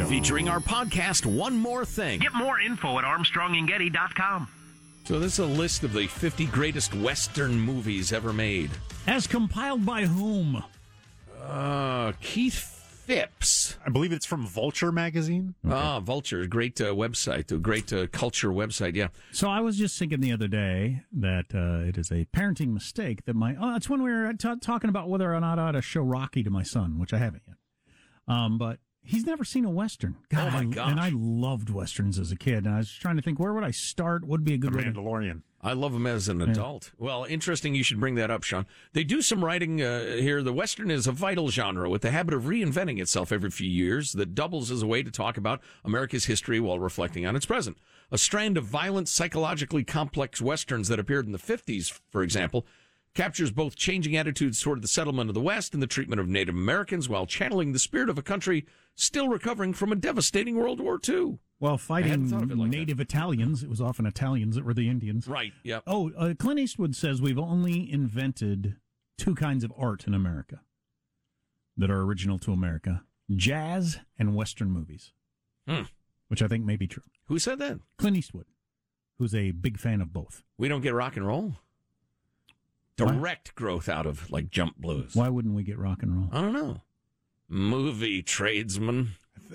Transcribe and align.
Show. 0.00 0.06
Featuring 0.08 0.48
our 0.48 0.60
podcast, 0.60 1.26
One 1.26 1.58
More 1.58 1.84
Thing. 1.84 2.20
Get 2.20 2.32
more 2.32 2.58
info 2.58 2.98
at 2.98 3.04
armstrongandgetty.com. 3.04 4.48
So, 5.04 5.18
this 5.18 5.34
is 5.34 5.38
a 5.40 5.46
list 5.46 5.84
of 5.84 5.92
the 5.92 6.06
50 6.06 6.46
greatest 6.46 6.94
Western 6.94 7.60
movies 7.60 8.12
ever 8.12 8.32
made. 8.32 8.70
As 9.06 9.26
compiled 9.26 9.84
by 9.84 10.06
whom? 10.06 10.64
Uh, 11.42 12.12
Keith 12.22 12.54
Phipps. 13.04 13.76
I 13.84 13.90
believe 13.90 14.12
it's 14.12 14.24
from 14.24 14.46
Vulture 14.46 14.90
magazine. 14.90 15.54
Ah, 15.68 16.00
Vulture, 16.00 16.46
great 16.46 16.80
uh, 16.80 16.94
website, 16.94 17.52
a 17.52 17.58
great 17.58 17.92
uh, 17.92 18.06
culture 18.06 18.50
website. 18.50 18.94
Yeah. 18.94 19.08
So 19.32 19.50
I 19.50 19.60
was 19.60 19.76
just 19.76 19.98
thinking 19.98 20.20
the 20.20 20.32
other 20.32 20.48
day 20.48 21.02
that 21.12 21.46
uh, 21.54 21.86
it 21.88 21.98
is 21.98 22.10
a 22.10 22.26
parenting 22.26 22.72
mistake 22.72 23.24
that 23.26 23.34
my. 23.34 23.54
Oh, 23.60 23.76
it's 23.76 23.90
when 23.90 24.02
we 24.02 24.10
were 24.10 24.32
t- 24.32 24.56
talking 24.62 24.88
about 24.88 25.10
whether 25.10 25.34
or 25.34 25.40
not 25.40 25.58
I 25.58 25.68
ought 25.68 25.72
to 25.72 25.82
show 25.82 26.00
Rocky 26.02 26.42
to 26.42 26.50
my 26.50 26.62
son, 26.62 26.98
which 26.98 27.12
I 27.12 27.18
haven't 27.18 27.42
yet. 27.46 27.56
Um, 28.28 28.56
but 28.56 28.78
he's 29.02 29.26
never 29.26 29.44
seen 29.44 29.64
a 29.64 29.70
western. 29.70 30.16
God, 30.28 30.48
Oh, 30.48 30.50
my 30.50 30.64
god! 30.64 30.90
And 30.92 31.00
I 31.00 31.10
loved 31.14 31.70
westerns 31.70 32.18
as 32.18 32.30
a 32.32 32.36
kid, 32.36 32.66
and 32.66 32.74
I 32.74 32.78
was 32.78 32.92
trying 32.92 33.16
to 33.16 33.22
think 33.22 33.38
where 33.38 33.52
would 33.52 33.64
I 33.64 33.70
start? 33.70 34.22
What 34.22 34.30
would 34.40 34.44
be 34.44 34.54
a 34.54 34.58
The 34.58 34.66
good 34.68 34.74
way 34.76 34.84
to 34.84 34.90
I 35.62 35.74
love 35.74 35.92
him 35.94 36.06
as 36.06 36.26
an 36.28 36.40
adult. 36.40 36.90
Well, 36.98 37.24
interesting. 37.24 37.74
You 37.74 37.82
should 37.82 38.00
bring 38.00 38.14
that 38.14 38.30
up, 38.30 38.42
Sean. 38.44 38.64
They 38.94 39.04
do 39.04 39.20
some 39.20 39.44
writing 39.44 39.82
uh, 39.82 40.16
here. 40.16 40.42
The 40.42 40.54
Western 40.54 40.90
is 40.90 41.06
a 41.06 41.12
vital 41.12 41.50
genre 41.50 41.90
with 41.90 42.00
the 42.00 42.10
habit 42.10 42.32
of 42.32 42.44
reinventing 42.44 42.98
itself 42.98 43.30
every 43.30 43.50
few 43.50 43.68
years 43.68 44.12
that 44.12 44.34
doubles 44.34 44.70
as 44.70 44.80
a 44.82 44.86
way 44.86 45.02
to 45.02 45.10
talk 45.10 45.36
about 45.36 45.60
America's 45.84 46.24
history 46.24 46.60
while 46.60 46.78
reflecting 46.78 47.26
on 47.26 47.36
its 47.36 47.44
present. 47.44 47.76
A 48.10 48.16
strand 48.16 48.56
of 48.56 48.64
violent, 48.64 49.06
psychologically 49.08 49.84
complex 49.84 50.40
Westerns 50.40 50.88
that 50.88 50.98
appeared 50.98 51.26
in 51.26 51.32
the 51.32 51.38
50s, 51.38 52.00
for 52.08 52.22
example, 52.22 52.66
captures 53.14 53.50
both 53.50 53.74
changing 53.76 54.16
attitudes 54.16 54.60
toward 54.60 54.82
the 54.82 54.88
settlement 54.88 55.28
of 55.30 55.34
the 55.34 55.40
West 55.40 55.74
and 55.74 55.82
the 55.82 55.86
treatment 55.86 56.20
of 56.20 56.28
Native 56.28 56.54
Americans 56.54 57.08
while 57.08 57.26
channeling 57.26 57.72
the 57.72 57.78
spirit 57.78 58.08
of 58.08 58.18
a 58.18 58.22
country 58.22 58.64
still 58.94 59.28
recovering 59.28 59.72
from 59.72 59.90
a 59.92 59.96
devastating 59.96 60.56
World 60.56 60.80
War 60.80 60.98
II. 61.08 61.38
Well, 61.58 61.76
fighting 61.76 62.10
hadn't 62.10 62.28
thought 62.30 62.42
of 62.44 62.50
it 62.50 62.56
like 62.58 62.70
that. 62.70 62.76
native 62.76 63.00
Italians, 63.00 63.62
it 63.62 63.68
was 63.68 63.80
often 63.80 64.06
Italians 64.06 64.54
that 64.56 64.64
were 64.64 64.72
the 64.74 64.88
Indians. 64.88 65.26
Right. 65.28 65.52
Yep. 65.64 65.82
Oh, 65.86 66.10
uh, 66.16 66.34
Clint 66.38 66.60
Eastwood 66.60 66.94
says 66.96 67.20
we've 67.20 67.38
only 67.38 67.90
invented 67.92 68.76
two 69.18 69.34
kinds 69.34 69.64
of 69.64 69.72
art 69.76 70.06
in 70.06 70.14
America 70.14 70.60
that 71.76 71.90
are 71.90 72.00
original 72.02 72.38
to 72.38 72.52
America 72.52 73.02
jazz 73.34 73.98
and 74.18 74.34
Western 74.34 74.70
movies, 74.70 75.12
Hmm. 75.68 75.82
which 76.28 76.42
I 76.42 76.48
think 76.48 76.64
may 76.64 76.76
be 76.76 76.86
true. 76.86 77.02
Who 77.26 77.38
said 77.38 77.58
that? 77.58 77.78
Clint 77.98 78.16
Eastwood, 78.16 78.46
who's 79.18 79.34
a 79.34 79.50
big 79.52 79.78
fan 79.78 80.00
of 80.00 80.12
both. 80.12 80.42
We 80.58 80.68
don't 80.68 80.80
get 80.80 80.94
rock 80.94 81.16
and 81.16 81.26
roll. 81.26 81.56
Why? 83.00 83.12
Direct 83.12 83.54
growth 83.54 83.88
out 83.88 84.06
of 84.06 84.30
like 84.30 84.50
jump 84.50 84.76
blues. 84.76 85.14
Why 85.14 85.28
wouldn't 85.28 85.54
we 85.54 85.62
get 85.62 85.78
rock 85.78 86.02
and 86.02 86.14
roll? 86.16 86.28
I 86.32 86.40
don't 86.40 86.52
know. 86.52 86.82
Movie 87.48 88.22
tradesman. 88.22 89.10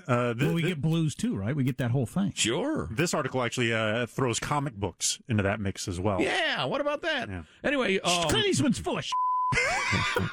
Uh, 0.08 0.34
th- 0.34 0.44
Well, 0.44 0.54
we 0.54 0.62
th- 0.62 0.74
get 0.74 0.82
blues 0.82 1.16
too, 1.16 1.36
right? 1.38 1.56
We 1.56 1.64
get 1.64 1.78
that 1.78 1.92
whole 1.92 2.06
thing. 2.06 2.34
Sure. 2.36 2.90
this 2.92 3.14
article 3.14 3.42
actually 3.42 3.74
uh, 3.74 4.06
throws 4.08 4.40
comic 4.40 4.74
books 4.76 5.20
into 5.30 5.44
that 5.44 5.60
mix 5.62 5.88
as 5.88 6.00
well. 6.00 6.22
Yeah. 6.22 6.66
What 6.66 6.82
about 6.82 7.02
that? 7.04 7.30
Yeah. 7.30 7.44
Anyway, 7.64 8.00
um, 8.00 8.28
Clint 8.28 8.46
Eastwood's 8.48 8.80
full 8.80 8.98
of 8.98 9.06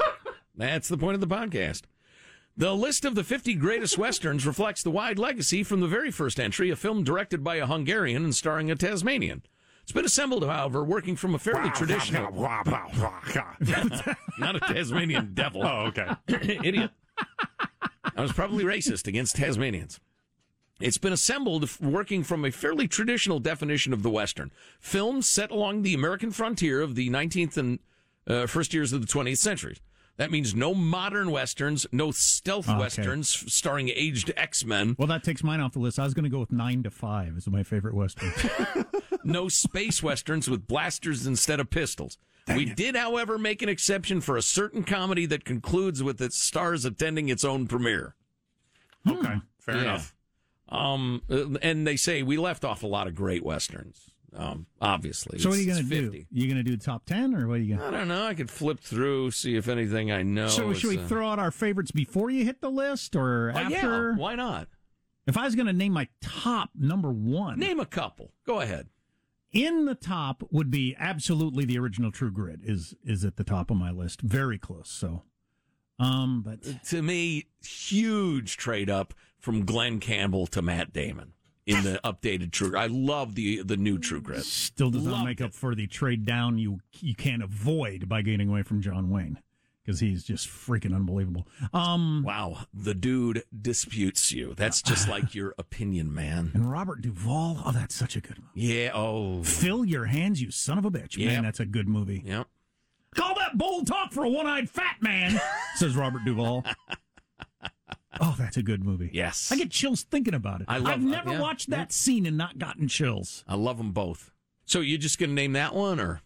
that's 0.57 0.89
the 0.89 0.99
point 0.99 1.15
of 1.15 1.21
the 1.21 1.27
podcast. 1.27 1.83
The 2.57 2.75
list 2.75 3.05
of 3.05 3.15
the 3.15 3.25
50 3.25 3.55
greatest 3.55 3.97
westerns 3.97 4.47
reflects 4.47 4.83
the 4.83 4.91
wide 4.91 5.19
legacy 5.19 5.63
from 5.63 5.81
the 5.81 5.87
very 5.87 6.11
first 6.11 6.39
entry, 6.39 6.69
a 6.71 6.77
film 6.77 7.03
directed 7.05 7.43
by 7.43 7.57
a 7.57 7.67
Hungarian 7.67 8.25
and 8.25 8.35
starring 8.35 8.71
a 8.71 8.75
Tasmanian. 8.77 9.43
It's 9.83 9.93
been 9.93 10.05
assembled, 10.05 10.47
however, 10.47 10.85
working 10.85 11.17
from 11.17 11.35
a 11.35 11.39
fairly 11.39 11.71
traditional, 11.71 12.33
not 14.39 14.57
a 14.57 14.61
Tasmanian 14.61 15.35
devil. 15.35 15.63
oh, 15.65 15.87
okay. 15.89 16.09
Idiot. 16.65 16.91
I 18.17 18.21
was 18.21 18.33
probably 18.33 18.65
racist 18.65 19.07
against 19.07 19.37
Tasmanians. 19.37 20.01
It's 20.81 20.99
been 20.99 21.13
assembled 21.13 21.69
working 21.81 22.23
from 22.23 22.45
a 22.45 22.51
fairly 22.51 22.89
traditional 22.89 23.39
definition 23.39 23.93
of 23.93 24.03
the 24.03 24.11
Western. 24.11 24.51
Films 24.81 25.29
set 25.29 25.51
along 25.51 25.83
the 25.83 25.95
American 25.95 26.31
frontier 26.31 26.81
of 26.81 26.95
the 26.95 27.09
19th 27.11 27.57
and 27.57 27.79
uh, 28.27 28.47
first 28.47 28.75
years 28.75 28.93
of 28.93 29.01
the 29.01 29.07
20th 29.07 29.39
century. 29.39 29.79
That 30.19 30.31
means 30.31 30.55
no 30.55 30.75
modern 30.75 31.31
Westerns, 31.31 31.87
no 31.91 32.11
stealth 32.11 32.69
Okay. 32.69 32.79
Westerns 32.79 33.29
starring 33.53 33.89
aged 33.89 34.31
X-Men, 34.37 34.95
Well, 34.99 35.09
that 35.09 35.25
takes 35.25 35.43
mine 35.43 35.61
off 35.61 35.73
the 35.73 35.79
list. 35.79 35.99
I 35.99 36.05
was 36.05 36.15
going 36.15 36.25
to 36.25 36.31
go 36.31 36.39
with 36.39 36.53
nine 36.53 36.83
to 36.83 36.91
five 36.91 37.37
as 37.37 37.49
my 37.49 37.63
favorite 37.63 37.95
Western. 37.95 38.31
no 39.25 39.49
space 39.49 40.03
Westerns 40.03 40.49
with 40.51 40.67
blasters 40.67 41.27
instead 41.27 41.61
of 41.61 41.71
pistols. 41.71 42.19
we 42.49 42.67
did, 42.67 42.95
however, 42.95 43.39
make 43.39 43.63
an 43.63 43.69
exception 43.69 44.21
for 44.21 44.37
a 44.37 44.43
certain 44.43 44.85
comedy 44.85 45.27
that 45.27 45.45
concludes 45.45 46.03
with 46.03 46.21
its 46.21 46.37
stars 46.37 46.85
attending 46.85 47.29
its 47.29 47.45
own 47.45 47.67
premiere. 47.67 48.15
Okay. 49.09 49.37
Fair 49.61 49.77
Yeah. 49.77 49.83
enough. 49.83 50.15
Um, 50.69 51.23
uh, 51.31 51.59
and 51.63 51.87
they 51.87 51.97
say 51.97 52.23
we 52.23 52.37
left 52.37 52.65
off 52.65 52.83
a 52.83 52.87
lot 52.87 53.07
of 53.07 53.15
great 53.15 53.45
westerns. 53.45 54.11
Um, 54.35 54.67
obviously. 54.81 55.39
so 55.39 55.51
what 55.51 55.59
are 55.59 55.61
you 55.61 55.67
going 55.71 55.83
to 55.87 55.89
do? 56.11 56.25
You 56.31 56.47
going 56.47 56.57
to 56.57 56.63
do 56.63 56.77
top 56.79 57.05
ten 57.05 57.35
or 57.35 57.47
what 57.49 57.55
are 57.55 57.63
you 57.63 57.77
going? 57.77 57.91
To? 57.91 57.97
I 57.97 58.01
don't 58.01 58.09
know. 58.09 58.27
I 58.27 58.33
could 58.35 58.51
flip 58.51 58.81
through, 58.81 59.31
see 59.33 59.57
if 59.57 59.69
anything 59.69 60.11
I 60.11 60.23
know. 60.23 60.49
So 60.49 60.73
should 60.73 60.89
we 60.91 60.99
uh, 60.99 61.07
throw 61.07 61.29
out 61.29 61.39
our 61.39 61.51
favorites 61.51 61.91
before 61.91 62.31
you 62.31 62.45
hit 62.45 62.61
the 62.63 62.71
list 62.71 63.15
or 63.15 63.53
Oh, 63.55 63.59
after? 63.59 64.11
yeah, 64.11 64.17
why 64.17 64.35
not? 64.35 64.69
If 65.27 65.37
I 65.37 65.45
was 65.45 65.55
going 65.55 65.67
to 65.67 65.73
name 65.75 65.93
my 65.93 66.09
top 66.23 66.71
number 66.75 67.13
one, 67.13 67.59
Name 67.59 67.79
a 67.79 67.85
couple. 67.87 68.33
Go 68.47 68.61
ahead. 68.61 68.89
in 69.53 69.85
the 69.85 69.95
top 69.95 70.43
would 70.51 70.71
be 70.71 70.97
absolutely 70.99 71.65
the 71.67 71.79
original 71.79 72.11
True 72.11 72.31
Grit 72.33 72.61
is 72.65 72.95
is 73.05 73.25
at 73.27 73.37
the 73.37 73.45
top 73.45 73.71
of 73.71 73.77
my 73.77 73.91
list, 73.91 74.23
very 74.23 74.57
close. 74.59 74.89
So, 74.89 75.25
um, 75.99 76.43
but 76.43 76.85
To 76.87 77.03
me, 77.03 77.49
huge 77.63 78.57
trade 78.57 78.89
up 78.89 79.13
from 79.39 79.65
Glen 79.67 80.01
Campbell 80.01 80.47
to 80.49 80.63
Matt 80.63 80.93
Damon 80.93 81.35
in 81.67 81.83
the 81.85 82.01
updated 82.05 82.51
True. 82.53 82.77
I 82.77 82.87
love 82.87 83.35
the 83.35 83.63
the 83.63 83.77
new 83.77 83.99
True 83.99 84.21
Grit. 84.21 84.45
still 84.45 84.91
does 84.91 85.05
not 85.05 85.25
make 85.25 85.41
it. 85.41 85.45
up 85.45 85.55
for 85.55 85.75
the 85.75 85.87
trade 85.87 86.25
down 86.27 86.59
you 86.59 86.81
you 87.01 87.15
can't 87.15 87.43
avoid 87.43 88.09
by 88.09 88.23
getting 88.23 88.49
away 88.49 88.63
from 88.63 88.81
John 88.81 89.11
Wayne 89.11 89.39
because 89.85 89.99
he's 90.01 90.23
just 90.23 90.47
freaking 90.49 90.95
unbelievable. 90.95 91.47
Um, 91.73 92.23
Wow, 92.25 92.67
the 92.73 92.95
dude 92.95 93.43
disputes 93.61 94.31
you. 94.31 94.55
That's 94.57 94.81
just 94.81 95.09
like 95.09 95.35
your 95.35 95.55
opinion, 95.59 96.15
man. 96.15 96.53
and 96.55 96.71
Robert 96.71 97.01
Duvall, 97.01 97.61
oh, 97.67 97.73
that's 97.73 97.95
such 97.95 98.15
a 98.17 98.21
good 98.21 98.39
movie. 98.39 98.51
Yeah. 98.69 98.91
Oh. 98.95 99.43
Fill 99.43 99.85
your 99.85 100.05
hands, 100.07 100.41
you 100.41 100.51
son 100.53 100.79
of 100.79 100.85
a 100.85 100.91
bitch, 100.91 101.19
man. 101.19 101.43
That's 101.43 101.59
a 101.61 101.67
good 101.67 101.89
movie. 101.89 102.23
Yep. 102.25 102.47
Call 103.17 103.35
that 103.35 103.59
bold 103.59 103.87
talk 103.89 104.13
for 104.13 104.25
a 104.25 104.29
one-eyed 104.29 104.71
fat 104.71 104.97
man, 105.03 105.39
says 105.75 105.95
Robert 105.97 106.25
Duvall. 106.25 106.65
Oh, 108.21 108.35
that's 108.39 108.57
a 108.57 108.63
good 108.63 108.85
movie. 108.85 109.11
Yes. 109.13 109.51
I 109.51 109.57
get 109.57 109.71
chills 109.71 110.03
thinking 110.03 110.35
about 110.35 110.61
it. 110.61 110.67
I 110.69 110.79
love- 110.79 110.93
I've 110.93 111.03
never 111.03 111.31
uh, 111.31 111.33
yeah, 111.35 111.41
watched 111.41 111.69
yeah. 111.69 111.77
that 111.79 111.93
scene 111.93 112.27
and 112.27 112.37
not 112.37 112.59
gotten 112.59 112.89
chills. 112.89 113.45
I 113.49 113.55
love 113.55 113.79
them 113.79 113.93
both. 113.93 114.31
So 114.65 114.81
you're 114.81 114.99
just 114.99 115.19
going 115.19 115.31
to 115.31 115.35
name 115.35 115.53
that 115.55 115.75
one, 115.75 115.99
or 115.99 116.21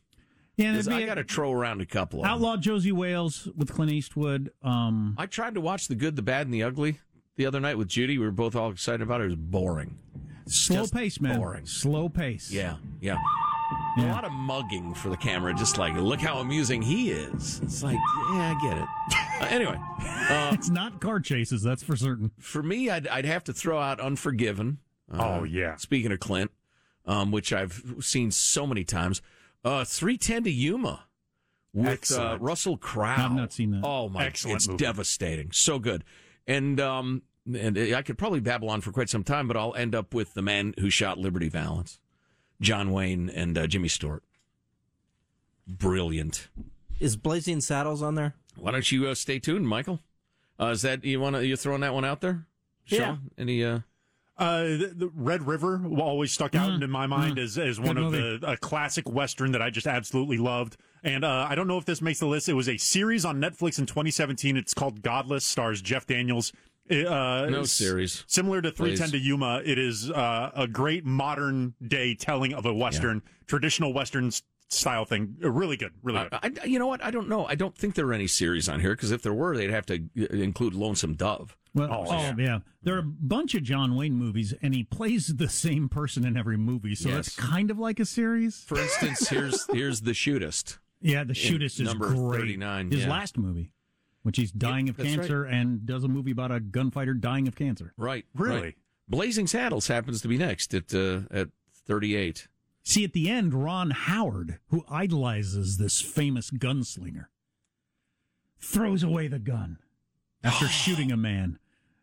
Yeah, 0.56 0.80
I 0.90 1.04
got 1.06 1.14
to 1.14 1.24
throw 1.24 1.52
around 1.52 1.80
a 1.80 1.86
couple 1.86 2.20
of 2.20 2.24
them. 2.24 2.32
Outlaw 2.32 2.56
Josey 2.56 2.92
Wales 2.92 3.48
with 3.56 3.72
Clint 3.72 3.92
Eastwood. 3.92 4.50
Um, 4.62 5.14
I 5.16 5.26
tried 5.26 5.54
to 5.54 5.60
watch 5.60 5.88
The 5.88 5.94
Good, 5.94 6.16
the 6.16 6.22
Bad, 6.22 6.46
and 6.46 6.54
the 6.54 6.62
Ugly 6.62 7.00
the 7.36 7.46
other 7.46 7.60
night 7.60 7.78
with 7.78 7.88
Judy. 7.88 8.18
We 8.18 8.24
were 8.24 8.32
both 8.32 8.56
all 8.56 8.70
excited 8.70 9.02
about 9.02 9.20
it. 9.20 9.24
It 9.24 9.26
was 9.28 9.36
boring. 9.36 9.96
slow 10.46 10.80
just 10.80 10.94
pace, 10.94 11.20
man. 11.20 11.38
boring. 11.38 11.66
Slow 11.66 12.08
pace. 12.08 12.50
Yeah, 12.50 12.76
yeah. 13.00 13.18
A 13.98 14.02
lot 14.12 14.24
of 14.24 14.32
mugging 14.32 14.94
for 14.94 15.08
the 15.08 15.16
camera, 15.16 15.52
just 15.54 15.78
like, 15.78 15.94
look 15.94 16.20
how 16.20 16.38
amusing 16.38 16.82
he 16.82 17.10
is. 17.10 17.60
It's 17.62 17.82
like, 17.82 17.98
yeah, 18.32 18.54
I 18.56 18.60
get 18.62 18.78
it. 18.78 18.88
Uh, 19.38 19.44
anyway, 19.50 19.78
It's 20.54 20.70
not 20.70 20.98
car 20.98 21.20
chases, 21.20 21.62
that's 21.62 21.82
for 21.82 21.94
certain. 21.94 22.30
for 22.38 22.62
me, 22.62 22.88
I'd, 22.88 23.06
I'd 23.06 23.26
have 23.26 23.44
to 23.44 23.52
throw 23.52 23.78
out 23.78 24.00
Unforgiven. 24.00 24.78
Uh, 25.12 25.40
Oh, 25.40 25.44
yeah. 25.44 25.76
Speaking 25.76 26.10
of 26.10 26.20
Clint, 26.20 26.50
um, 27.04 27.30
which 27.32 27.52
I've 27.52 27.82
seen 28.00 28.30
so 28.30 28.66
many 28.66 28.82
times, 28.82 29.20
uh, 29.62 29.84
310 29.84 30.44
to 30.44 30.50
Yuma 30.50 31.04
with 31.74 32.10
uh, 32.12 32.38
Russell 32.40 32.78
Crowe. 32.78 33.04
I've 33.18 33.32
not 33.32 33.52
seen 33.52 33.72
that. 33.72 33.82
Oh 33.84 34.08
my, 34.08 34.24
Excellent 34.24 34.56
it's 34.56 34.68
movie. 34.68 34.78
devastating. 34.84 35.50
So 35.52 35.78
good. 35.78 36.02
And 36.46 36.80
um, 36.80 37.20
and 37.54 37.76
I 37.78 38.00
could 38.00 38.16
probably 38.16 38.40
babble 38.40 38.70
on 38.70 38.80
for 38.80 38.90
quite 38.90 39.10
some 39.10 39.22
time, 39.22 39.46
but 39.48 39.58
I'll 39.58 39.74
end 39.74 39.94
up 39.94 40.14
with 40.14 40.32
the 40.32 40.40
man 40.42 40.72
who 40.80 40.88
shot 40.88 41.18
Liberty 41.18 41.50
Valance, 41.50 42.00
John 42.60 42.90
Wayne 42.92 43.28
and 43.30 43.56
uh, 43.56 43.66
Jimmy 43.66 43.88
Stewart. 43.88 44.22
Brilliant. 45.66 46.48
Is 47.00 47.16
Blazing 47.16 47.60
Saddles 47.60 48.02
on 48.02 48.14
there? 48.14 48.34
Why 48.56 48.70
don't 48.70 48.90
you 48.90 49.08
uh, 49.08 49.14
stay 49.14 49.38
tuned, 49.38 49.68
Michael? 49.68 50.00
Uh, 50.58 50.66
is 50.66 50.82
that 50.82 51.04
you 51.04 51.20
want 51.20 51.36
to 51.36 51.46
you 51.46 51.56
throwing 51.56 51.82
that 51.82 51.92
one 51.92 52.04
out 52.04 52.20
there? 52.20 52.46
Yeah. 52.86 53.16
Any 53.36 53.62
uh 53.64 53.80
Uh, 54.38 54.62
the, 54.62 54.92
the 54.96 55.10
Red 55.14 55.46
River 55.46 55.82
always 55.98 56.32
stuck 56.32 56.54
out 56.54 56.82
in 56.82 56.90
my 56.90 57.06
mind 57.06 57.38
as, 57.38 57.58
as 57.58 57.78
one 57.80 57.98
of 57.98 58.12
movie. 58.12 58.38
the 58.38 58.52
a 58.52 58.56
classic 58.56 59.08
western 59.10 59.52
that 59.52 59.60
I 59.60 59.70
just 59.70 59.86
absolutely 59.86 60.38
loved. 60.38 60.76
And 61.02 61.24
uh, 61.24 61.46
I 61.48 61.54
don't 61.54 61.68
know 61.68 61.78
if 61.78 61.84
this 61.84 62.00
makes 62.00 62.20
the 62.20 62.26
list. 62.26 62.48
It 62.48 62.54
was 62.54 62.68
a 62.68 62.76
series 62.78 63.24
on 63.24 63.40
Netflix 63.40 63.78
in 63.78 63.86
2017. 63.86 64.56
It's 64.56 64.72
called 64.74 65.02
Godless. 65.02 65.44
Stars 65.44 65.82
Jeff 65.82 66.06
Daniels. 66.06 66.52
It, 66.88 67.06
uh, 67.06 67.46
No 67.50 67.64
series. 67.64 68.24
Similar 68.26 68.62
to 68.62 68.70
310 68.70 69.10
Please. 69.10 69.12
to 69.12 69.18
Yuma, 69.26 69.62
it 69.64 69.78
is 69.78 70.10
uh, 70.10 70.50
a 70.54 70.66
great 70.68 71.04
modern 71.04 71.74
day 71.86 72.14
telling 72.14 72.52
of 72.54 72.64
a 72.66 72.72
western, 72.74 73.22
traditional 73.46 73.92
western 73.92 74.30
style 74.68 75.04
thing. 75.04 75.36
Uh, 75.42 75.50
Really 75.50 75.76
good. 75.76 75.92
Really 76.02 76.20
good. 76.20 76.34
I, 76.34 76.52
I- 76.62 76.66
you 76.66 76.78
know 76.78 76.86
what? 76.86 77.02
I 77.04 77.10
don't 77.10 77.28
know. 77.28 77.46
I 77.46 77.54
don't 77.54 77.76
think 77.76 77.94
there 77.94 78.06
are 78.06 78.12
any 78.12 78.26
series 78.26 78.68
on 78.68 78.80
here 78.80 78.94
because 78.94 79.10
if 79.12 79.22
there 79.22 79.34
were, 79.34 79.56
they'd 79.56 79.70
have 79.70 79.86
to 79.86 80.04
uh, 80.18 80.24
include 80.34 80.74
Lonesome 80.74 81.14
Dove. 81.14 81.56
Well, 81.74 81.88
Oh, 81.92 82.04
oh, 82.08 82.12
yeah. 82.18 82.34
yeah. 82.38 82.58
There 82.82 82.94
are 82.94 83.00
a 83.00 83.02
bunch 83.02 83.54
of 83.54 83.62
John 83.62 83.96
Wayne 83.96 84.14
movies, 84.14 84.54
and 84.62 84.74
he 84.74 84.82
plays 84.84 85.26
the 85.26 85.48
same 85.48 85.88
person 85.90 86.24
in 86.24 86.36
every 86.36 86.56
movie, 86.56 86.94
so 86.94 87.10
Yes. 87.10 87.26
it's 87.26 87.36
kind 87.36 87.70
of 87.70 87.78
like 87.78 88.00
a 88.00 88.06
series. 88.06 88.64
For 88.66 88.78
instance, 88.78 89.28
here's 89.28 89.66
here's 89.72 90.00
the 90.02 90.12
shootist. 90.12 90.78
Yeah, 91.02 91.24
The 91.24 91.34
Shootist 91.34 91.78
is 91.78 91.80
number 91.82 92.08
great. 92.08 92.40
39, 92.40 92.90
His 92.90 93.02
yeah. 93.04 93.10
last 93.10 93.36
movie, 93.36 93.70
which 94.26 94.38
he's 94.38 94.50
dying 94.50 94.88
of 94.88 94.96
that's 94.96 95.10
right. 95.10 95.18
cancer 95.18 95.44
and 95.44 95.86
does 95.86 96.02
a 96.02 96.08
movie 96.08 96.32
about 96.32 96.50
a 96.50 96.58
gunfighter 96.58 97.14
dying 97.14 97.46
of 97.46 97.54
cancer. 97.54 97.94
Right. 97.96 98.24
Really? 98.34 98.60
right. 98.60 98.74
Blazing 99.08 99.46
Saddles 99.46 99.86
happens 99.86 100.20
to 100.22 100.26
be 100.26 100.36
next 100.36 100.74
at 100.74 100.92
uh, 100.92 101.20
at 101.30 101.50
38. 101.86 102.48
See, 102.82 103.04
at 103.04 103.12
the 103.12 103.28
end, 103.28 103.54
Ron 103.54 103.92
Howard, 103.92 104.58
who 104.70 104.84
idolizes 104.88 105.78
this 105.78 106.00
famous 106.00 106.50
gunslinger, 106.50 107.26
throws 108.58 109.04
away 109.04 109.28
the 109.28 109.38
gun 109.38 109.78
after 110.42 110.66
shooting 110.68 111.12
a 111.12 111.16
man 111.16 111.60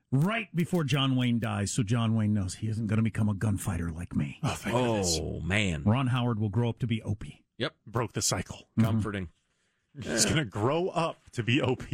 right 0.10 0.48
before 0.56 0.86
John 0.86 1.18
Wayne 1.18 1.40
dies, 1.40 1.72
so 1.72 1.84
John 1.84 2.16
Wayne 2.16 2.34
knows 2.34 2.56
he 2.56 2.70
isn't 2.70 2.88
going 2.88 2.98
to 2.98 3.04
become 3.04 3.28
a 3.28 3.34
gunfighter 3.34 3.92
like 3.92 4.16
me. 4.16 4.40
Oh, 4.44 4.50
thank. 4.50 4.76
Oh 4.76 5.42
man. 5.42 5.84
Ron 5.84 6.08
Howard 6.08 6.40
will 6.40 6.48
grow 6.48 6.70
up 6.70 6.80
to 6.80 6.88
be 6.88 7.02
Opie. 7.02 7.44
Yep. 7.58 7.74
Broke 7.86 8.14
the 8.14 8.22
cycle. 8.22 8.70
Comforting. 8.80 9.28
He's 10.02 10.26
going 10.26 10.38
to 10.38 10.46
grow 10.46 10.90
up 10.90 11.30
to 11.34 11.44
be 11.44 11.62
OP. 11.62 11.84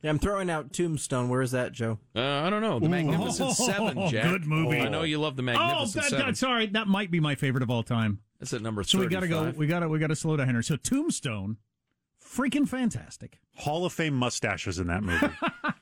Yeah, 0.00 0.10
I'm 0.10 0.20
throwing 0.20 0.48
out 0.48 0.72
Tombstone. 0.72 1.28
Where 1.28 1.42
is 1.42 1.50
that, 1.50 1.72
Joe? 1.72 1.98
Uh, 2.14 2.20
I 2.20 2.50
don't 2.50 2.62
know. 2.62 2.78
The 2.78 2.88
Magnificent 2.88 3.50
Seven, 3.56 4.08
Jack. 4.08 4.30
Good 4.30 4.46
movie. 4.46 4.78
I 4.78 4.88
know 4.88 5.02
you 5.02 5.18
love 5.18 5.34
the 5.34 5.42
Oh, 5.42 5.46
Magnificent 5.46 5.94
that, 6.04 6.10
Seven. 6.10 6.26
that, 6.26 6.36
sorry, 6.36 6.66
that 6.68 6.86
might 6.86 7.10
be 7.10 7.18
my 7.18 7.34
favorite 7.34 7.64
of 7.64 7.70
all 7.70 7.82
time. 7.82 8.20
That's 8.38 8.52
at 8.52 8.62
number 8.62 8.84
So 8.84 9.00
we 9.00 9.08
got 9.08 9.20
to 9.20 9.28
go. 9.28 9.52
We 9.56 9.66
got 9.66 9.80
to 9.80 9.88
we 9.88 9.98
got 9.98 10.06
to 10.06 10.14
slow 10.14 10.36
down 10.36 10.50
here. 10.50 10.62
So 10.62 10.76
Tombstone, 10.76 11.56
freaking 12.24 12.68
fantastic. 12.68 13.40
Hall 13.56 13.84
of 13.84 13.92
Fame 13.92 14.14
mustaches 14.14 14.78
in 14.78 14.86
that 14.86 15.02
movie. 15.02 15.26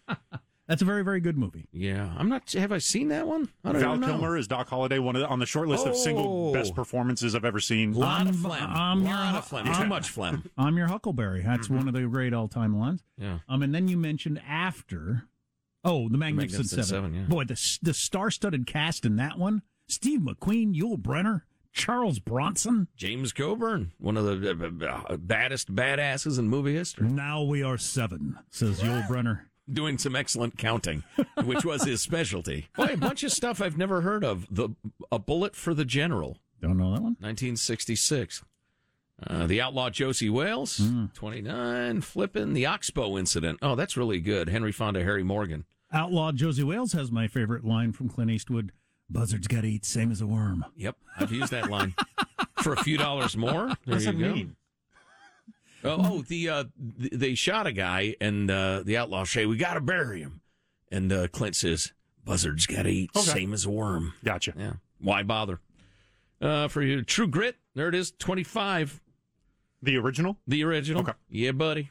That's 0.68 0.82
a 0.82 0.84
very 0.84 1.04
very 1.04 1.20
good 1.20 1.38
movie. 1.38 1.68
Yeah, 1.72 2.12
I'm 2.18 2.28
not. 2.28 2.50
Have 2.52 2.72
I 2.72 2.78
seen 2.78 3.08
that 3.08 3.26
one? 3.26 3.48
I 3.64 3.72
don't 3.72 3.80
Val 3.80 3.96
know. 3.96 4.06
Kilmer 4.08 4.36
is 4.36 4.48
Doc 4.48 4.68
Holliday, 4.68 4.98
one 4.98 5.14
of 5.14 5.22
the, 5.22 5.28
on 5.28 5.38
the 5.38 5.46
short 5.46 5.68
list 5.68 5.86
of 5.86 5.96
single 5.96 6.48
Oh. 6.48 6.52
best 6.52 6.74
performances 6.74 7.34
I've 7.36 7.44
ever 7.44 7.60
seen. 7.60 7.92
lot 7.92 8.22
of 8.22 8.26
I'm- 8.28 8.34
phlegm. 8.42 8.70
I'm 8.70 9.04
lot 9.04 9.30
your- 9.30 9.38
of 9.38 9.44
phlegm. 9.46 9.68
I'm- 9.68 9.82
Too 9.82 9.88
much 9.88 10.08
phlegm. 10.10 10.50
I'm 10.58 10.76
your 10.76 10.88
Huckleberry. 10.88 11.42
That's 11.42 11.70
one 11.70 11.86
of 11.86 11.94
the 11.94 12.02
great 12.02 12.32
all 12.34 12.48
time 12.48 12.76
lines. 12.78 13.02
Yeah. 13.16 13.38
Um, 13.48 13.62
and 13.62 13.72
then 13.74 13.86
you 13.88 13.96
mentioned 13.96 14.40
after. 14.46 15.24
Oh, 15.84 16.08
the 16.08 16.18
Magnificent, 16.18 16.72
Magnificent 16.72 16.86
Seven. 16.86 17.12
Seven, 17.12 17.14
yeah. 17.14 17.26
Boy, 17.28 17.44
the 17.44 17.78
the 17.82 17.94
star 17.94 18.32
studded 18.32 18.66
cast 18.66 19.04
in 19.04 19.14
that 19.16 19.38
one: 19.38 19.62
Steve 19.86 20.18
McQueen, 20.20 20.74
Yul 20.74 20.96
Brynner, 21.00 21.42
Charles 21.72 22.18
Bronson. 22.18 22.88
James 22.96 23.32
Coburn, 23.32 23.92
one 23.98 24.16
of 24.16 24.24
the 24.24 24.50
uh, 24.82 25.12
uh, 25.12 25.16
baddest 25.16 25.72
badasses 25.76 26.40
in 26.40 26.48
movie 26.48 26.74
history, 26.74 27.06
Now 27.08 27.42
we 27.44 27.62
are 27.62 27.78
seven, 27.78 28.36
says 28.50 28.80
Yul 28.80 29.06
Brynner. 29.06 29.42
Doing 29.70 29.98
some 29.98 30.14
excellent 30.14 30.56
counting, 30.58 31.02
which 31.44 31.64
was 31.64 31.82
his 31.84 32.00
specialty. 32.00 32.68
Boy, 32.76 32.90
a 32.92 32.96
bunch 32.96 33.24
of 33.24 33.32
stuff 33.32 33.60
I've 33.60 33.76
never 33.76 34.00
heard 34.02 34.22
of. 34.24 34.46
The 34.48 34.68
A 35.10 35.18
Bullet 35.18 35.56
for 35.56 35.74
the 35.74 35.84
General, 35.84 36.38
Don't 36.62 36.78
know 36.78 36.92
that 36.92 37.02
one. 37.02 37.16
1966. 37.20 38.44
Uh, 39.26 39.46
the 39.46 39.60
Outlaw 39.60 39.90
Josey 39.90 40.28
Wales, 40.30 40.80
29. 41.14 42.00
flipping 42.02 42.52
the 42.52 42.66
Oxbow 42.66 43.16
Incident. 43.18 43.58
Oh, 43.62 43.74
that's 43.74 43.96
really 43.96 44.20
good. 44.20 44.48
Henry 44.50 44.72
Fonda, 44.72 45.02
Harry 45.02 45.22
Morgan. 45.24 45.64
Outlaw 45.92 46.32
Josey 46.32 46.62
Wales 46.62 46.92
has 46.92 47.10
my 47.10 47.26
favorite 47.26 47.64
line 47.64 47.92
from 47.92 48.08
Clint 48.08 48.30
Eastwood: 48.30 48.72
"Buzzards 49.08 49.46
got 49.48 49.62
to 49.62 49.68
eat 49.68 49.84
same 49.86 50.10
as 50.12 50.20
a 50.20 50.26
worm." 50.26 50.64
Yep, 50.76 50.96
I've 51.18 51.32
used 51.32 51.50
that 51.52 51.70
line 51.70 51.94
for 52.62 52.72
a 52.74 52.82
few 52.82 52.98
dollars 52.98 53.36
more. 53.36 53.52
There 53.68 53.76
What 53.86 53.94
does 53.94 54.06
you 54.06 54.12
that 54.12 54.18
go. 54.18 54.32
mean? 54.34 54.56
Oh, 55.84 55.96
oh 56.18 56.22
the 56.22 56.48
uh, 56.48 56.64
th- 57.00 57.12
they 57.12 57.34
shot 57.34 57.66
a 57.66 57.72
guy, 57.72 58.16
and 58.20 58.50
uh, 58.50 58.82
the 58.84 58.96
outlaws 58.96 59.30
say 59.30 59.46
we 59.46 59.56
got 59.56 59.74
to 59.74 59.80
bury 59.80 60.20
him, 60.20 60.40
and 60.90 61.12
uh, 61.12 61.28
Clint 61.28 61.54
says 61.56 61.92
buzzards 62.24 62.66
got 62.66 62.82
to 62.84 62.90
eat 62.90 63.10
Okay. 63.14 63.24
same 63.24 63.52
as 63.52 63.64
a 63.66 63.70
worm. 63.70 64.14
Gotcha. 64.24 64.54
Yeah, 64.56 64.72
why 65.00 65.22
bother? 65.22 65.60
Uh, 66.40 66.68
for 66.68 66.82
you, 66.82 67.02
True 67.02 67.26
Grit. 67.28 67.56
There 67.74 67.88
it 67.88 67.94
is, 67.94 68.12
twenty 68.18 68.42
five, 68.42 69.00
The 69.82 69.96
original? 69.98 70.36
the 70.46 70.64
original. 70.64 71.02
Okay. 71.02 71.12
Yeah, 71.28 71.52
buddy. 71.52 71.90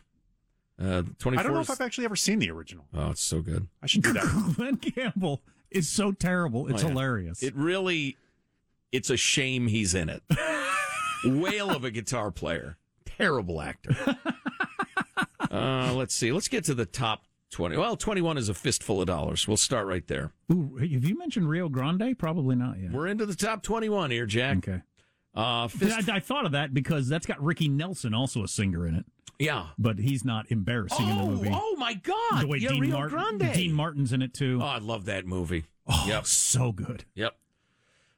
Uh, 0.81 1.03
twenty 1.19 1.37
I 1.37 1.43
don't 1.43 1.53
know 1.53 1.63
four. 1.63 1.73
if 1.75 1.81
I've 1.81 1.85
actually 1.85 2.05
ever 2.05 2.15
seen 2.17 2.39
the 2.39 2.51
original. 2.51 2.85
Oh, 2.93 3.11
it's 3.11 3.23
so 3.23 3.41
good. 3.41 3.67
I 3.81 3.87
should 3.87 4.01
do 4.03 4.13
that. 4.13 4.53
Glen 4.57 4.77
Campbell 4.77 5.41
is 5.71 5.87
so 5.87 6.11
terrible. 6.11 6.67
It's 6.67 6.83
Oh, 6.83 6.87
yeah. 6.87 6.91
hilarious. 6.93 7.41
It 7.43 7.55
really, 7.55 8.17
it's 8.91 9.09
a 9.09 9.15
shame 9.17 9.67
he's 9.67 9.93
in 9.95 10.09
it. 10.09 10.21
Whale 11.23 11.69
of 11.71 11.83
a 11.85 11.91
guitar 11.91 12.29
player, 12.29 12.77
terrible 13.17 13.61
actor. 13.61 13.95
uh, 15.51 15.93
let's 15.93 16.15
see. 16.15 16.31
Let's 16.31 16.47
get 16.47 16.63
to 16.65 16.73
the 16.73 16.85
top 16.85 17.23
twenty. 17.51 17.77
Well, 17.77 17.95
twenty-one 17.97 18.37
is 18.37 18.49
a 18.49 18.53
fistful 18.53 19.01
of 19.01 19.07
dollars. 19.07 19.47
We'll 19.47 19.57
start 19.57 19.87
right 19.87 20.05
there. 20.07 20.31
Ooh, 20.51 20.75
have 20.79 21.03
you 21.05 21.17
mentioned 21.17 21.49
Rio 21.49 21.69
Grande? 21.69 22.17
Probably 22.17 22.55
not 22.55 22.79
yet. 22.79 22.91
We're 22.91 23.07
into 23.07 23.25
the 23.25 23.35
top 23.35 23.63
twenty-one 23.63 24.11
here, 24.11 24.25
Jack. 24.25 24.57
Okay. 24.57 24.81
Uh, 25.33 25.67
fist, 25.67 26.09
I, 26.09 26.15
I 26.15 26.19
thought 26.21 26.45
of 26.45 26.53
that 26.53 26.73
because 26.73 27.09
that's 27.09 27.25
got 27.25 27.43
Ricky 27.43 27.67
Nelson, 27.67 28.13
also 28.13 28.41
a 28.45 28.47
singer 28.47 28.87
in 28.87 28.95
it, 28.95 29.05
yeah. 29.37 29.67
but 29.77 29.99
he's 29.99 30.23
not 30.23 30.49
embarrassing 30.49 31.05
in 31.09 31.17
the 31.17 31.23
Oh, 31.23 31.27
movie. 31.27 31.49
oh 31.51 31.75
my 31.77 31.93
God! 31.93 32.41
the 32.43 32.47
way 32.47 32.57
yeah, 32.59 32.69
Dean 32.69 32.79
Rio 32.79 32.93
Martin, 32.93 33.37
Grande. 33.37 33.53
Dean 33.53 33.73
Martin's 33.73 34.13
in 34.13 34.21
it 34.21 34.33
too. 34.33 34.59
Oh, 34.61 34.65
I 34.65 34.77
love 34.77 35.03
that 35.05 35.25
movie. 35.25 35.65
oh, 35.87 36.05
yep. 36.07 36.25
so 36.25 36.71
good. 36.71 37.03
Yep. 37.15 37.35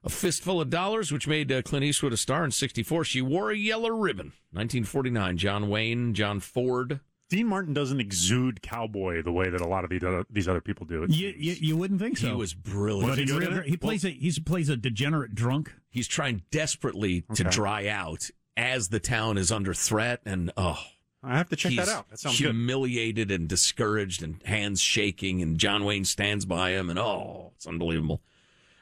A 0.03 0.09
Fistful 0.09 0.61
of 0.61 0.69
Dollars, 0.69 1.11
which 1.11 1.27
made 1.27 1.51
uh, 1.51 1.61
Clint 1.61 1.83
Eastwood 1.83 2.13
a 2.13 2.17
star 2.17 2.45
in 2.45 2.51
64. 2.51 3.03
She 3.03 3.21
wore 3.21 3.51
a 3.51 3.57
yellow 3.57 3.89
ribbon. 3.89 4.27
1949. 4.51 5.37
John 5.37 5.69
Wayne, 5.69 6.13
John 6.13 6.39
Ford. 6.39 6.99
Dean 7.29 7.47
Martin 7.47 7.73
doesn't 7.73 7.99
exude 7.99 8.61
cowboy 8.61 9.21
the 9.21 9.33
way 9.33 9.49
that 9.49 9.59
a 9.59 9.67
lot 9.67 9.83
of 9.83 9.89
these 9.89 10.03
other, 10.03 10.25
these 10.29 10.47
other 10.47 10.61
people 10.61 10.85
do. 10.85 11.05
You, 11.09 11.33
you, 11.37 11.55
you 11.59 11.77
wouldn't 11.77 11.99
think 11.99 12.17
so. 12.17 12.27
He 12.27 12.33
was 12.33 12.53
brilliant. 12.53 13.09
but 13.09 13.17
he 13.17 13.23
in 13.23 13.27
good 13.27 13.39
Rio 13.39 13.47
in 13.47 13.53
Grande- 13.55 13.67
it? 13.67 13.69
he 13.69 13.77
plays 13.77 14.05
a 14.05 14.09
he 14.09 14.31
plays 14.39 14.69
a 14.69 14.77
degenerate 14.77 15.35
drunk. 15.35 15.73
He's 15.89 16.07
trying 16.07 16.43
desperately 16.51 17.25
to 17.35 17.43
dry 17.43 17.87
out 17.87 18.29
as 18.55 18.89
the 18.89 18.99
town 19.01 19.37
is 19.37 19.51
under 19.51 19.73
threat. 19.73 20.21
And, 20.25 20.51
oh, 20.55 20.79
I 21.21 21.37
have 21.37 21.49
to 21.49 21.55
check 21.57 21.73
that 21.75 21.89
out. 21.89 22.09
That 22.09 22.19
sounds 22.19 22.39
good. 22.39 22.45
humiliated 22.53 23.29
and 23.29 23.47
discouraged 23.49 24.23
and 24.23 24.41
hands 24.43 24.79
shaking. 24.79 25.41
And 25.41 25.57
John 25.57 25.83
Wayne 25.83 26.05
stands 26.05 26.45
by 26.45 26.71
him. 26.71 26.89
And, 26.89 26.97
oh, 26.97 27.51
it's 27.55 27.67
unbelievable. 27.67 28.21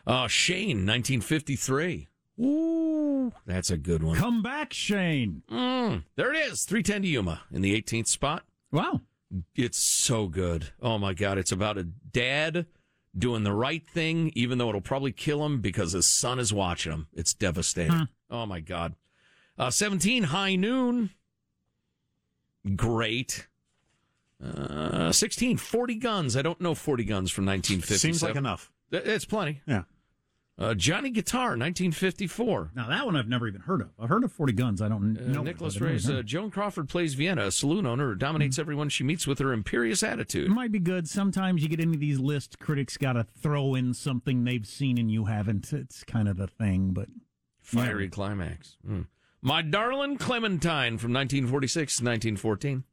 Uh, 0.07 0.27
Shane, 0.27 0.85
1953. 0.85 2.07
Ooh, 2.41 3.31
that's 3.45 3.71
a 3.71 3.77
good 3.77 4.03
one. 4.03 4.17
Come 4.17 4.43
back, 4.43 4.73
Shane. 4.73 5.41
Mm, 5.49 6.03
there 6.15 6.33
it 6.33 6.37
is. 6.51 6.63
310 6.65 7.03
to 7.03 7.07
Yuma 7.07 7.41
in 7.51 7.61
the 7.61 7.81
18th 7.81 8.07
spot. 8.07 8.43
Wow. 8.71 9.01
It's 9.55 9.77
so 9.77 10.27
good. 10.27 10.71
Oh 10.81 10.97
my 10.97 11.13
God. 11.13 11.37
It's 11.37 11.51
about 11.51 11.77
a 11.77 11.83
dad 11.83 12.65
doing 13.17 13.43
the 13.43 13.53
right 13.53 13.87
thing, 13.87 14.31
even 14.35 14.57
though 14.57 14.69
it'll 14.69 14.81
probably 14.81 15.11
kill 15.11 15.45
him 15.45 15.61
because 15.61 15.93
his 15.93 16.07
son 16.07 16.39
is 16.39 16.51
watching 16.53 16.91
him. 16.91 17.07
It's 17.13 17.33
devastating. 17.33 18.09
Oh 18.29 18.45
my 18.45 18.59
God. 18.59 18.95
Uh, 19.57 19.69
17, 19.69 20.23
High 20.23 20.55
Noon. 20.55 21.11
Great. 22.75 23.47
Uh, 24.43 25.11
16, 25.11 25.57
40 25.57 25.95
Guns. 25.95 26.35
I 26.35 26.41
don't 26.41 26.59
know 26.59 26.75
40 26.75 27.05
Guns 27.05 27.31
from 27.31 27.45
1957. 27.45 27.99
Seems 27.99 28.23
like 28.23 28.35
enough. 28.35 28.71
That's 28.91 29.25
plenty. 29.25 29.61
Yeah. 29.65 29.83
Uh, 30.57 30.73
Johnny 30.73 31.09
Guitar, 31.09 31.57
1954. 31.57 32.71
Now 32.75 32.87
that 32.87 33.05
one 33.05 33.17
I've 33.17 33.27
never 33.27 33.45
even 33.47 33.59
heard 33.61 33.81
of. 33.81 33.89
I've 33.99 34.07
heard 34.07 34.23
of 34.23 34.31
Forty 34.31 34.53
Guns. 34.53 34.81
I 34.81 34.87
don't 34.87 35.17
Uh, 35.17 35.27
know. 35.33 35.43
Nicholas 35.43 35.73
but 35.73 35.77
I've 35.77 35.81
never 35.81 35.93
Ray's 35.93 36.09
uh, 36.09 36.21
Joan 36.23 36.49
Crawford 36.49 36.87
plays 36.87 37.13
Vienna, 37.13 37.47
a 37.47 37.51
saloon 37.51 37.85
owner 37.85 38.09
who 38.09 38.15
dominates 38.15 38.57
everyone 38.57 38.87
she 38.87 39.03
meets 39.03 39.27
with 39.27 39.39
her 39.39 39.51
imperious 39.51 40.01
attitude. 40.01 40.45
It 40.45 40.53
might 40.53 40.71
be 40.71 40.79
good. 40.79 41.09
Sometimes 41.09 41.61
you 41.61 41.67
get 41.67 41.81
into 41.81 41.97
these 41.97 42.19
lists, 42.19 42.55
critics 42.55 42.95
got 42.95 43.13
to 43.13 43.25
throw 43.37 43.75
in 43.75 43.93
something 43.93 44.45
they've 44.45 44.65
seen 44.65 44.97
and 44.97 45.11
you 45.11 45.25
haven't. 45.25 45.73
It's 45.73 46.03
kind 46.05 46.29
of 46.29 46.37
the 46.37 46.47
thing, 46.47 46.91
but 46.91 47.09
Fiery 47.61 48.07
climax. 48.09 48.77
Mm. 48.87 49.07
My 49.41 49.61
Darling 49.61 50.17
Clementine 50.17 50.97
from 50.97 51.11
1946 51.13 51.97
to 51.97 52.03
1914. 52.05 52.83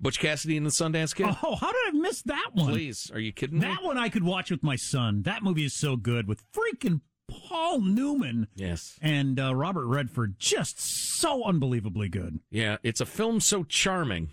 Butch 0.00 0.18
Cassidy 0.18 0.56
and 0.56 0.66
the 0.66 0.70
Sundance 0.70 1.14
Kid. 1.14 1.26
oh, 1.42 1.54
how 1.56 1.72
did 1.72 1.80
I 1.88 1.90
miss 1.92 2.22
that 2.22 2.50
one? 2.52 2.72
Please, 2.72 3.10
are 3.12 3.20
you 3.20 3.32
kidding 3.32 3.58
me? 3.58 3.66
That 3.66 3.82
one 3.82 3.96
I 3.98 4.08
could 4.08 4.24
watch 4.24 4.50
with 4.50 4.62
my 4.62 4.76
son. 4.76 5.22
That 5.22 5.42
movie 5.42 5.64
is 5.64 5.72
so 5.74 5.96
good 5.96 6.26
with 6.28 6.42
freaking 6.52 7.00
Paul 7.28 7.80
Newman 7.80 8.48
Yes. 8.54 8.98
and 9.00 9.40
uh, 9.40 9.54
Robert 9.54 9.86
Redford. 9.86 10.38
Just 10.38 10.78
so 10.80 11.44
unbelievably 11.44 12.08
good. 12.10 12.40
Yeah, 12.50 12.76
it's 12.82 13.00
a 13.00 13.06
film 13.06 13.40
so 13.40 13.64
charming. 13.64 14.30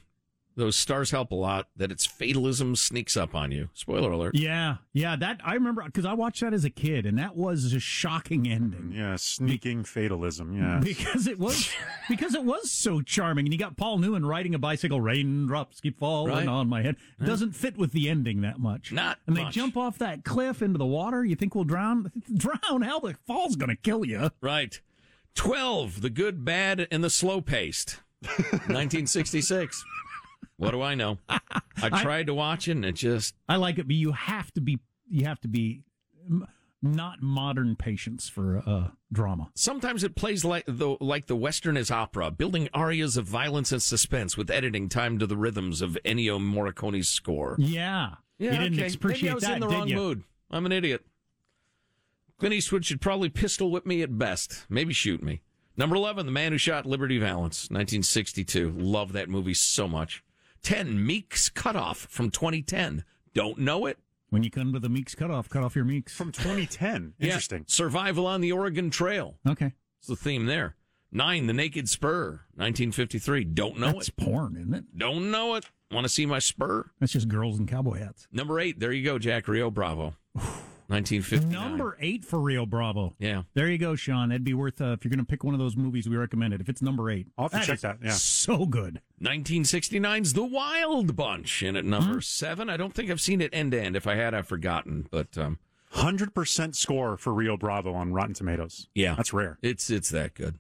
Those 0.58 0.76
stars 0.76 1.12
help 1.12 1.32
a 1.32 1.36
lot 1.36 1.70
that 1.78 1.92
its 1.92 2.06
fatalism 2.06 2.76
sneaks 2.76 3.16
up 3.16 3.34
on 3.34 3.52
you. 3.54 3.70
Spoiler 3.74 4.12
alert. 4.12 4.36
Yeah, 4.36 4.78
yeah. 4.92 5.16
That 5.16 5.40
I 5.46 5.54
remember 5.54 5.82
because 5.86 6.06
I 6.06 6.14
watched 6.14 6.42
that 6.42 6.54
as 6.54 6.66
a 6.66 6.70
kid, 6.70 7.06
and 7.06 7.18
that 7.18 7.38
was 7.38 7.72
a 7.74 7.80
shocking 7.80 8.48
ending. 8.50 8.92
Yeah, 8.94 9.16
sneaking 9.16 9.86
fatalism. 9.86 10.54
Yeah. 10.58 10.80
Because 10.84 11.26
it 11.28 11.40
was 11.40 11.72
because 12.10 12.36
it 12.36 12.44
was 12.44 12.70
so 12.70 13.02
charming, 13.02 13.46
and 13.46 13.54
you 13.54 13.58
got 13.60 13.78
Paul 13.78 14.00
Newman 14.00 14.26
riding 14.26 14.54
a 14.54 14.60
bicycle. 14.60 15.00
Raindrops 15.00 15.80
keep 15.80 15.98
falling 16.00 16.34
Right. 16.34 16.48
on 16.48 16.68
my 16.68 16.82
head. 16.82 16.98
Doesn't 17.24 17.54
fit 17.54 17.78
with 17.78 17.94
the 17.94 18.10
ending 18.10 18.42
that 18.42 18.60
much. 18.60 18.92
Not 18.92 19.20
And 19.28 19.38
they 19.38 19.44
much. 19.44 19.54
jump 19.54 19.78
off 19.78 19.98
that 20.00 20.26
cliff 20.26 20.62
into 20.62 20.78
the 20.78 20.86
water. 20.86 21.24
You 21.24 21.36
think 21.36 21.56
we'll 21.56 21.64
drown? 21.64 22.12
Drown? 22.36 22.82
Hell, 22.82 23.00
the 23.00 23.14
fall's 23.26 23.56
gonna 23.56 23.78
kill 23.78 24.04
you. 24.06 24.32
Right. 24.42 24.82
12, 25.36 26.02
The 26.02 26.10
Good, 26.10 26.44
Bad, 26.44 26.88
and 26.92 27.02
the 27.04 27.10
Slow 27.10 27.40
Paced. 27.40 28.02
1966. 28.68 29.84
What 30.62 30.72
do 30.72 30.82
I 30.82 30.96
know? 30.96 31.18
I 31.82 31.90
tried 32.02 32.28
to 32.28 32.34
watch 32.34 32.68
it 32.68 32.72
and 32.72 32.86
it 32.86 32.94
just 32.96 33.36
I 33.50 33.56
like 33.56 33.80
it, 33.80 33.88
but 33.88 33.96
you 33.96 34.12
have 34.12 34.52
to 34.54 34.62
be 34.62 34.80
you 35.10 35.26
have 35.26 35.40
to 35.42 35.48
be 35.48 35.82
not 36.84 37.22
modern 37.22 37.76
patience 37.76 38.28
for 38.30 38.64
uh, 38.66 38.88
drama. 39.12 39.50
sometimes 39.56 40.04
it 40.04 40.16
plays 40.16 40.44
like 40.46 40.64
the 40.68 40.98
like 41.00 41.28
the 41.28 41.36
western 41.36 41.78
is 41.78 41.92
opera, 41.92 42.32
building 42.32 42.70
arias 42.74 43.18
of 43.18 43.26
violence 43.26 43.72
and 43.72 43.82
suspense 43.82 44.38
with 44.38 44.50
editing 44.50 44.88
timed 44.90 45.20
to 45.20 45.28
the 45.28 45.38
rhythms 45.38 45.82
of 45.82 45.98
Ennio 46.06 46.40
Morricone's 46.40 47.10
score. 47.10 47.56
Yeah, 47.60 48.16
Yeah, 48.40 48.54
you 48.54 48.58
didn't 48.60 48.80
okay. 48.80 48.94
appreciate 48.94 49.22
Maybe 49.24 49.32
I 49.32 49.34
was 49.36 49.44
that, 49.44 49.54
in 49.56 49.60
the 49.62 49.68
wrong 49.68 49.88
you? 49.88 49.96
mood. 49.96 50.24
I'm 50.50 50.66
an 50.66 50.72
idiot. 50.72 51.06
Clint 52.38 52.54
Eastwood 52.56 52.86
should 52.86 53.02
probably 53.02 53.30
pistol 53.30 53.70
whip 53.72 53.86
me 53.86 54.02
at 54.02 54.18
best. 54.18 54.66
Maybe 54.70 54.94
shoot 54.94 55.22
me. 55.22 55.42
Number 55.78 55.96
11, 55.96 56.26
The 56.26 56.32
Man 56.32 56.52
Who 56.52 56.58
Shot 56.58 56.86
Liberty 56.86 57.18
Valance, 57.20 57.70
1962. 57.70 58.72
Love 58.78 59.14
that 59.14 59.30
movie 59.30 59.54
so 59.54 59.88
much. 59.88 60.24
10, 60.64 61.06
Meek's 61.06 61.50
Cutoff 61.50 61.98
from 62.10 62.30
2010. 62.30 63.04
Don't 63.34 63.58
know 63.60 63.86
it? 63.86 63.98
When 64.30 64.44
you 64.44 64.50
come 64.52 64.72
to 64.74 64.80
the 64.80 64.88
Meeks 64.90 65.14
cutoff, 65.14 65.50
cut 65.50 65.62
off 65.64 65.76
your 65.76 65.84
Meeks. 65.84 66.14
From 66.14 66.32
2010. 66.32 67.14
Yeah. 67.20 67.26
Interesting. 67.28 67.66
Survival 67.68 68.26
on 68.26 68.40
the 68.42 68.52
Oregon 68.54 68.90
Trail. 68.90 69.36
Okay, 69.48 69.74
It's 70.00 70.08
the 70.08 70.16
theme 70.16 70.46
there. 70.46 70.76
9, 71.12 71.48
The 71.48 71.54
Naked 71.54 71.90
Spur, 71.90 72.42
1953. 72.56 73.44
Don't 73.44 73.78
know 73.78 73.92
that's 73.92 74.08
it. 74.08 74.16
porn, 74.16 74.56
isn't 74.56 74.74
it? 74.74 74.98
Don't 74.98 75.30
know 75.32 75.56
it. 75.56 75.66
Want 75.92 76.06
to 76.06 76.10
see 76.10 76.26
my 76.26 76.40
spur? 76.40 76.90
That's 77.02 77.12
just 77.12 77.28
girls 77.28 77.60
in 77.60 77.68
cowboy 77.68 78.00
hats. 78.00 78.30
Number 78.32 78.58
8, 78.62 78.80
there 78.80 78.94
you 78.94 79.04
go, 79.04 79.20
Jack 79.20 79.50
Rio 79.50 79.70
Bravo. 79.70 80.16
1959. 80.92 81.52
Number 81.70 81.98
eight 82.02 82.24
for 82.26 82.40
Rio 82.40 82.66
Bravo. 82.66 83.16
Yeah. 83.18 83.44
There 83.54 83.68
you 83.68 83.78
go, 83.78 83.96
Sean. 83.96 84.30
That'd 84.30 84.44
be 84.44 84.54
worth 84.54 84.82
uh, 84.82 84.92
if 84.92 85.04
you're 85.06 85.10
going 85.10 85.20
to 85.20 85.26
pick 85.26 85.44
one 85.44 85.54
of 85.54 85.60
those 85.60 85.76
movies 85.78 86.08
we 86.10 86.18
recommended. 86.18 86.62
If 86.62 86.70
it's 86.70 86.82
number 86.82 87.10
eight, 87.10 87.28
I'll 87.38 87.50
have 87.50 87.62
to 87.62 87.66
check 87.68 87.76
is 87.76 87.82
that, 87.82 87.98
yeah. 88.04 88.12
so 88.12 88.66
good. 88.66 89.02
1969's 89.22 90.34
The 90.34 90.44
Wild 90.44 91.16
Bunch 91.16 91.64
in 91.64 91.76
at 91.76 91.86
number 91.86 92.16
Hmm. 92.16 92.20
seven. 92.20 92.70
I 92.70 92.78
don't 92.78 92.94
think 92.94 93.10
I've 93.10 93.22
seen 93.22 93.42
it 93.42 93.50
end 93.54 93.72
to 93.72 93.82
end. 93.82 93.96
If 93.96 94.06
I 94.08 94.16
had, 94.16 94.34
I've 94.34 94.48
forgotten. 94.48 95.08
But 95.12 95.38
um, 95.38 95.60
100% 95.96 96.76
score 96.76 97.18
for 97.18 97.34
Rio 97.34 97.58
Bravo 97.58 97.94
on 97.94 98.14
Rotten 98.14 98.34
Tomatoes. 98.34 98.88
yeah, 98.96 99.16
That's 99.16 99.34
rare. 99.34 99.58
it's 99.62 99.90
it's 99.90 100.10
that 100.10 100.34
good. 100.36 100.58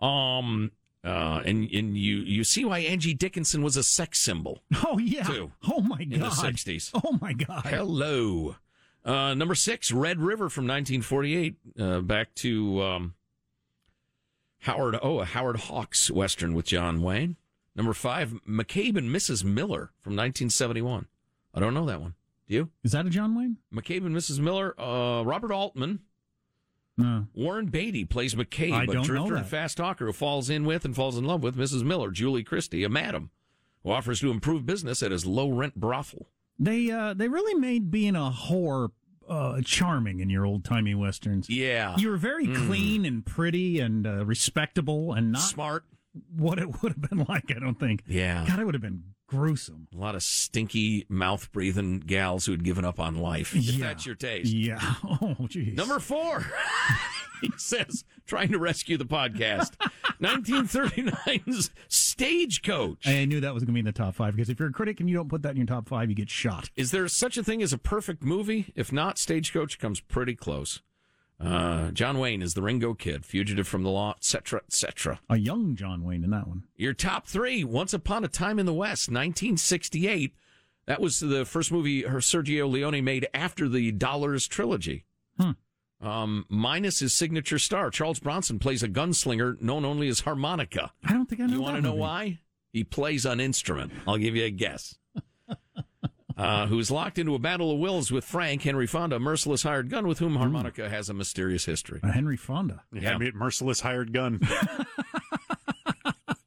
Um, 0.00 0.72
uh, 1.04 1.40
and 1.44 1.68
and 1.72 1.96
you 1.96 2.16
you 2.18 2.44
see 2.44 2.64
why 2.64 2.78
Angie 2.80 3.14
Dickinson 3.14 3.62
was 3.62 3.76
a 3.76 3.82
sex 3.82 4.20
symbol 4.20 4.62
Oh 4.84 4.98
yeah. 4.98 5.22
Two. 5.24 5.52
Oh 5.68 5.80
my 5.80 5.98
god. 6.04 6.12
in 6.12 6.20
the 6.20 6.26
60s. 6.28 6.90
Oh 6.94 7.18
my 7.20 7.32
god. 7.32 7.66
Hello. 7.66 8.56
Uh, 9.04 9.34
number 9.34 9.54
six, 9.54 9.90
Red 9.90 10.20
River 10.20 10.48
from 10.48 10.64
1948. 10.64 11.56
Uh, 11.78 12.00
back 12.00 12.34
to 12.36 12.82
um, 12.82 13.14
Howard. 14.60 14.98
Oh, 15.02 15.20
a 15.20 15.24
Howard 15.24 15.56
Hawks 15.56 16.10
western 16.10 16.54
with 16.54 16.66
John 16.66 17.02
Wayne. 17.02 17.36
Number 17.74 17.92
five, 17.92 18.34
McCabe 18.48 18.96
and 18.96 19.10
Mrs. 19.10 19.44
Miller 19.44 19.90
from 20.00 20.12
1971. 20.12 21.06
I 21.54 21.60
don't 21.60 21.74
know 21.74 21.86
that 21.86 22.00
one. 22.00 22.14
Do 22.48 22.54
you? 22.54 22.68
Is 22.84 22.92
that 22.92 23.06
a 23.06 23.10
John 23.10 23.34
Wayne? 23.34 23.56
McCabe 23.74 24.04
and 24.06 24.14
Mrs. 24.14 24.38
Miller. 24.38 24.78
Uh, 24.80 25.22
Robert 25.22 25.52
Altman. 25.52 26.00
No. 26.98 27.26
Warren 27.34 27.66
Beatty 27.66 28.04
plays 28.04 28.34
McCabe, 28.34 28.72
I 28.72 28.82
a 28.84 29.02
drifter 29.02 29.36
and 29.36 29.46
fast 29.46 29.78
talker 29.78 30.06
who 30.06 30.12
falls 30.12 30.50
in 30.50 30.66
with 30.66 30.84
and 30.84 30.94
falls 30.94 31.16
in 31.16 31.24
love 31.24 31.42
with 31.42 31.56
Mrs. 31.56 31.82
Miller, 31.82 32.10
Julie 32.10 32.44
Christie, 32.44 32.84
a 32.84 32.90
madam, 32.90 33.30
who 33.82 33.90
offers 33.90 34.20
to 34.20 34.30
improve 34.30 34.66
business 34.66 35.02
at 35.02 35.10
his 35.10 35.24
low 35.24 35.48
rent 35.48 35.74
brothel. 35.74 36.28
They 36.58 36.90
uh 36.90 37.14
they 37.14 37.28
really 37.28 37.54
made 37.58 37.90
being 37.90 38.14
a 38.16 38.30
whore 38.30 38.90
uh 39.28 39.60
charming 39.64 40.20
in 40.20 40.30
your 40.30 40.44
old 40.44 40.64
timey 40.64 40.94
westerns. 40.94 41.48
Yeah. 41.48 41.96
You 41.96 42.10
were 42.10 42.16
very 42.16 42.46
Mm. 42.46 42.66
clean 42.66 43.04
and 43.04 43.24
pretty 43.24 43.80
and 43.80 44.06
uh, 44.06 44.24
respectable 44.24 45.12
and 45.12 45.32
not 45.32 45.42
Smart. 45.42 45.84
What 46.36 46.58
it 46.58 46.68
would 46.82 46.92
have 46.92 47.10
been 47.10 47.24
like. 47.28 47.44
I 47.54 47.58
don't 47.58 47.78
think. 47.78 48.02
Yeah. 48.06 48.44
God, 48.46 48.58
it 48.58 48.64
would 48.64 48.74
have 48.74 48.82
been 48.82 49.02
gruesome. 49.28 49.88
A 49.94 49.96
lot 49.98 50.14
of 50.14 50.22
stinky, 50.22 51.06
mouth 51.08 51.50
breathing 51.52 52.00
gals 52.00 52.44
who 52.46 52.52
had 52.52 52.64
given 52.64 52.84
up 52.84 53.00
on 53.00 53.16
life. 53.16 53.54
If 53.54 53.62
Yeah. 53.64 53.86
that's 53.86 54.04
your 54.06 54.14
taste. 54.14 54.52
Yeah. 54.52 54.78
Oh, 55.04 55.36
jeez. 55.48 55.74
Number 55.74 55.98
four, 56.00 56.44
he 57.40 57.50
says, 57.56 58.04
trying 58.26 58.50
to 58.52 58.58
rescue 58.58 58.96
the 58.98 59.04
podcast. 59.06 59.70
1939's 60.20 61.70
Stagecoach. 61.88 63.06
I 63.06 63.24
knew 63.24 63.40
that 63.40 63.54
was 63.54 63.62
going 63.62 63.68
to 63.68 63.72
be 63.72 63.80
in 63.80 63.86
the 63.86 63.92
top 63.92 64.14
five 64.14 64.34
because 64.34 64.48
if 64.50 64.58
you're 64.58 64.68
a 64.68 64.72
critic 64.72 65.00
and 65.00 65.08
you 65.08 65.16
don't 65.16 65.28
put 65.28 65.42
that 65.42 65.50
in 65.52 65.56
your 65.56 65.66
top 65.66 65.88
five, 65.88 66.08
you 66.08 66.14
get 66.16 66.30
shot. 66.30 66.70
Is 66.76 66.90
there 66.90 67.06
such 67.08 67.36
a 67.36 67.42
thing 67.44 67.62
as 67.62 67.72
a 67.72 67.78
perfect 67.78 68.22
movie? 68.22 68.72
If 68.74 68.92
not, 68.92 69.18
Stagecoach 69.18 69.78
comes 69.78 70.00
pretty 70.00 70.34
close. 70.34 70.82
Uh, 71.42 71.90
John 71.90 72.18
Wayne 72.18 72.40
is 72.40 72.54
the 72.54 72.62
Ringo 72.62 72.94
Kid, 72.94 73.24
fugitive 73.24 73.66
from 73.66 73.82
the 73.82 73.90
law, 73.90 74.14
etc., 74.16 74.60
etc. 74.66 75.20
A 75.28 75.38
young 75.38 75.74
John 75.74 76.04
Wayne 76.04 76.22
in 76.22 76.30
that 76.30 76.46
one. 76.46 76.64
Your 76.76 76.94
top 76.94 77.26
three: 77.26 77.64
Once 77.64 77.92
Upon 77.92 78.24
a 78.24 78.28
Time 78.28 78.58
in 78.58 78.66
the 78.66 78.72
West, 78.72 79.08
1968. 79.08 80.34
That 80.86 81.00
was 81.00 81.20
the 81.20 81.44
first 81.44 81.70
movie 81.70 82.02
her 82.02 82.18
Sergio 82.18 82.68
Leone 82.68 83.04
made 83.04 83.28
after 83.32 83.68
the 83.68 83.92
Dollars 83.92 84.48
trilogy. 84.48 85.04
Hmm. 85.38 85.52
Um, 86.00 86.46
minus 86.48 86.98
his 86.98 87.12
signature 87.12 87.58
star, 87.58 87.90
Charles 87.90 88.18
Bronson 88.18 88.58
plays 88.58 88.82
a 88.82 88.88
gunslinger 88.88 89.60
known 89.60 89.84
only 89.84 90.08
as 90.08 90.20
harmonica. 90.20 90.92
I 91.04 91.12
don't 91.12 91.26
think 91.28 91.40
I 91.40 91.46
know. 91.46 91.54
You 91.54 91.62
want 91.62 91.76
to 91.76 91.82
know 91.82 91.94
why? 91.94 92.40
He 92.72 92.82
plays 92.82 93.24
an 93.24 93.38
instrument. 93.38 93.92
I'll 94.06 94.16
give 94.16 94.34
you 94.34 94.44
a 94.44 94.50
guess. 94.50 94.96
Uh, 96.42 96.66
who's 96.66 96.90
locked 96.90 97.18
into 97.18 97.34
a 97.34 97.38
battle 97.38 97.70
of 97.72 97.78
wills 97.78 98.10
with 98.10 98.24
Frank 98.24 98.62
Henry 98.62 98.86
Fonda, 98.86 99.16
a 99.16 99.18
merciless 99.20 99.62
hired 99.62 99.88
gun 99.90 100.06
with 100.06 100.18
whom 100.18 100.36
harmonica 100.36 100.88
has 100.88 101.08
a 101.08 101.14
mysterious 101.14 101.64
history. 101.64 102.00
Uh, 102.02 102.10
Henry 102.12 102.36
Fonda. 102.36 102.82
Yeah, 102.92 103.00
Yeah. 103.02 103.14
I 103.14 103.18
mean, 103.18 103.32
merciless 103.34 103.80
hired 103.80 104.12
gun. 104.12 104.40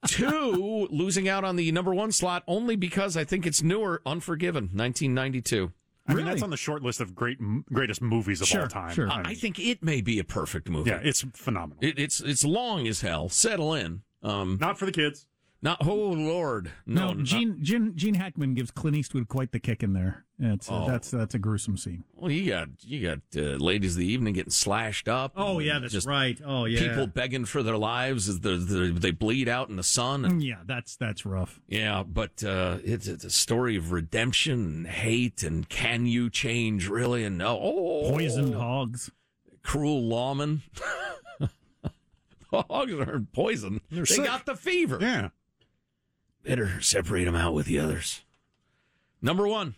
Two, 0.07 0.87
losing 0.91 1.27
out 1.27 1.43
on 1.43 1.55
the 1.55 1.71
number 1.71 1.93
one 1.93 2.11
slot 2.11 2.43
only 2.47 2.75
because 2.75 3.17
I 3.17 3.23
think 3.23 3.47
it's 3.47 3.63
newer, 3.63 4.01
Unforgiven, 4.05 4.65
1992. 4.65 5.71
I 6.07 6.13
mean, 6.13 6.25
that's 6.27 6.43
on 6.43 6.51
the 6.51 6.57
short 6.57 6.83
list 6.83 7.01
of 7.01 7.15
great 7.15 7.39
greatest 7.73 7.99
movies 8.03 8.39
of 8.39 8.47
Sure, 8.47 8.61
all 8.61 8.67
time. 8.67 8.93
sure. 8.93 9.09
I, 9.09 9.21
I 9.29 9.33
think 9.33 9.57
it 9.59 9.81
may 9.83 10.01
be 10.01 10.19
a 10.19 10.23
perfect 10.23 10.69
movie. 10.69 10.91
yeah, 10.91 10.99
it's 11.03 11.25
phenomenal. 11.33 11.79
It, 11.81 11.97
it's 11.97 12.19
it's 12.19 12.45
long 12.45 12.87
as 12.87 13.01
hell. 13.01 13.27
Settle 13.29 13.73
in. 13.73 14.03
Um, 14.21 14.59
Not 14.61 14.77
for 14.77 14.85
the 14.85 14.91
kids. 14.91 15.25
Not 15.65 15.85
oh 15.85 15.93
lord, 16.11 16.71
no. 16.85 17.07
No, 17.07 17.13
not- 17.13 17.25
Gene, 17.25 17.57
Gene 17.61 17.93
Gene 17.95 18.13
Hackman 18.13 18.53
gives 18.53 18.71
Clint 18.71 18.95
Eastwood 18.95 19.27
quite 19.27 19.51
the 19.51 19.59
kick 19.59 19.83
in 19.83 19.93
there. 19.93 20.23
It's, 20.37 20.69
uh, 20.69 20.83
Oh. 20.83 20.87
that's 20.87 21.09
that's 21.11 21.33
a 21.33 21.39
gruesome 21.39 21.77
scene. 21.77 22.03
well, 22.15 22.29
you 22.29 22.51
got 22.51 22.67
you 22.81 23.01
got 23.07 23.19
uh, 23.41 23.55
ladies 23.55 23.93
of 23.95 23.99
the 23.99 24.05
evening 24.05 24.33
getting 24.33 24.51
slashed 24.51 25.07
up. 25.07 25.31
and 25.35 25.89
just 25.89 26.05
right. 26.07 26.37
Oh 26.45 26.65
yeah, 26.65 26.79
People 26.89 27.07
begging 27.07 27.45
for 27.45 27.63
their 27.63 27.77
lives 27.77 28.27
as 28.29 28.41
the, 28.41 28.57
the, 28.57 28.91
they 28.91 29.11
bleed 29.11 29.47
out 29.49 29.69
in 29.69 29.75
the 29.77 29.83
sun. 29.83 30.23
And, 30.25 30.43
Yeah, 30.43 30.59
that's 30.65 30.97
that's 30.97 31.25
rough. 31.25 31.59
yeah, 31.67 32.03
but 32.03 32.43
uh, 32.43 32.77
it's, 32.83 33.07
it's 33.07 33.23
a 33.23 33.29
story 33.31 33.75
of 33.77 33.91
redemption 33.93 34.59
and 34.59 34.87
hate 34.87 35.41
and 35.41 35.67
can 35.69 36.05
you 36.05 36.29
change 36.29 36.89
really? 36.89 37.23
And 37.23 37.41
oh, 37.41 38.11
Poisoned 38.11 38.53
hogs. 38.55 39.09
cruel 39.63 40.03
lawmen. 40.03 40.59
Hogs 42.51 42.93
aren't 42.93 43.33
poison. 43.33 43.81
they 43.91 44.05
sick. 44.05 44.23
got 44.25 44.45
the 44.45 44.55
fever. 44.55 44.97
Yeah. 45.01 45.29
Better 46.45 46.79
separate 46.81 47.25
them 47.25 47.35
out 47.35 47.53
with 47.53 47.65
the 47.65 47.79
others. 47.79 48.21
Number 49.21 49.47
one, 49.47 49.75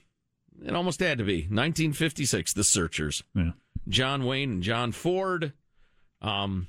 it 0.64 0.76
almost 0.76 1.00
had 1.00 1.18
to 1.20 1.24
be 1.24 1.44
1956. 1.44 2.54
The 2.54 2.64
Searchers. 2.64 3.24
Yeah. 3.34 3.52
John 3.88 4.26
Wayne 4.26 4.52
and 4.52 4.64
John 4.64 4.92
Ford. 4.92 5.54
Um, 6.22 6.68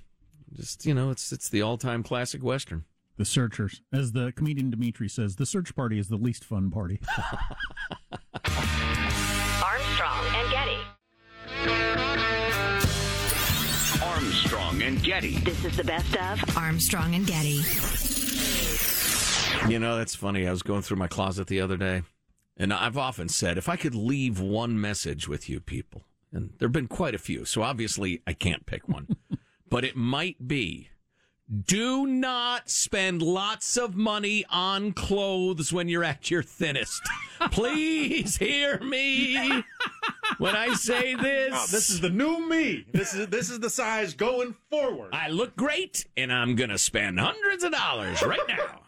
just 0.55 0.87
you 0.87 0.95
know, 0.95 1.11
it's 1.11 1.33
it's 1.33 1.49
the 1.49 1.63
all 1.63 1.77
time 1.79 2.03
classic 2.03 2.43
western. 2.43 2.85
The 3.17 3.25
searchers, 3.25 3.83
as 3.93 4.13
the 4.13 4.33
comedian 4.37 4.71
Demetri 4.71 5.09
says, 5.09 5.35
the 5.35 5.47
search 5.47 5.75
party 5.75 5.99
is 5.99 6.07
the 6.07 6.17
least 6.17 6.45
fun 6.45 6.71
party. 6.71 7.01
Armstrong 9.61 10.25
and 10.37 10.51
Getty. 10.53 10.79
Armstrong 14.05 14.83
and 14.83 15.03
Getty. 15.03 15.39
This 15.39 15.65
is 15.65 15.77
the 15.77 15.83
best 15.83 16.17
of 16.17 16.57
Armstrong 16.57 17.17
and 17.17 17.27
Getty. 17.27 18.08
You 19.67 19.79
know, 19.79 19.97
that's 19.97 20.15
funny. 20.15 20.47
I 20.47 20.51
was 20.51 20.63
going 20.63 20.83
through 20.83 20.99
my 20.99 21.09
closet 21.09 21.47
the 21.47 21.61
other 21.61 21.77
day, 21.77 22.03
and 22.57 22.73
I've 22.73 22.97
often 22.97 23.29
said 23.29 23.59
if 23.59 23.69
I 23.69 23.77
could 23.77 23.95
leave 23.95 24.41
one 24.41 24.81
message 24.81 25.29
with 25.29 25.49
you 25.49 25.61
people, 25.61 26.05
and 26.33 26.51
there 26.59 26.69
have 26.69 26.73
been 26.73 26.89
quite 26.89 27.15
a 27.15 27.19
few, 27.19 27.45
so 27.45 27.63
obviously 27.63 28.23
I 28.27 28.33
can't 28.33 28.67
pick 28.67 28.89
one, 28.89 29.17
but 29.69 29.85
it 29.85 29.97
might 29.97 30.47
be 30.47 30.89
do 31.51 32.07
not 32.07 32.69
spend 32.69 33.23
lots 33.23 33.79
of 33.79 33.97
money 33.97 34.45
on 34.51 34.93
clothes 34.93 35.73
when 35.73 35.89
you're 35.89 36.05
at 36.05 36.31
your 36.31 36.43
thinnest. 36.43 37.03
Please 37.51 38.37
hear 38.37 38.79
me 38.81 39.65
when 40.37 40.55
I 40.55 40.75
say 40.75 41.15
this. 41.21 41.55
Oh, 41.55 41.67
this 41.71 41.89
is 41.89 42.01
the 42.01 42.11
new 42.11 42.47
me. 42.47 42.85
This 42.93 43.15
is 43.15 43.29
this 43.29 43.49
is 43.49 43.61
the 43.61 43.71
size 43.71 44.13
going 44.13 44.57
forward. 44.71 45.11
I 45.15 45.29
look 45.29 45.57
great, 45.57 46.07
and 46.17 46.31
I'm 46.31 46.55
going 46.55 46.71
to 46.71 46.79
spend 46.79 47.19
hundreds 47.19 47.65
of 47.65 47.73
dollars 47.73 48.23
right 48.23 48.41
now. 48.47 48.83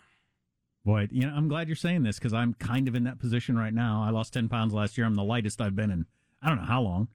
Boy, 0.84 1.08
you 1.10 1.26
know, 1.26 1.32
I'm 1.34 1.48
glad 1.48 1.68
you're 1.68 1.76
saying 1.76 2.02
this 2.04 2.18
because 2.18 2.32
I'm 2.32 2.54
kind 2.54 2.88
of 2.88 2.94
in 2.94 3.04
that 3.04 3.18
position 3.18 3.56
right 3.56 3.72
now. 3.74 4.02
I 4.02 4.10
lost 4.10 4.32
10 4.32 4.48
pounds 4.48 4.72
last 4.72 4.96
year. 4.96 5.06
I'm 5.06 5.14
the 5.14 5.22
lightest 5.24 5.60
I've 5.60 5.76
been 5.76 5.90
in, 5.90 6.06
I 6.42 6.48
don't 6.48 6.56
know 6.58 6.64
how 6.64 6.80
long, 6.82 7.08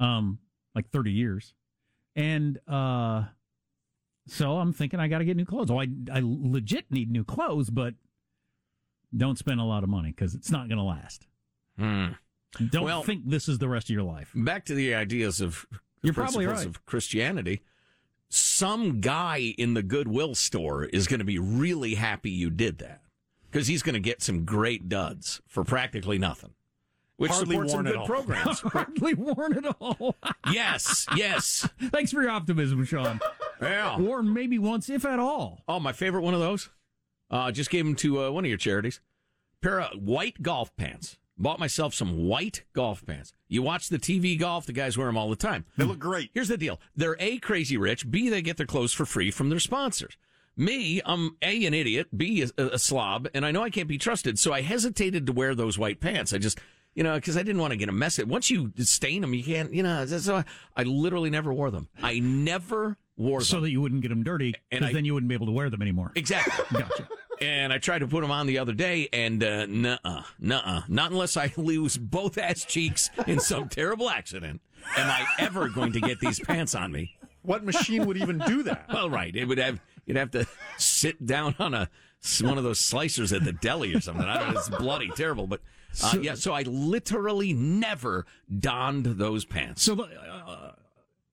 um, 0.00 0.38
like 0.74 0.88
30 0.90 1.12
years. 1.12 1.54
And, 2.16 2.58
uh, 2.66 3.24
so 4.26 4.58
I'm 4.58 4.72
thinking 4.72 4.98
I 5.00 5.08
got 5.08 5.18
to 5.18 5.24
get 5.24 5.36
new 5.36 5.44
clothes. 5.44 5.70
Oh, 5.70 5.80
I, 5.80 5.86
I 6.12 6.20
legit 6.22 6.90
need 6.90 7.10
new 7.10 7.24
clothes, 7.24 7.70
but 7.70 7.94
don't 9.16 9.38
spend 9.38 9.60
a 9.60 9.64
lot 9.64 9.82
of 9.82 9.88
money 9.88 10.10
because 10.10 10.34
it's 10.34 10.50
not 10.50 10.68
going 10.68 10.78
to 10.78 10.84
last. 10.84 11.26
Don't 11.78 12.16
Hmm. 12.58 12.80
Well- 12.84 13.02
think 13.02 13.28
this 13.28 13.48
is 13.48 13.58
the 13.58 13.68
rest 13.68 13.86
of 13.88 13.94
your 13.94 14.02
life. 14.04 14.32
Back 14.34 14.64
to 14.66 14.74
the 14.74 14.94
ideas 14.94 15.40
of 15.40 15.64
You're 16.02 16.12
probably 16.14 16.46
right. 16.46 16.66
of 16.66 16.84
Christianity. 16.86 17.62
Some 18.28 19.00
guy 19.00 19.54
in 19.58 19.74
the 19.74 19.82
Goodwill 19.82 20.34
store 20.34 20.84
is 20.84 21.06
going 21.06 21.18
to 21.20 21.24
be 21.24 21.38
really 21.38 21.94
happy 21.94 22.30
you 22.30 22.50
did 22.50 22.78
that 22.78 23.02
because 23.52 23.66
he's 23.68 23.82
going 23.82 23.92
to 23.94 24.00
get 24.00 24.22
some 24.22 24.44
great 24.44 24.88
duds 24.88 25.42
for 25.46 25.62
practically 25.62 26.18
nothing, 26.18 26.54
which 27.18 27.30
Hardly 27.30 27.54
supports 27.56 27.72
some 27.72 27.84
worn 27.84 27.86
at 27.86 27.92
good 27.92 28.00
all. 28.00 28.06
programs. 28.06 28.60
Hardly 28.66 29.14
worn 29.14 29.58
at 29.64 29.76
all. 29.80 30.16
yes, 30.50 31.06
yes, 31.14 31.68
Thanks 31.90 32.10
for 32.10 32.22
your 32.22 32.30
optimism, 32.30 32.84
Sean. 32.84 33.20
yeah. 33.60 33.98
Worn 33.98 34.32
maybe 34.32 34.58
once, 34.58 34.88
if 34.88 35.04
at 35.04 35.18
all. 35.20 35.62
Oh, 35.68 35.78
my 35.78 35.92
favorite 35.92 36.22
one 36.22 36.34
of 36.34 36.40
those. 36.40 36.70
Uh, 37.30 37.50
just 37.52 37.70
gave 37.70 37.84
them 37.84 37.94
to 37.96 38.24
uh, 38.24 38.30
one 38.30 38.44
of 38.44 38.48
your 38.48 38.58
charities. 38.58 39.00
Pair 39.60 39.80
of 39.80 40.02
white 40.02 40.42
golf 40.42 40.74
pants. 40.76 41.18
Bought 41.38 41.58
myself 41.58 41.94
some 41.94 42.26
white 42.26 42.62
golf 42.74 43.04
pants. 43.06 43.32
You 43.48 43.62
watch 43.62 43.88
the 43.88 43.98
TV 43.98 44.38
golf, 44.38 44.66
the 44.66 44.72
guys 44.72 44.98
wear 44.98 45.06
them 45.06 45.16
all 45.16 45.30
the 45.30 45.36
time. 45.36 45.64
They 45.76 45.84
look 45.84 45.98
great. 45.98 46.30
Here's 46.34 46.48
the 46.48 46.56
deal. 46.58 46.78
They're 46.94 47.16
A, 47.18 47.38
crazy 47.38 47.76
rich. 47.76 48.10
B, 48.10 48.28
they 48.28 48.42
get 48.42 48.56
their 48.58 48.66
clothes 48.66 48.92
for 48.92 49.06
free 49.06 49.30
from 49.30 49.48
their 49.48 49.58
sponsors. 49.58 50.16
Me, 50.56 51.00
I'm 51.04 51.36
A, 51.42 51.64
an 51.66 51.74
idiot. 51.74 52.08
B, 52.16 52.42
a, 52.58 52.62
a 52.62 52.78
slob. 52.78 53.28
And 53.34 53.44
I 53.46 53.50
know 53.52 53.62
I 53.62 53.70
can't 53.70 53.88
be 53.88 53.98
trusted. 53.98 54.38
So 54.38 54.52
I 54.52 54.60
hesitated 54.62 55.26
to 55.26 55.32
wear 55.32 55.54
those 55.54 55.78
white 55.78 56.00
pants. 56.00 56.32
I 56.32 56.38
just, 56.38 56.58
you 56.94 57.02
know, 57.02 57.14
because 57.14 57.36
I 57.36 57.42
didn't 57.42 57.60
want 57.60 57.72
to 57.72 57.76
get 57.78 57.88
a 57.88 57.92
mess. 57.92 58.22
Once 58.24 58.50
you 58.50 58.72
stain 58.78 59.22
them, 59.22 59.32
you 59.34 59.42
can't, 59.44 59.72
you 59.72 59.82
know, 59.82 60.04
so 60.06 60.36
I, 60.36 60.44
I 60.76 60.82
literally 60.84 61.30
never 61.30 61.52
wore 61.52 61.70
them. 61.70 61.88
I 62.02 62.18
never 62.18 62.96
wore 63.16 63.38
them. 63.40 63.46
So 63.46 63.60
that 63.60 63.70
you 63.70 63.80
wouldn't 63.80 64.02
get 64.02 64.08
them 64.08 64.22
dirty, 64.24 64.54
And 64.70 64.84
I- 64.84 64.92
then 64.92 65.04
you 65.04 65.14
wouldn't 65.14 65.28
be 65.28 65.34
able 65.34 65.46
to 65.46 65.52
wear 65.52 65.70
them 65.70 65.80
anymore. 65.82 66.12
exactly. 66.14 66.64
Gotcha. 66.80 67.08
And 67.40 67.72
I 67.72 67.78
tried 67.78 68.00
to 68.00 68.06
put 68.06 68.20
them 68.20 68.30
on 68.30 68.46
the 68.46 68.58
other 68.58 68.72
day, 68.72 69.08
and 69.12 69.42
uh, 69.42 69.66
nuh-uh, 69.66 70.22
nuh-uh. 70.38 70.82
Not 70.86 71.10
unless 71.10 71.36
I 71.36 71.52
lose 71.56 71.96
both 71.96 72.38
ass 72.38 72.64
cheeks 72.64 73.10
in 73.26 73.40
some 73.40 73.68
terrible 73.70 74.08
accident 74.08 74.60
am 74.96 75.10
I 75.10 75.24
ever 75.40 75.68
going 75.68 75.92
to 75.92 76.00
get 76.00 76.20
these 76.20 76.38
pants 76.38 76.74
on 76.76 76.92
me. 76.92 77.16
What 77.42 77.64
machine 77.64 78.06
would 78.06 78.16
even 78.16 78.38
do 78.38 78.62
that? 78.64 78.86
Well, 78.92 79.10
right. 79.10 79.34
It 79.34 79.46
would 79.46 79.58
have 79.58 79.80
you'd 80.06 80.16
have 80.16 80.30
to 80.32 80.46
sit 80.78 81.24
down 81.24 81.54
on 81.58 81.74
a 81.74 81.88
one 82.40 82.58
of 82.58 82.64
those 82.64 82.80
slicers 82.80 83.34
at 83.34 83.44
the 83.44 83.52
deli 83.52 83.94
or 83.94 84.00
something. 84.00 84.24
I 84.24 84.38
don't 84.38 84.54
know. 84.54 84.60
It's 84.60 84.68
bloody 84.68 85.10
terrible, 85.10 85.46
but 85.46 85.60
uh, 86.02 86.18
yeah. 86.20 86.34
So 86.34 86.52
I 86.52 86.62
literally 86.62 87.52
never 87.52 88.26
donned 88.58 89.04
those 89.04 89.44
pants. 89.44 89.82
So, 89.82 90.00
uh, 90.00 90.72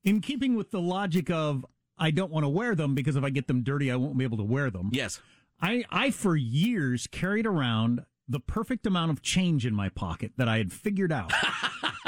in 0.04 0.22
keeping 0.22 0.56
with 0.56 0.72
the 0.72 0.82
logic 0.82 1.30
of 1.30 1.66
I 1.98 2.12
don't 2.12 2.32
want 2.32 2.46
to 2.46 2.50
wear 2.50 2.76
them 2.76 2.96
because 2.96 3.16
if 3.16 3.24
I 3.24 3.30
get 3.30 3.48
them 3.48 3.62
dirty, 3.62 3.92
I 3.92 3.98
won't 3.98 4.18
be 4.18 4.24
able 4.24 4.38
to 4.38 4.44
wear 4.44 4.72
them. 4.72 4.90
Yes. 4.92 5.20
I, 5.62 5.84
I 5.90 6.12
for 6.12 6.36
years 6.36 7.08
carried 7.08 7.46
around 7.46 8.06
the 8.28 8.40
perfect 8.40 8.86
amount 8.88 9.12
of 9.12 9.22
change 9.22 9.66
in 9.66 9.76
my 9.76 9.90
pocket 9.90 10.32
that 10.38 10.48
I 10.48 10.58
had 10.58 10.72
figured 10.72 11.12
out. 11.12 11.34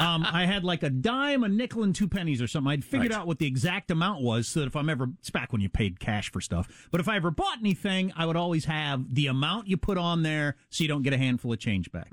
um, 0.01 0.25
I 0.29 0.46
had 0.46 0.63
like 0.63 0.84
a 0.84 0.89
dime, 0.89 1.43
a 1.43 1.48
nickel, 1.50 1.84
and 1.84 1.93
two 1.96 2.08
pennies 2.08 2.41
or 2.41 2.48
something. 2.48 2.72
I'd 2.72 2.84
figured 2.84 3.12
Right. 3.12 3.20
out 3.20 3.27
what 3.27 3.39
the 3.39 3.46
exact 3.48 3.91
amount 3.91 4.22
was 4.22 4.48
so 4.48 4.60
that 4.62 4.67
if 4.67 4.75
I'm 4.75 4.89
ever, 4.89 5.08
it's 5.20 5.29
back 5.29 5.51
when 5.51 5.62
you 5.62 5.70
paid 5.70 6.00
cash 6.00 6.31
for 6.31 6.41
stuff, 6.41 6.88
but 6.91 7.00
if 7.01 7.08
I 7.08 7.15
ever 7.17 7.31
bought 7.31 7.60
anything, 7.60 8.12
I 8.15 8.25
would 8.25 8.36
always 8.36 8.65
have 8.65 9.13
the 9.13 9.27
amount 9.27 9.67
you 9.67 9.77
put 9.77 9.98
on 9.98 10.24
there 10.24 10.55
so 10.70 10.84
you 10.84 10.88
don't 10.88 11.03
get 11.03 11.13
a 11.13 11.17
handful 11.17 11.53
of 11.53 11.60
change 11.60 11.91
back. 11.91 12.10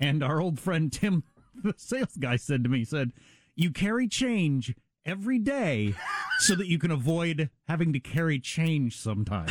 And 0.00 0.22
our 0.22 0.40
old 0.40 0.60
friend 0.60 0.92
Tim, 0.92 1.24
the 1.62 1.74
sales 1.76 2.16
guy, 2.18 2.36
said 2.36 2.62
to 2.64 2.70
me, 2.70 2.78
he 2.78 2.84
said, 2.84 3.12
You 3.56 3.70
carry 3.72 4.06
change 4.08 4.74
every 5.08 5.38
day 5.38 5.94
so 6.38 6.54
that 6.54 6.66
you 6.68 6.78
can 6.78 6.90
avoid 6.90 7.48
having 7.66 7.92
to 7.94 7.98
carry 8.00 8.38
change 8.38 8.96
sometimes. 8.96 9.50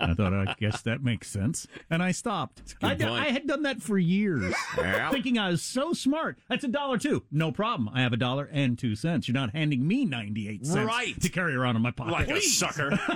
I 0.00 0.14
thought, 0.14 0.32
I 0.32 0.54
guess 0.58 0.82
that 0.82 1.02
makes 1.02 1.28
sense. 1.30 1.66
And 1.90 2.02
I 2.02 2.12
stopped. 2.12 2.74
I, 2.82 2.94
d-. 2.94 3.04
I 3.04 3.30
had 3.30 3.46
done 3.46 3.62
that 3.62 3.82
for 3.82 3.98
years, 3.98 4.54
Yeah. 4.78 5.10
thinking 5.10 5.38
I 5.38 5.48
was 5.50 5.62
so 5.62 5.92
smart. 5.92 6.38
That's 6.48 6.64
a 6.64 6.68
dollar 6.68 6.98
too. 6.98 7.24
No 7.30 7.50
problem. 7.52 7.90
I 7.92 8.02
have 8.02 8.12
a 8.12 8.16
dollar 8.16 8.48
and 8.52 8.78
two 8.78 8.94
cents. 8.94 9.26
You're 9.28 9.34
not 9.34 9.50
handing 9.50 9.86
me 9.86 10.04
98 10.04 10.64
cents 10.66 10.86
Right. 10.86 11.20
to 11.20 11.28
carry 11.28 11.54
around 11.54 11.76
in 11.76 11.82
my 11.82 11.90
pocket. 11.90 12.12
Like 12.12 12.30
a 12.30 12.40
sucker. 12.40 12.98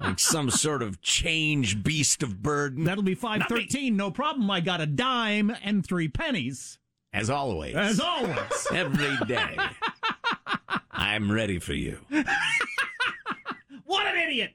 Like 0.00 0.20
some 0.20 0.48
sort 0.48 0.82
of 0.82 1.00
change 1.02 1.82
beast 1.82 2.22
of 2.22 2.40
burden. 2.40 2.84
That'll 2.84 3.02
be 3.02 3.16
513. 3.16 3.96
No 3.96 4.12
problem. 4.12 4.48
I 4.48 4.60
got 4.60 4.80
a 4.80 4.86
dime 4.86 5.52
and 5.64 5.84
three 5.84 6.06
pennies. 6.06 6.78
As 7.12 7.30
always. 7.30 7.74
As 7.74 8.00
always. 8.00 8.36
Every 8.72 9.16
day. 9.26 9.56
I'm 10.92 11.30
ready 11.32 11.58
for 11.58 11.72
you. 11.74 11.98
what 13.84 14.06
an 14.06 14.16
idiot. 14.18 14.52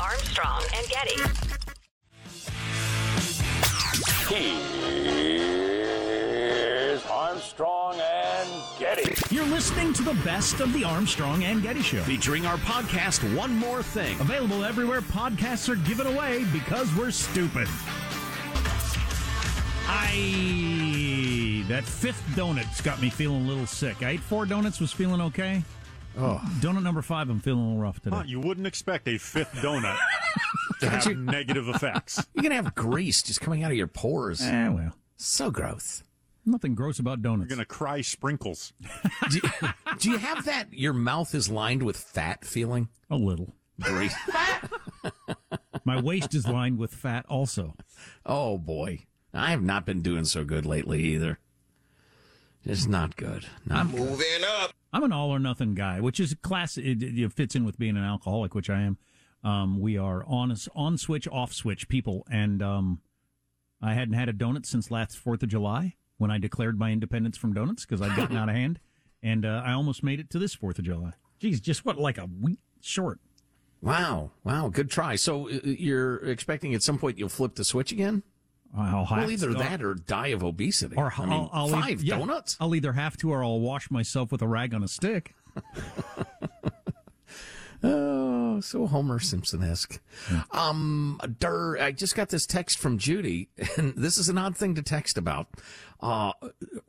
Armstrong 0.00 0.62
and 0.74 0.88
Getty. 0.88 1.20
Here's 5.68 7.04
Armstrong 7.06 8.00
and 8.00 8.48
Getty. 8.78 9.14
You're 9.34 9.44
listening 9.46 9.92
to 9.94 10.02
the 10.02 10.14
best 10.24 10.60
of 10.60 10.72
the 10.72 10.84
Armstrong 10.84 11.44
and 11.44 11.62
Getty 11.62 11.82
Show. 11.82 12.02
Featuring 12.02 12.46
our 12.46 12.56
podcast, 12.58 13.22
One 13.36 13.54
More 13.54 13.82
Thing. 13.82 14.18
Available 14.20 14.64
everywhere 14.64 15.02
podcasts 15.02 15.68
are 15.68 15.76
given 15.76 16.06
away 16.06 16.44
because 16.52 16.94
we're 16.94 17.10
stupid. 17.10 17.68
I 19.90 20.14
that 21.68 21.84
fifth 21.84 22.22
donut's 22.34 22.80
got 22.80 23.00
me 23.00 23.10
feeling 23.10 23.44
a 23.44 23.48
little 23.48 23.66
sick. 23.66 24.02
I 24.02 24.10
ate 24.10 24.20
four 24.20 24.46
donuts, 24.46 24.80
was 24.80 24.92
feeling 24.92 25.20
okay. 25.20 25.62
Oh, 26.18 26.40
donut 26.60 26.82
number 26.82 27.02
five, 27.02 27.30
I'm 27.30 27.38
feeling 27.40 27.60
a 27.60 27.66
little 27.68 27.80
rough 27.82 28.00
today. 28.00 28.16
Huh, 28.16 28.22
you 28.26 28.40
wouldn't 28.40 28.66
expect 28.66 29.06
a 29.06 29.18
fifth 29.18 29.52
donut 29.56 29.96
to 30.80 30.88
have 30.90 31.16
negative 31.16 31.68
effects. 31.68 32.26
You're 32.34 32.42
going 32.42 32.50
to 32.56 32.62
have 32.62 32.74
grease 32.74 33.22
just 33.22 33.40
coming 33.40 33.62
out 33.62 33.70
of 33.70 33.76
your 33.76 33.86
pores. 33.86 34.40
Eh, 34.42 34.68
well, 34.68 34.94
So 35.16 35.50
gross. 35.50 36.02
nothing 36.44 36.74
gross 36.74 36.98
about 36.98 37.22
donuts. 37.22 37.48
You're 37.50 37.56
gonna 37.56 37.66
cry 37.66 38.00
sprinkles. 38.00 38.72
Do 39.30 39.36
you, 39.42 39.68
do 39.98 40.10
you 40.10 40.16
have 40.16 40.44
that? 40.46 40.72
Your 40.72 40.92
mouth 40.94 41.34
is 41.34 41.50
lined 41.50 41.82
with 41.82 41.96
fat 41.96 42.44
feeling? 42.44 42.88
A 43.10 43.16
little. 43.16 43.54
Grease. 43.80 44.14
My 45.84 46.00
waist 46.00 46.34
is 46.34 46.46
lined 46.48 46.78
with 46.78 46.92
fat, 46.92 47.26
also. 47.28 47.74
Oh, 48.26 48.58
boy. 48.58 49.06
I 49.32 49.50
have 49.50 49.62
not 49.62 49.86
been 49.86 50.00
doing 50.02 50.24
so 50.24 50.42
good 50.44 50.66
lately 50.66 51.02
either. 51.02 51.38
Just 52.68 52.88
not 52.88 53.16
good. 53.16 53.46
Not 53.64 53.90
good. 53.90 54.00
Moving 54.00 54.44
up. 54.46 54.72
I'm 54.92 55.02
an 55.02 55.12
all 55.12 55.30
or 55.30 55.38
nothing 55.38 55.74
guy, 55.74 56.00
which 56.00 56.20
is 56.20 56.34
class. 56.42 56.76
It, 56.76 57.02
it 57.02 57.32
fits 57.32 57.54
in 57.54 57.64
with 57.64 57.78
being 57.78 57.96
an 57.96 58.04
alcoholic, 58.04 58.54
which 58.54 58.68
I 58.68 58.82
am. 58.82 58.98
Um, 59.42 59.80
we 59.80 59.96
are 59.96 60.22
on 60.26 60.54
on 60.74 60.98
switch, 60.98 61.26
off 61.28 61.54
switch 61.54 61.88
people, 61.88 62.26
and 62.30 62.62
um, 62.62 63.00
I 63.80 63.94
hadn't 63.94 64.14
had 64.14 64.28
a 64.28 64.34
donut 64.34 64.66
since 64.66 64.90
last 64.90 65.16
Fourth 65.16 65.42
of 65.42 65.48
July 65.48 65.94
when 66.18 66.30
I 66.30 66.36
declared 66.36 66.78
my 66.78 66.90
independence 66.90 67.38
from 67.38 67.54
donuts 67.54 67.86
because 67.86 68.02
I'd 68.02 68.16
gotten 68.16 68.36
out 68.36 68.50
of 68.50 68.54
hand, 68.54 68.80
and 69.22 69.46
uh, 69.46 69.62
I 69.64 69.72
almost 69.72 70.02
made 70.02 70.20
it 70.20 70.28
to 70.30 70.38
this 70.38 70.54
Fourth 70.54 70.78
of 70.78 70.84
July. 70.84 71.12
Geez, 71.38 71.60
just 71.60 71.86
what 71.86 71.98
like 71.98 72.18
a 72.18 72.26
week 72.26 72.60
short. 72.82 73.18
Wow. 73.80 74.32
Wow. 74.44 74.68
Good 74.68 74.90
try. 74.90 75.16
So 75.16 75.48
uh, 75.48 75.60
you're 75.62 76.16
expecting 76.16 76.74
at 76.74 76.82
some 76.82 76.98
point 76.98 77.16
you'll 77.16 77.28
flip 77.28 77.54
the 77.54 77.64
switch 77.64 77.92
again? 77.92 78.24
I'll 78.76 79.06
Well, 79.10 79.30
either 79.30 79.48
to- 79.48 79.54
that 79.54 79.82
or 79.82 79.94
die 79.94 80.28
of 80.28 80.44
obesity. 80.44 80.96
or 80.96 81.12
I 81.16 81.22
mean, 81.24 81.32
I'll, 81.32 81.50
I'll 81.52 81.68
five 81.68 82.02
yeah, 82.02 82.18
donuts? 82.18 82.56
I'll 82.60 82.74
either 82.74 82.92
have 82.92 83.16
to 83.18 83.30
or 83.32 83.42
I'll 83.42 83.60
wash 83.60 83.90
myself 83.90 84.30
with 84.30 84.42
a 84.42 84.46
rag 84.48 84.74
on 84.74 84.82
a 84.82 84.88
stick. 84.88 85.34
Oh, 87.80 88.58
so 88.60 88.86
Homer 88.88 89.20
Simpson 89.20 89.62
esque. 89.62 90.00
Um, 90.50 91.20
Dur, 91.38 91.78
I 91.78 91.92
just 91.92 92.16
got 92.16 92.28
this 92.28 92.44
text 92.44 92.76
from 92.76 92.98
Judy, 92.98 93.50
and 93.76 93.94
this 93.96 94.18
is 94.18 94.28
an 94.28 94.36
odd 94.36 94.56
thing 94.56 94.74
to 94.74 94.82
text 94.82 95.16
about. 95.16 95.46
Uh, 96.00 96.32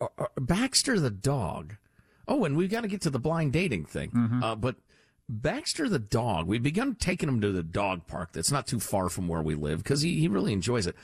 uh, 0.02 0.08
Baxter 0.40 1.00
the 1.00 1.12
dog. 1.12 1.76
Oh, 2.28 2.44
and 2.44 2.58
we've 2.58 2.72
got 2.72 2.82
to 2.82 2.88
get 2.88 3.02
to 3.02 3.12
the 3.12 3.20
blind 3.20 3.54
dating 3.54 3.86
thing. 3.86 4.42
Uh, 4.44 4.56
but 4.56 4.78
Baxter 5.28 5.88
the 5.90 6.00
dog, 6.00 6.48
we've 6.48 6.64
begun 6.64 6.96
taking 6.96 7.30
him 7.30 7.40
to 7.42 7.52
the 7.52 7.62
dog 7.64 8.08
park 8.08 8.32
that's 8.34 8.52
not 8.52 8.66
too 8.66 8.80
far 8.80 9.10
from 9.10 9.28
where 9.28 9.44
we 9.44 9.54
live 9.54 9.84
because 9.84 10.02
he, 10.02 10.20
he 10.20 10.28
really 10.28 10.54
enjoys 10.54 10.88
it. 10.88 10.96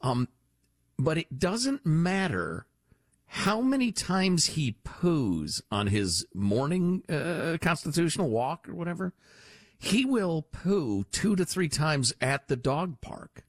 Um, 0.00 0.28
but 0.98 1.18
it 1.18 1.38
doesn't 1.38 1.84
matter 1.84 2.66
how 3.26 3.60
many 3.60 3.92
times 3.92 4.46
he 4.46 4.76
poos 4.84 5.62
on 5.70 5.86
his 5.86 6.26
morning 6.34 7.04
uh, 7.08 7.58
constitutional 7.60 8.28
walk 8.28 8.68
or 8.68 8.74
whatever, 8.74 9.14
he 9.78 10.04
will 10.04 10.42
poo 10.42 11.04
two 11.12 11.36
to 11.36 11.44
three 11.44 11.68
times 11.68 12.12
at 12.20 12.48
the 12.48 12.56
dog 12.56 13.00
park. 13.00 13.44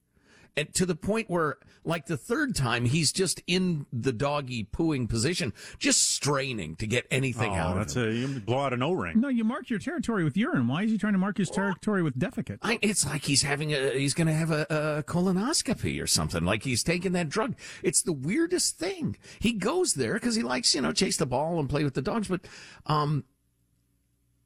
And 0.57 0.73
to 0.73 0.85
the 0.85 0.95
point 0.95 1.29
where, 1.29 1.57
like 1.85 2.07
the 2.07 2.17
third 2.17 2.55
time, 2.55 2.83
he's 2.83 3.13
just 3.13 3.41
in 3.47 3.85
the 3.93 4.11
doggy 4.11 4.65
pooing 4.65 5.07
position, 5.07 5.53
just 5.79 6.11
straining 6.11 6.75
to 6.75 6.87
get 6.87 7.07
anything 7.09 7.55
out. 7.55 7.67
Oh, 7.67 7.69
out 7.69 7.77
that's 7.77 7.95
of 7.95 8.07
him. 8.07 8.11
a 8.11 8.15
you 8.15 8.39
blow 8.41 8.59
out 8.59 8.73
an 8.73 8.83
O-ring. 8.83 9.21
No, 9.21 9.29
you 9.29 9.45
mark 9.45 9.69
your 9.69 9.79
territory 9.79 10.25
with 10.25 10.35
urine. 10.35 10.67
Why 10.67 10.83
is 10.83 10.91
he 10.91 10.97
trying 10.97 11.13
to 11.13 11.19
mark 11.19 11.37
his 11.37 11.49
territory 11.49 12.03
with 12.03 12.19
defecate? 12.19 12.57
I, 12.61 12.79
it's 12.81 13.05
like 13.05 13.23
he's 13.23 13.43
having 13.43 13.73
a, 13.73 13.97
he's 13.97 14.13
going 14.13 14.27
to 14.27 14.33
have 14.33 14.51
a, 14.51 14.65
a 14.69 15.03
colonoscopy 15.03 16.03
or 16.03 16.07
something. 16.07 16.43
Like 16.43 16.63
he's 16.63 16.83
taking 16.83 17.13
that 17.13 17.29
drug. 17.29 17.55
It's 17.81 18.01
the 18.01 18.11
weirdest 18.13 18.77
thing. 18.77 19.15
He 19.39 19.53
goes 19.53 19.93
there 19.93 20.15
because 20.15 20.35
he 20.35 20.43
likes, 20.43 20.75
you 20.75 20.81
know, 20.81 20.91
chase 20.91 21.15
the 21.15 21.25
ball 21.25 21.61
and 21.61 21.69
play 21.69 21.85
with 21.85 21.93
the 21.93 22.01
dogs. 22.01 22.27
But, 22.27 22.41
um, 22.87 23.23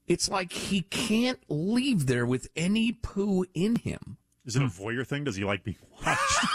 it's 0.06 0.30
like 0.30 0.52
he 0.52 0.82
can't 0.84 1.40
leave 1.50 2.06
there 2.06 2.28
with 2.28 2.48
any 2.56 2.92
poo 2.92 3.46
in 3.56 3.78
him. 3.78 4.18
Is 4.46 4.56
it 4.56 4.62
a 4.62 4.66
voyeur 4.66 5.06
thing? 5.06 5.24
Does 5.24 5.36
he 5.36 5.44
like 5.44 5.64
being 5.64 5.78
watched? 6.06 6.46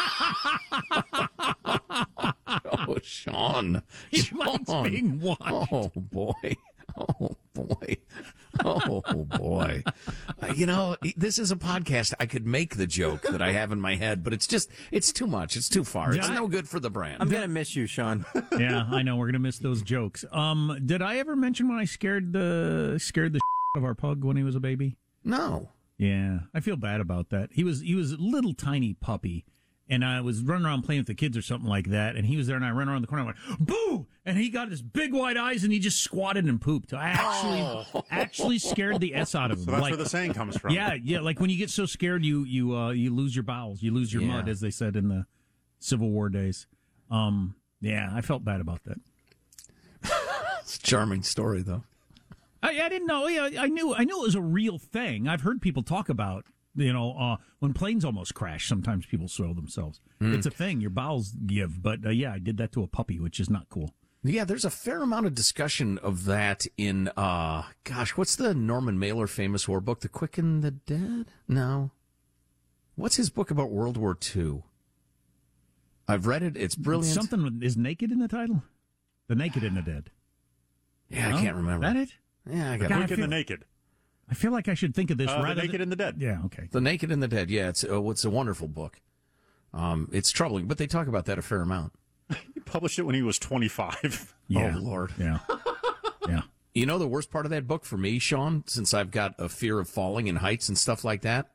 Oh, 2.73 2.97
Sean. 3.03 3.83
He 4.11 4.19
Sean. 4.23 4.39
likes 4.39 4.89
being 4.91 5.21
watched. 5.21 5.43
Oh, 5.73 5.91
boy. 5.97 6.57
Oh, 6.97 7.37
boy. 7.55 7.97
Oh, 8.65 9.01
boy. 9.39 9.83
Uh, 10.43 10.53
you 10.55 10.67
know, 10.67 10.97
this 11.17 11.39
is 11.39 11.51
a 11.53 11.57
podcast. 11.57 12.15
I 12.19 12.27
could 12.27 12.47
make 12.47 12.77
the 12.77 12.87
joke 12.87 13.23
that 13.23 13.41
I 13.41 13.53
have 13.53 13.71
in 13.73 13.81
my 13.81 13.95
head, 13.95 14.23
but 14.25 14.33
it's 14.33 14.47
just, 14.47 14.71
it's 14.91 15.13
too 15.13 15.27
much. 15.27 15.57
It's 15.57 15.69
too 15.69 15.85
far. 15.85 16.15
It's 16.15 16.29
Yeah. 16.29 16.35
no 16.35 16.49
good 16.49 16.69
for 16.69 16.81
the 16.81 16.91
brand. 16.91 17.19
I'm 17.21 17.29
gonna 17.29 17.49
miss 17.49 17.77
you, 17.77 17.87
Sean. 17.87 18.25
yeah, 18.59 18.87
I 18.91 19.03
know 19.03 19.17
we're 19.17 19.27
gonna 19.27 19.39
miss 19.39 19.59
those 19.59 19.83
jokes. 19.83 20.25
Um, 20.33 20.79
did 20.85 21.01
I 21.01 21.19
ever 21.19 21.37
mention 21.37 21.69
when 21.69 21.79
I 21.79 21.85
scared 21.85 22.33
the 22.33 22.99
scared 23.01 23.33
the 23.35 23.41
of 23.77 23.85
our 23.85 23.95
pug 23.95 24.25
when 24.25 24.37
he 24.37 24.43
was 24.43 24.55
a 24.57 24.61
baby? 24.61 24.97
no. 25.25 25.69
Yeah, 26.03 26.39
I 26.55 26.61
feel 26.61 26.77
bad 26.77 27.01
about 27.03 27.29
that. 27.29 27.51
He 27.53 27.63
was 27.63 27.81
he 27.83 27.95
was 27.95 28.13
a 28.13 28.17
little 28.17 28.55
tiny 28.55 28.95
puppy, 28.95 29.45
and 29.87 30.03
I 30.03 30.23
was 30.23 30.41
running 30.41 30.65
around 30.65 30.83
playing 30.83 31.01
with 31.01 31.09
the 31.09 31.15
kids 31.15 31.37
or 31.37 31.43
something 31.43 31.69
like 31.69 31.91
that, 31.91 32.17
and 32.17 32.25
he 32.25 32.39
was 32.39 32.47
there, 32.47 32.57
and 32.57 32.65
I 32.65 32.71
ran 32.71 32.89
around 32.89 33.03
the 33.03 33.07
corner, 33.07 33.25
I 33.25 33.27
went 33.27 33.39
"Boo!" 33.67 34.07
and 34.25 34.39
he 34.39 34.49
got 34.49 34.71
his 34.71 34.81
big 34.81 35.13
wide 35.13 35.37
eyes, 35.37 35.63
and 35.63 35.71
he 35.75 35.79
just 35.79 36.03
squatted 36.03 36.47
and 36.47 36.59
pooped. 36.59 36.95
I 36.95 37.09
actually 37.11 38.05
actually 38.11 38.59
scared 38.59 39.01
the 39.01 39.15
s 39.15 39.35
out 39.35 39.51
of 39.51 39.59
him. 39.59 39.65
So 39.67 39.71
that's 39.73 39.83
Like- 39.83 39.91
where 39.91 40.03
the 40.03 40.09
saying 40.09 40.33
comes 40.33 40.57
from. 40.57 40.73
yeah, 40.73 40.95
yeah, 40.95 41.21
like 41.21 41.39
when 41.39 41.51
you 41.51 41.59
get 41.59 41.69
so 41.69 41.85
scared, 41.85 42.25
you 42.25 42.45
you 42.45 42.75
uh, 42.75 42.91
you 42.93 43.15
lose 43.15 43.37
your 43.37 43.43
bowels, 43.43 43.83
you 43.83 43.93
lose 43.93 44.11
your 44.11 44.23
Yeah. 44.23 44.29
mud, 44.29 44.49
as 44.49 44.61
they 44.61 44.71
said 44.71 44.97
in 44.97 45.09
the 45.09 45.27
Civil 45.81 46.09
War 46.11 46.31
days. 46.31 46.67
Um, 47.11 47.57
yeah, 47.83 48.09
I 48.11 48.23
felt 48.23 48.43
bad 48.43 48.63
about 48.63 48.85
that. 48.85 49.01
It's 50.63 50.77
a 50.77 50.81
charming 50.83 51.23
story, 51.25 51.63
though. 51.63 51.83
I, 52.63 52.81
I 52.81 52.89
didn't 52.89 53.07
know. 53.07 53.27
Yeah, 53.27 53.49
I 53.61 53.69
knew. 53.69 53.95
I 53.95 54.05
knew 54.05 54.21
it 54.21 54.27
was 54.27 54.35
a 54.35 54.41
real 54.41 54.79
thing. 54.79 55.27
I've 55.29 55.41
heard 55.43 55.61
people 55.63 55.83
talk 55.83 56.09
about. 56.09 56.45
You 56.77 56.93
know, 56.93 57.17
uh, 57.19 57.37
when 57.59 57.73
planes 57.73 58.05
almost 58.05 58.35
crash, 58.35 58.69
sometimes 58.69 59.05
people 59.05 59.27
soil 59.27 59.55
themselves. 59.55 60.01
It's 60.21 60.47
a 60.47 60.51
thing. 60.53 60.81
Your 60.81 60.91
bowels 60.91 61.33
give. 61.47 61.83
But 61.83 62.07
uh, 62.07 62.11
yeah, 62.11 62.33
I 62.33 62.39
did 62.39 62.59
that 62.59 62.71
to 62.73 62.83
a 62.85 62.87
puppy, 62.87 63.19
which 63.19 63.41
is 63.41 63.51
not 63.51 63.69
cool. 63.71 63.93
Yeah, 64.23 64.45
there's 64.45 64.65
a 64.67 64.71
fair 64.71 65.03
amount 65.03 65.27
of 65.27 65.35
discussion 65.35 65.99
of 65.99 66.27
that 66.27 66.67
in, 66.77 67.09
uh, 67.17 67.63
gosh, 67.85 68.17
what's 68.17 68.37
the 68.37 68.55
Norman 68.55 68.99
Mailer 68.99 69.27
famous 69.27 69.67
war 69.67 69.81
book? 69.81 70.01
The 70.01 70.09
Quick 70.11 70.37
and 70.39 70.63
the 70.63 70.71
Dead? 70.71 71.27
No. 71.49 71.91
What's 72.97 73.17
his 73.17 73.31
book 73.31 73.51
about 73.51 73.71
World 73.71 73.97
War 73.97 74.17
II? 74.37 74.63
I've 76.07 76.27
read 76.27 76.43
it. 76.43 76.57
It's 76.57 76.75
brilliant. 76.75 77.15
Something 77.15 77.61
is 77.63 77.77
naked 77.77 78.13
in 78.13 78.19
the 78.19 78.29
title. 78.29 78.63
The 79.29 79.35
naked 79.35 79.65
and 79.65 79.77
the 79.77 79.83
dead. 79.83 80.11
yeah, 81.09 81.29
I 81.35 81.41
can't 81.41 81.57
remember. 81.57 81.87
That 81.87 81.97
it? 81.97 82.11
Yeah, 82.49 82.73
I 82.73 82.77
got 82.79 82.89
God, 82.89 82.97
it. 82.97 82.99
I 82.99 83.01
and 83.01 83.09
feel- 83.11 83.19
the 83.19 83.27
naked. 83.29 83.65
I 84.31 84.35
feel 84.35 84.53
like 84.53 84.69
I 84.69 84.75
should 84.75 84.95
think 84.95 85.11
of 85.11 85.19
this 85.19 85.29
Uh, 85.29 85.43
the 85.43 85.55
naked 85.55 85.73
than, 85.73 85.81
and 85.83 85.93
the 85.93 85.97
dead. 85.97 86.17
Yeah. 86.19 86.43
Okay. 86.45 86.69
The 86.71 86.81
Naked 86.81 87.11
and 87.11 87.21
the 87.21 87.27
Dead. 87.27 87.51
Yeah, 87.51 87.69
it's 87.69 87.83
uh, 87.83 88.01
it's 88.11 88.25
a 88.25 88.31
wonderful 88.31 88.69
book. 88.69 89.01
Um, 89.75 90.09
it's 90.13 90.31
troubling, 90.31 90.67
but 90.67 90.79
they 90.79 90.87
talk 90.87 91.09
about 91.09 91.25
that 91.27 91.39
a 91.39 91.43
fair 91.43 91.63
amount. 91.63 91.93
He 92.55 92.61
published 92.61 92.99
it 93.01 93.03
when 93.03 93.17
he 93.17 93.23
was 93.23 93.39
25. 93.39 94.35
Yeah. 94.49 94.75
Oh 94.77 94.81
Lord. 94.81 95.13
Yeah. 95.19 95.39
yeah. 96.29 96.43
You 96.75 96.87
know 96.87 96.99
the 96.99 97.09
worst 97.09 97.33
part 97.33 97.47
of 97.47 97.51
that 97.51 97.67
book 97.67 97.85
for 97.85 97.97
me, 97.97 98.21
Sean, 98.21 98.63
since 98.69 98.95
I've 98.95 99.11
got 99.11 99.35
a 99.39 99.49
fear 99.49 99.81
of 99.81 99.89
falling 99.89 100.29
and 100.29 100.39
heights 100.39 100.69
and 100.69 100.79
stuff 100.79 101.05
like 101.05 101.23
that, 101.23 101.51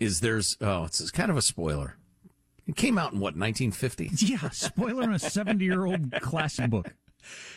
is 0.00 0.20
there's 0.20 0.56
oh, 0.62 0.84
it's, 0.84 1.02
it's 1.02 1.10
kind 1.10 1.30
of 1.30 1.36
a 1.36 1.42
spoiler. 1.42 1.96
It 2.66 2.74
came 2.76 2.96
out 2.96 3.12
in 3.12 3.20
what 3.20 3.36
1950. 3.36 4.10
Yeah. 4.24 4.48
Spoiler 4.50 5.02
on 5.02 5.12
a 5.12 5.18
seventy-year-old 5.18 6.12
classic 6.22 6.70
book. 6.70 6.94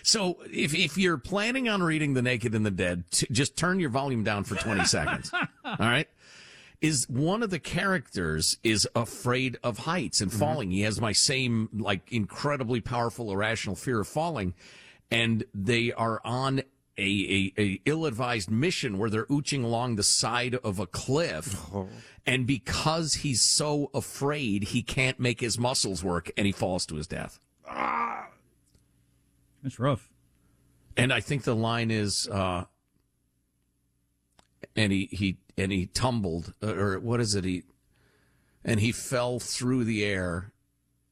So 0.03 0.37
if 0.51 0.73
if 0.73 0.97
you're 0.97 1.17
planning 1.17 1.69
on 1.69 1.83
reading 1.83 2.13
The 2.13 2.21
Naked 2.21 2.55
and 2.55 2.65
the 2.65 2.71
Dead, 2.71 3.03
t- 3.11 3.27
just 3.31 3.55
turn 3.55 3.79
your 3.79 3.89
volume 3.89 4.23
down 4.23 4.43
for 4.43 4.55
20 4.55 4.85
seconds. 4.85 5.31
All 5.33 5.75
right? 5.79 6.07
Is 6.79 7.09
one 7.09 7.41
of 7.41 7.49
the 7.49 7.59
characters 7.59 8.57
is 8.63 8.87
afraid 8.95 9.57
of 9.63 9.79
heights 9.79 10.21
and 10.21 10.29
mm-hmm. 10.29 10.39
falling. 10.39 10.71
He 10.71 10.81
has 10.81 11.01
my 11.01 11.11
same 11.11 11.69
like 11.73 12.11
incredibly 12.11 12.81
powerful 12.81 13.31
irrational 13.31 13.75
fear 13.75 14.01
of 14.01 14.07
falling 14.07 14.53
and 15.09 15.43
they 15.53 15.91
are 15.93 16.21
on 16.23 16.61
a, 16.97 17.53
a, 17.57 17.61
a 17.61 17.81
ill-advised 17.85 18.49
mission 18.49 18.97
where 18.97 19.09
they're 19.09 19.25
ooching 19.25 19.63
along 19.63 19.95
the 19.95 20.03
side 20.03 20.55
of 20.55 20.79
a 20.79 20.87
cliff. 20.87 21.55
Oh. 21.73 21.87
And 22.25 22.47
because 22.47 23.15
he's 23.15 23.41
so 23.41 23.89
afraid, 23.93 24.65
he 24.65 24.81
can't 24.81 25.19
make 25.19 25.39
his 25.39 25.59
muscles 25.59 26.03
work 26.03 26.31
and 26.35 26.45
he 26.45 26.51
falls 26.51 26.85
to 26.87 26.95
his 26.95 27.07
death. 27.07 27.39
Ah. 27.67 28.27
That's 29.63 29.79
rough. 29.79 30.09
And 30.95 31.13
I 31.13 31.19
think 31.19 31.43
the 31.43 31.55
line 31.55 31.91
is, 31.91 32.27
uh, 32.27 32.65
and 34.75 34.91
he, 34.91 35.07
he, 35.11 35.37
and 35.57 35.71
he 35.71 35.87
tumbled, 35.87 36.53
uh, 36.63 36.73
or 36.75 36.99
what 36.99 37.19
is 37.19 37.35
it? 37.35 37.43
He, 37.43 37.63
and 38.63 38.79
he 38.79 38.91
fell 38.91 39.39
through 39.39 39.83
the 39.83 40.03
air, 40.03 40.51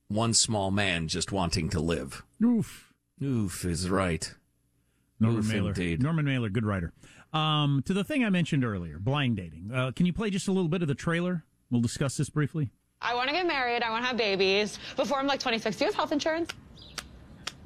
one 0.07 0.33
small 0.33 0.71
man 0.71 1.07
just 1.07 1.31
wanting 1.31 1.69
to 1.69 1.79
live. 1.79 2.23
Oof. 2.43 2.93
Oof 3.21 3.63
is 3.65 3.89
right. 3.89 4.33
Norman 5.19 5.39
Oof, 5.39 5.47
Mailer. 5.53 5.69
indeed. 5.69 6.01
Norman 6.01 6.25
Mailer, 6.25 6.49
good 6.49 6.65
writer. 6.65 6.91
Um, 7.33 7.83
to 7.85 7.93
the 7.93 8.03
thing 8.03 8.23
I 8.23 8.29
mentioned 8.29 8.63
earlier, 8.65 8.97
blind 8.99 9.37
dating. 9.37 9.71
Uh, 9.73 9.91
can 9.91 10.05
you 10.05 10.13
play 10.13 10.29
just 10.29 10.47
a 10.47 10.51
little 10.51 10.69
bit 10.69 10.81
of 10.81 10.87
the 10.87 10.95
trailer? 10.95 11.43
We'll 11.69 11.81
discuss 11.81 12.17
this 12.17 12.29
briefly. 12.29 12.71
I 13.01 13.13
want 13.13 13.29
to 13.29 13.35
get 13.35 13.45
married. 13.45 13.83
I 13.83 13.89
want 13.89 14.03
to 14.03 14.07
have 14.07 14.17
babies 14.17 14.79
before 14.95 15.19
I'm 15.19 15.27
like 15.27 15.39
26. 15.39 15.75
Do 15.77 15.83
you 15.85 15.89
have 15.89 15.95
health 15.95 16.11
insurance? 16.11 16.49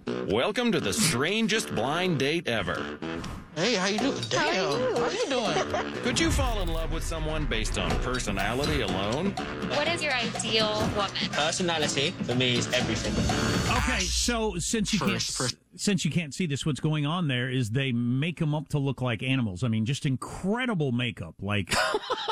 Welcome 0.09 0.71
to 0.71 0.79
the 0.79 0.91
strangest 0.91 1.75
blind 1.75 2.17
date 2.17 2.47
ever. 2.47 2.97
Hey, 3.55 3.75
how 3.75 3.85
you 3.85 3.99
doing? 3.99 4.17
Damn, 4.29 4.95
how 4.95 5.09
you 5.11 5.25
doing? 5.29 5.93
Could 6.01 6.19
you 6.19 6.31
fall 6.31 6.61
in 6.61 6.73
love 6.73 6.91
with 6.91 7.03
someone 7.03 7.45
based 7.45 7.77
on 7.77 7.91
personality 7.99 8.81
alone? 8.81 9.31
What 9.75 9.87
is 9.87 10.01
your 10.01 10.13
ideal 10.13 10.79
woman? 10.95 11.11
Personality 11.31 12.09
for 12.23 12.33
me 12.33 12.57
is 12.57 12.65
everything. 12.73 13.13
Okay, 13.77 13.99
so 13.99 14.57
since 14.57 14.93
you 14.93 14.99
First, 14.99 15.11
can't 15.11 15.51
first. 15.51 15.55
Since 15.75 16.03
you 16.03 16.11
can't 16.11 16.33
see 16.33 16.45
this, 16.45 16.65
what's 16.65 16.79
going 16.79 17.05
on 17.05 17.27
there 17.27 17.49
is 17.49 17.69
they 17.71 17.91
make 17.91 18.39
them 18.39 18.55
up 18.55 18.69
to 18.69 18.79
look 18.79 19.01
like 19.01 19.21
animals. 19.21 19.63
I 19.63 19.67
mean, 19.67 19.85
just 19.85 20.05
incredible 20.05 20.91
makeup. 20.91 21.35
Like, 21.41 21.73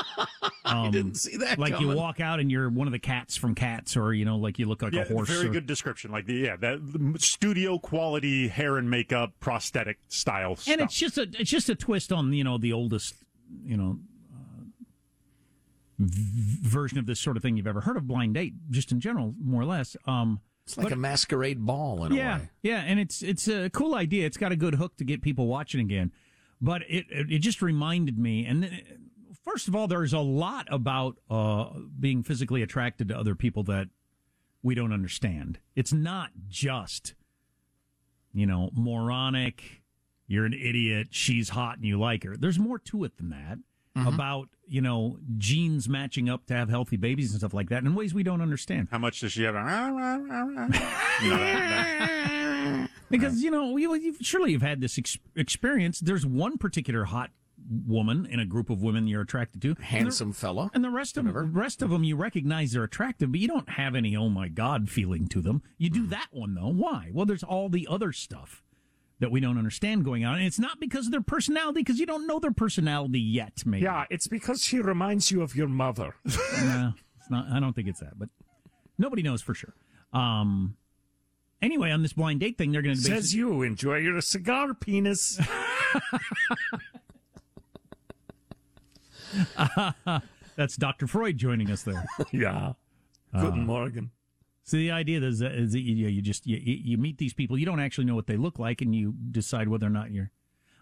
um, 0.65 0.91
Didn't 0.91 1.15
see 1.15 1.37
that. 1.37 1.59
like 1.59 1.79
you 1.79 1.89
walk 1.95 2.19
out 2.19 2.39
and 2.39 2.51
you're 2.51 2.69
one 2.69 2.87
of 2.87 2.91
the 2.93 2.99
cats 2.99 3.35
from 3.37 3.53
Cats, 3.55 3.95
or 3.95 4.13
you 4.13 4.25
know, 4.25 4.37
like 4.37 4.57
you 4.59 4.65
look 4.65 4.81
like 4.81 4.93
Yeah, 4.93 5.01
a 5.03 5.07
horse. 5.07 5.29
very 5.29 5.47
or- 5.47 5.51
good 5.51 5.67
description. 5.67 6.11
Like 6.11 6.25
the 6.25 6.33
yeah, 6.33 6.55
that 6.57 6.79
the 6.81 7.19
studio 7.19 7.77
quality 7.79 8.47
hair 8.47 8.77
and 8.77 8.89
makeup, 8.89 9.33
prosthetic 9.39 9.99
style 10.07 10.51
and 10.51 10.59
stuff. 10.59 10.79
it's 10.81 10.95
just 10.95 11.17
a 11.17 11.21
it's 11.39 11.49
just 11.51 11.69
a 11.69 11.75
twist 11.75 12.11
on 12.11 12.33
you 12.33 12.43
know 12.43 12.57
the 12.57 12.73
oldest 12.73 13.13
you 13.63 13.77
know 13.77 13.99
uh, 14.33 14.63
v- 15.99 16.57
version 16.67 16.97
of 16.97 17.05
this 17.05 17.19
sort 17.19 17.37
of 17.37 17.43
thing 17.43 17.55
you've 17.57 17.67
ever 17.67 17.81
heard 17.81 17.97
of 17.97 18.07
blind 18.07 18.33
date 18.33 18.53
just 18.69 18.91
in 18.91 18.99
general 18.99 19.33
more 19.43 19.61
or 19.61 19.65
less 19.65 19.95
um 20.05 20.39
It's 20.67 20.77
like 20.77 20.87
but- 20.87 20.93
a 20.93 20.97
masquerade 20.97 21.65
ball 21.65 22.03
in 22.03 22.11
a 22.11 22.15
yeah 22.15 22.37
way. 22.39 22.49
yeah 22.61 22.79
and 22.85 22.99
it's 22.99 23.21
it's 23.21 23.47
a 23.47 23.69
cool 23.69 23.95
idea. 23.95 24.25
It's 24.25 24.35
got 24.35 24.51
a 24.51 24.57
good 24.57 24.75
hook 24.75 24.97
to 24.97 25.05
get 25.05 25.21
people 25.21 25.47
watching 25.47 25.79
again. 25.79 26.11
But 26.59 26.81
it 26.89 27.05
it, 27.09 27.39
just 27.39 27.61
reminded 27.61 28.19
me 28.19 28.45
and 28.45 28.63
then, 28.63 28.81
first 29.45 29.69
of 29.69 29.75
all 29.77 29.87
there's 29.87 30.11
a 30.11 30.19
lot 30.19 30.67
about 30.69 31.15
uh 31.29 31.69
being 31.97 32.21
physically 32.21 32.61
attracted 32.61 33.07
to 33.07 33.17
other 33.17 33.33
people 33.33 33.63
that 33.63 33.87
we 34.61 34.75
don't 34.75 34.91
understand. 34.91 35.59
It's 35.73 35.93
not 35.93 36.31
just 36.49 37.13
you 38.33 38.45
know 38.45 38.69
moronic 38.73 39.83
you're 40.27 40.45
an 40.45 40.53
idiot 40.53 41.07
she's 41.11 41.47
hot 41.47 41.77
and 41.77 41.85
you 41.85 41.97
like 41.97 42.25
her. 42.25 42.35
There's 42.35 42.59
more 42.59 42.77
to 42.79 43.05
it 43.05 43.15
than 43.15 43.29
that 43.29 43.59
Mm-hmm. 43.97 44.07
about 44.07 44.49
you 44.67 44.81
know 44.81 45.17
genes 45.37 45.89
matching 45.89 46.29
up 46.29 46.45
to 46.47 46.53
have 46.53 46.69
healthy 46.69 46.97
babies 46.97 47.31
and 47.31 47.39
stuff 47.39 47.53
like 47.53 47.69
that 47.69 47.83
in 47.83 47.95
ways 47.95 48.13
we 48.13 48.23
don't 48.23 48.41
understand. 48.41 48.89
How 48.91 48.99
much 48.99 49.21
does 49.21 49.31
she 49.31 49.43
have? 49.43 49.55
You 51.23 51.29
know, 51.31 51.37
that- 51.37 52.89
because 53.09 53.41
you 53.41 53.49
know 53.49 53.77
you, 53.77 53.95
you 53.95 54.15
surely 54.21 54.51
you've 54.51 54.61
had 54.61 54.81
this 54.81 54.97
ex- 54.97 55.17
experience. 55.35 55.99
There's 55.99 56.25
one 56.25 56.57
particular 56.57 57.05
hot 57.05 57.31
woman 57.87 58.25
in 58.25 58.39
a 58.39 58.45
group 58.45 58.69
of 58.69 58.81
women 58.81 59.07
you're 59.07 59.21
attracted 59.21 59.61
to. 59.63 59.75
Handsome 59.81 60.31
fella. 60.31 60.69
and 60.73 60.83
the 60.83 60.89
rest 60.89 61.17
of 61.17 61.25
them, 61.25 61.53
rest 61.53 61.81
of 61.81 61.89
them 61.89 62.03
you 62.03 62.15
recognize 62.15 62.71
they're 62.71 62.83
attractive 62.83 63.31
but 63.31 63.39
you 63.39 63.47
don't 63.47 63.69
have 63.69 63.95
any 63.95 64.15
oh 64.15 64.29
my 64.29 64.47
god 64.47 64.89
feeling 64.89 65.27
to 65.29 65.41
them. 65.41 65.61
You 65.77 65.89
do 65.89 66.01
mm-hmm. 66.01 66.09
that 66.11 66.27
one 66.31 66.53
though. 66.53 66.71
Why? 66.71 67.09
Well 67.13 67.25
there's 67.25 67.43
all 67.43 67.69
the 67.69 67.87
other 67.89 68.11
stuff 68.11 68.63
that 69.19 69.31
we 69.31 69.39
don't 69.39 69.57
understand 69.57 70.05
going 70.05 70.23
on 70.25 70.35
and 70.37 70.45
it's 70.45 70.59
not 70.59 70.79
because 70.79 71.05
of 71.07 71.11
their 71.11 71.21
personality 71.21 71.79
because 71.81 71.99
you 71.99 72.05
don't 72.05 72.27
know 72.27 72.39
their 72.39 72.51
personality 72.51 73.19
yet 73.19 73.63
maybe 73.65 73.83
Yeah, 73.83 74.05
it's 74.09 74.27
because 74.27 74.63
she 74.63 74.79
reminds 74.79 75.31
you 75.31 75.41
of 75.41 75.55
your 75.55 75.67
mother. 75.67 76.13
no, 76.25 76.93
it's 77.19 77.29
not. 77.29 77.47
I 77.51 77.59
don't 77.59 77.73
think 77.73 77.87
it's 77.87 77.99
that, 77.99 78.17
but 78.19 78.29
nobody 78.97 79.21
knows 79.23 79.41
for 79.41 79.53
sure. 79.53 79.73
Um. 80.13 80.77
Anyway, 81.59 81.89
on 81.89 82.03
this 82.03 82.13
blind 82.13 82.39
date 82.39 82.55
thing, 82.55 82.71
they're 82.71 82.83
going 82.83 82.95
to 82.95 83.01
Says 83.01 83.33
you, 83.33 83.63
enjoy 83.63 83.97
your 83.97 84.21
cigar, 84.21 84.75
penis. 84.75 85.39
That's 90.55 90.75
Dr. 90.77 91.07
Freud 91.07 91.37
joining 91.37 91.71
us 91.71 91.81
there. 91.83 92.05
yeah. 92.31 92.73
Guten 93.33 93.65
Morgen. 93.65 94.11
So 94.67 94.77
the 94.77 94.91
idea 94.91 95.21
is, 95.21 95.39
that- 95.39 95.55
is 95.55 95.71
that 95.71 95.79
you, 95.79 96.07
you 96.07 96.21
just 96.21 96.45
you, 96.45 96.57
you 96.61 96.97
meet 96.97 97.17
these 97.17 97.33
people, 97.33 97.57
you 97.57 97.65
don't 97.65 97.79
actually 97.79 98.05
know 98.05 98.15
what 98.15 98.27
they 98.27 98.37
look 98.37 98.59
like, 98.59 98.81
and 98.81 98.93
you 98.93 99.15
decide 99.31 99.67
whether 99.69 99.87
or 99.87 99.89
not 99.89 100.11
you're. 100.11 100.29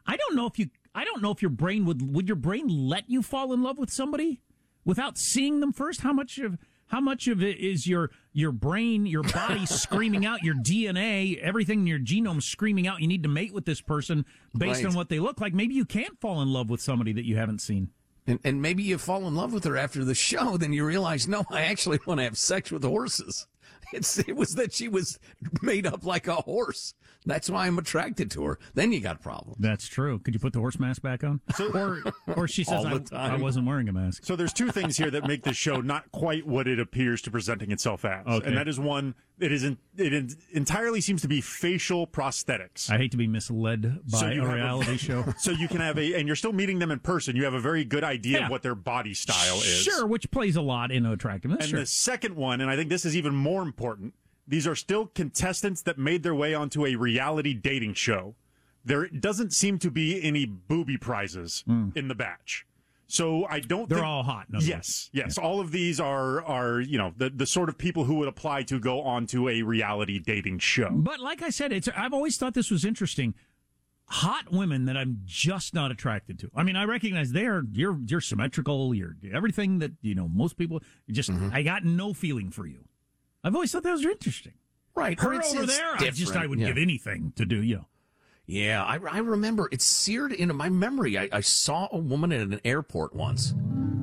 I 0.05 0.17
don't 0.17 0.35
know 0.35 0.45
if 0.47 0.59
you. 0.59 0.69
I 0.93 1.03
don't 1.05 1.21
know 1.21 1.31
if 1.31 1.41
your 1.41 1.49
brain 1.49 1.85
would 1.85 2.13
would 2.13 2.27
your 2.27 2.35
brain 2.35 2.67
let 2.67 3.09
you 3.09 3.21
fall 3.21 3.53
in 3.53 3.63
love 3.63 3.77
with 3.77 3.89
somebody 3.91 4.41
without 4.83 5.17
seeing 5.17 5.59
them 5.61 5.71
first? 5.73 6.01
How 6.01 6.13
much 6.13 6.37
of 6.39 6.57
how 6.87 6.99
much 7.01 7.27
of 7.27 7.41
it 7.41 7.57
is 7.59 7.87
your 7.87 8.11
your 8.31 8.51
brain, 8.51 9.05
your 9.07 9.23
body 9.23 9.65
screaming 9.67 10.25
out, 10.25 10.43
your 10.43 10.53
DNA, 10.55 11.39
everything 11.39 11.79
in 11.81 11.87
your 11.87 11.99
genome 11.99 12.41
screaming 12.41 12.87
out? 12.87 13.01
You 13.01 13.07
need 13.07 13.23
to 13.23 13.29
mate 13.29 13.51
with 13.53 13.65
this 13.65 13.81
person 13.81 14.25
based 14.57 14.83
Right. 14.83 14.89
on 14.91 14.95
what 14.95 15.09
they 15.09 15.19
look 15.19 15.41
like. 15.41 15.53
Maybe 15.53 15.73
you 15.73 15.85
can't 15.85 16.19
fall 16.21 16.41
in 16.41 16.49
love 16.53 16.69
with 16.69 16.81
somebody 16.81 17.11
that 17.13 17.25
you 17.25 17.35
haven't 17.37 17.59
seen. 17.61 17.89
And, 18.27 18.39
and 18.43 18.61
maybe 18.61 18.81
you 18.83 18.97
fall 18.97 19.27
in 19.27 19.35
love 19.35 19.53
with 19.53 19.63
her 19.65 19.77
after 19.77 20.03
the 20.03 20.15
show, 20.15 20.57
then 20.57 20.73
you 20.73 20.83
realize, 20.85 21.27
no, 21.27 21.45
I 21.51 21.61
actually 21.65 21.99
want 22.07 22.19
to 22.19 22.23
have 22.23 22.37
sex 22.39 22.71
with 22.71 22.83
horses. 22.83 23.45
It's, 23.93 24.17
it 24.19 24.35
was 24.35 24.55
that 24.55 24.73
she 24.73 24.87
was 24.87 25.19
made 25.61 25.85
up 25.85 26.03
like 26.05 26.27
a 26.27 26.35
horse. 26.35 26.93
That's 27.25 27.49
why 27.49 27.67
I'm 27.67 27.77
attracted 27.77 28.31
to 28.31 28.43
her. 28.45 28.59
Then 28.73 28.91
you 28.91 28.99
got 28.99 29.15
a 29.17 29.19
problem. 29.19 29.55
That's 29.59 29.87
true. 29.87 30.19
Could 30.19 30.33
you 30.33 30.39
put 30.39 30.53
the 30.53 30.59
horse 30.59 30.79
mask 30.79 31.01
back 31.01 31.23
on? 31.23 31.41
or 31.73 32.01
or 32.35 32.47
she 32.47 32.63
says 32.65 32.85
I, 33.11 33.33
I 33.33 33.37
wasn't 33.37 33.65
wearing 33.65 33.89
a 33.89 33.93
mask. 33.93 34.25
So 34.25 34.35
there's 34.35 34.53
two 34.53 34.71
things 34.71 34.97
here 34.97 35.09
that 35.11 35.27
make 35.27 35.43
this 35.43 35.57
show 35.57 35.81
not 35.81 36.11
quite 36.11 36.45
what 36.47 36.67
it 36.67 36.79
appears 36.79 37.21
to 37.23 37.31
presenting 37.31 37.71
itself 37.71 38.05
as, 38.05 38.25
Okay. 38.27 38.47
and 38.47 38.57
that 38.57 38.67
is 38.67 38.79
one. 38.79 39.15
It 39.37 39.51
is 39.51 39.65
in, 39.65 39.77
it 39.97 40.13
is, 40.13 40.37
entirely 40.53 41.01
seems 41.01 41.21
to 41.23 41.27
be 41.27 41.41
facial 41.41 42.07
prosthetics. 42.07 42.89
I 42.89 42.97
hate 42.97 43.11
to 43.11 43.17
be 43.17 43.27
misled 43.27 43.99
by 44.09 44.17
So 44.19 44.27
a 44.27 44.35
have 44.35 44.47
reality 44.53 44.95
show. 44.97 45.25
So 45.37 45.51
you 45.51 45.67
can 45.67 45.81
have 45.81 45.97
a, 45.97 46.13
and 46.13 46.25
you're 46.25 46.37
still 46.37 46.53
meeting 46.53 46.79
them 46.79 46.89
in 46.89 46.99
person. 46.99 47.35
You 47.35 47.43
have 47.43 47.53
a 47.53 47.59
very 47.59 47.83
good 47.83 48.05
idea 48.05 48.39
Yeah. 48.39 48.45
of 48.45 48.51
what 48.51 48.61
their 48.63 48.75
body 48.75 49.13
style 49.13 49.57
is. 49.57 49.81
Sure, 49.83 50.05
which 50.07 50.31
plays 50.31 50.55
a 50.55 50.61
lot 50.61 50.89
into 50.89 51.11
attractiveness. 51.11 51.61
And 51.65 51.69
sure. 51.69 51.79
the 51.81 51.85
second 51.85 52.37
one, 52.37 52.61
and 52.61 52.69
I 52.69 52.77
think 52.77 52.89
this 52.89 53.03
is 53.03 53.13
even 53.17 53.35
more 53.35 53.61
important, 53.61 54.13
these 54.47 54.67
are 54.67 54.75
still 54.75 55.07
contestants 55.07 55.81
that 55.83 55.97
made 55.97 56.23
their 56.23 56.35
way 56.35 56.53
onto 56.53 56.85
a 56.85 56.95
reality 56.95 57.53
dating 57.53 57.93
show. 57.95 58.35
There 58.83 59.07
doesn't 59.07 59.51
seem 59.53 59.79
to 59.79 59.89
be 59.89 60.21
any 60.21 60.45
booby 60.45 60.97
prizes 60.97 61.63
in 61.67 62.07
the 62.07 62.15
batch. 62.15 62.65
So 63.07 63.45
I 63.45 63.59
don't. 63.59 63.87
They're 63.87 63.99
think- 63.99 64.07
all 64.07 64.23
hot, 64.23 64.47
Yes, 64.59 65.09
yes. 65.13 65.37
All 65.37 65.59
of 65.59 65.71
these 65.71 65.99
are 65.99 66.43
are, 66.43 66.79
you 66.81 66.97
know, 66.97 67.13
the 67.17 67.29
the 67.29 67.45
sort 67.45 67.69
of 67.69 67.77
people 67.77 68.03
who 68.05 68.15
would 68.15 68.27
apply 68.27 68.63
to 68.63 68.79
go 68.79 69.01
onto 69.01 69.47
a 69.47 69.61
reality 69.61 70.17
dating 70.19 70.59
show. 70.59 70.89
But 70.91 71.19
like 71.19 71.41
I 71.43 71.49
said, 71.51 71.71
it's 71.71 71.87
I've 71.95 72.13
always 72.13 72.37
thought 72.37 72.53
this 72.55 72.71
was 72.71 72.83
interesting. 72.83 73.35
Hot 74.07 74.51
women 74.51 74.85
that 74.85 74.95
I'm 74.95 75.21
just 75.25 75.73
not 75.73 75.89
attracted 75.91 76.37
to. 76.39 76.51
I 76.55 76.61
mean, 76.61 76.75
I 76.75 76.83
recognize 76.85 77.31
they're 77.31 77.63
you're 77.71 77.97
you're 78.07 78.21
symmetrical. 78.21 78.93
You're 78.93 79.15
everything 79.33 79.79
that 79.79 79.93
you 80.01 80.13
know. 80.13 80.27
Most 80.27 80.57
people 80.57 80.81
just 81.09 81.31
Mm-hmm. 81.31 81.49
I 81.53 81.63
got 81.63 81.83
no 81.83 82.13
feeling 82.13 82.51
for 82.51 82.67
you. 82.67 82.85
I've 83.45 83.53
always 83.53 83.71
thought 83.71 83.83
that 83.83 83.91
was 83.91 84.03
interesting. 84.03 84.53
Right. 84.95 85.19
Her 85.19 85.33
it's- 85.33 85.53
over 85.53 85.67
there, 85.67 85.93
I 85.93 86.09
just 86.09 86.35
I 86.35 86.47
would 86.47 86.59
yeah. 86.59 86.67
give 86.67 86.77
anything 86.77 87.31
to 87.35 87.45
do. 87.45 87.61
You 87.61 87.75
know. 87.75 87.85
Yeah, 88.47 88.83
I, 88.83 88.97
I 88.97 89.19
remember 89.19 89.69
it's 89.71 89.85
seared 89.85 90.31
into 90.31 90.53
my 90.53 90.69
memory. 90.69 91.17
I, 91.17 91.29
I 91.31 91.41
saw 91.41 91.87
a 91.91 91.97
woman 91.97 92.31
at 92.31 92.41
an 92.41 92.61
airport 92.63 93.15
once. 93.15 93.55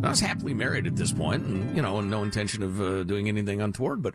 I 0.02 0.08
was 0.10 0.20
happily 0.20 0.52
married 0.52 0.86
at 0.86 0.96
this 0.96 1.12
point, 1.12 1.44
and 1.44 1.76
you 1.76 1.82
know, 1.82 1.98
and 1.98 2.10
no 2.10 2.22
intention 2.22 2.62
of 2.62 2.80
uh, 2.80 3.02
doing 3.04 3.28
anything 3.28 3.60
untoward. 3.60 4.02
But 4.02 4.14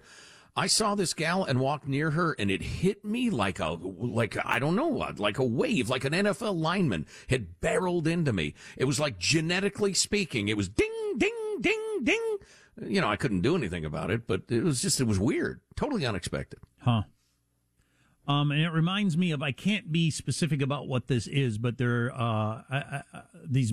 I 0.55 0.67
saw 0.67 0.95
this 0.95 1.13
gal 1.13 1.43
and 1.43 1.59
walked 1.59 1.87
near 1.87 2.11
her, 2.11 2.35
and 2.37 2.49
it 2.49 2.61
hit 2.61 3.05
me 3.05 3.29
like 3.29 3.59
a 3.59 3.77
like 3.81 4.37
I 4.45 4.59
don't 4.59 4.75
know, 4.75 4.87
what, 4.87 5.19
like 5.19 5.39
a 5.39 5.45
wave, 5.45 5.89
like 5.89 6.03
an 6.03 6.13
NFL 6.13 6.59
lineman 6.59 7.05
had 7.29 7.59
barreled 7.61 8.07
into 8.07 8.33
me. 8.33 8.53
It 8.75 8.85
was 8.85 8.99
like 8.99 9.17
genetically 9.19 9.93
speaking, 9.93 10.47
it 10.47 10.57
was 10.57 10.67
ding, 10.67 11.13
ding, 11.17 11.57
ding, 11.61 11.99
ding. 12.03 12.37
You 12.85 13.01
know, 13.01 13.07
I 13.09 13.15
couldn't 13.15 13.41
do 13.41 13.55
anything 13.55 13.85
about 13.85 14.11
it, 14.11 14.27
but 14.27 14.43
it 14.49 14.63
was 14.63 14.81
just 14.81 14.99
it 15.01 15.05
was 15.07 15.17
weird, 15.19 15.61
totally 15.75 16.05
unexpected. 16.05 16.59
Huh. 16.79 17.03
Um, 18.27 18.51
and 18.51 18.61
it 18.61 18.71
reminds 18.71 19.15
me 19.17 19.31
of 19.31 19.41
I 19.41 19.53
can't 19.53 19.89
be 19.91 20.11
specific 20.11 20.61
about 20.61 20.87
what 20.87 21.07
this 21.07 21.27
is, 21.27 21.57
but 21.57 21.77
there 21.77 22.11
uh, 22.13 22.17
I, 22.19 22.63
I, 22.71 23.03
I- 23.13 23.21
these 23.45 23.71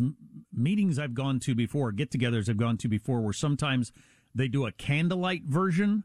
meetings 0.53 0.99
I've 0.99 1.15
gone 1.15 1.41
to 1.41 1.55
before, 1.57 1.91
get-togethers 1.91 2.49
I've 2.49 2.57
gone 2.57 2.77
to 2.79 2.89
before, 2.89 3.21
where 3.21 3.33
sometimes 3.33 3.91
they 4.35 4.47
do 4.47 4.65
a 4.67 4.73
candlelight 4.73 5.43
version, 5.45 6.05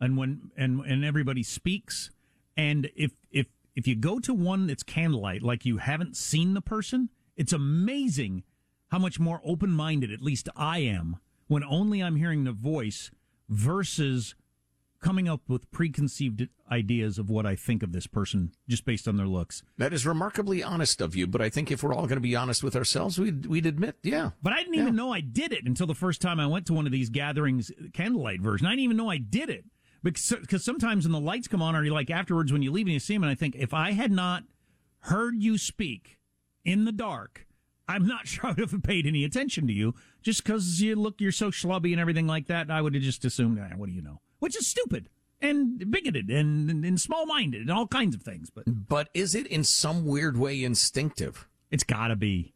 and 0.00 0.16
when 0.16 0.50
and 0.56 0.80
and 0.80 1.04
everybody 1.04 1.42
speaks, 1.42 2.10
and 2.56 2.90
if 2.96 3.12
if 3.30 3.46
if 3.76 3.86
you 3.86 3.94
go 3.94 4.18
to 4.20 4.32
one 4.34 4.66
that's 4.66 4.82
candlelight, 4.82 5.42
like 5.42 5.64
you 5.66 5.76
haven't 5.78 6.16
seen 6.16 6.54
the 6.54 6.60
person, 6.62 7.10
it's 7.36 7.52
amazing 7.52 8.42
how 8.90 8.98
much 8.98 9.18
more 9.20 9.40
open-minded, 9.44 10.10
at 10.12 10.20
least 10.20 10.48
I 10.56 10.78
am, 10.80 11.16
when 11.52 11.62
only 11.64 12.02
I'm 12.02 12.16
hearing 12.16 12.44
the 12.44 12.52
voice 12.52 13.10
versus 13.46 14.34
coming 15.02 15.28
up 15.28 15.42
with 15.48 15.70
preconceived 15.70 16.48
ideas 16.70 17.18
of 17.18 17.28
what 17.28 17.44
I 17.44 17.56
think 17.56 17.82
of 17.82 17.92
this 17.92 18.06
person 18.06 18.52
just 18.66 18.86
based 18.86 19.06
on 19.06 19.18
their 19.18 19.26
looks. 19.26 19.62
That 19.76 19.92
is 19.92 20.06
remarkably 20.06 20.62
honest 20.62 21.02
of 21.02 21.14
you, 21.14 21.26
but 21.26 21.42
I 21.42 21.50
think 21.50 21.70
if 21.70 21.82
we're 21.82 21.92
all 21.92 22.06
going 22.06 22.16
to 22.16 22.20
be 22.20 22.34
honest 22.34 22.62
with 22.62 22.74
ourselves, 22.74 23.18
we'd, 23.18 23.44
we'd 23.44 23.66
admit, 23.66 23.96
yeah. 24.02 24.30
But 24.40 24.54
I 24.54 24.60
didn't 24.60 24.76
even 24.76 24.96
know 24.96 25.12
I 25.12 25.20
did 25.20 25.52
it 25.52 25.66
until 25.66 25.86
the 25.86 25.94
first 25.94 26.22
time 26.22 26.40
I 26.40 26.46
went 26.46 26.64
to 26.68 26.72
one 26.72 26.86
of 26.86 26.92
these 26.92 27.10
gatherings, 27.10 27.70
candlelight 27.92 28.40
version. 28.40 28.66
I 28.66 28.70
didn't 28.70 28.84
even 28.84 28.96
know 28.96 29.10
I 29.10 29.18
did 29.18 29.50
it 29.50 29.66
because 30.02 30.32
because 30.40 30.64
sometimes 30.64 31.04
when 31.04 31.12
the 31.12 31.20
lights 31.20 31.48
come 31.48 31.60
on, 31.60 31.76
or 31.76 31.84
you 31.84 31.92
like 31.92 32.10
afterwards 32.10 32.50
when 32.50 32.62
you 32.62 32.72
leave 32.72 32.86
and 32.86 32.94
you 32.94 32.98
see 32.98 33.12
them, 33.12 33.24
and 33.24 33.30
I 33.30 33.34
think 33.34 33.56
if 33.56 33.74
I 33.74 33.92
had 33.92 34.10
not 34.10 34.44
heard 35.00 35.34
you 35.36 35.58
speak 35.58 36.18
in 36.64 36.86
the 36.86 36.92
dark, 36.92 37.46
I'm 37.88 38.06
not 38.06 38.26
sure 38.26 38.46
I 38.46 38.52
would 38.52 38.70
have 38.70 38.82
paid 38.82 39.06
any 39.06 39.24
attention 39.24 39.66
to 39.66 39.72
you 39.74 39.94
just 40.22 40.44
because 40.44 40.80
you 40.80 40.96
look 40.96 41.20
you're 41.20 41.32
so 41.32 41.50
schlubby 41.50 41.92
and 41.92 42.00
everything 42.00 42.26
like 42.26 42.46
that. 42.46 42.70
I 42.70 42.80
would 42.80 42.94
have 42.94 43.02
just 43.02 43.24
assumed, 43.24 43.58
ah, 43.60 43.76
what 43.76 43.88
do 43.88 43.92
you 43.94 44.02
know? 44.02 44.20
Which 44.38 44.56
is 44.56 44.66
stupid 44.66 45.08
and 45.40 45.90
bigoted 45.90 46.30
and, 46.30 46.70
and, 46.70 46.84
and 46.84 47.00
small 47.00 47.26
minded 47.26 47.62
and 47.62 47.70
all 47.70 47.86
kinds 47.86 48.14
of 48.14 48.22
things. 48.22 48.50
But 48.50 48.64
But 48.66 49.08
is 49.14 49.34
it 49.34 49.46
in 49.46 49.64
some 49.64 50.04
weird 50.06 50.36
way 50.36 50.62
instinctive? 50.62 51.48
it's 51.70 51.84
got 51.84 52.08
to 52.08 52.16
be. 52.16 52.52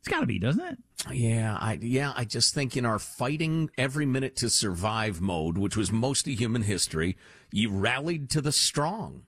It's 0.00 0.08
got 0.08 0.20
to 0.20 0.26
be, 0.26 0.38
doesn't 0.38 0.64
it? 0.64 0.78
Yeah, 1.12 1.58
I 1.60 1.78
yeah, 1.82 2.12
I 2.16 2.24
just 2.24 2.54
think 2.54 2.76
in 2.76 2.86
our 2.86 3.00
fighting 3.00 3.68
every 3.76 4.06
minute 4.06 4.36
to 4.36 4.48
survive 4.48 5.20
mode, 5.20 5.58
which 5.58 5.76
was 5.76 5.90
most 5.90 6.26
of 6.28 6.38
human 6.38 6.62
history, 6.62 7.16
you 7.50 7.70
rallied 7.70 8.30
to 8.30 8.40
the 8.40 8.52
strong. 8.52 9.24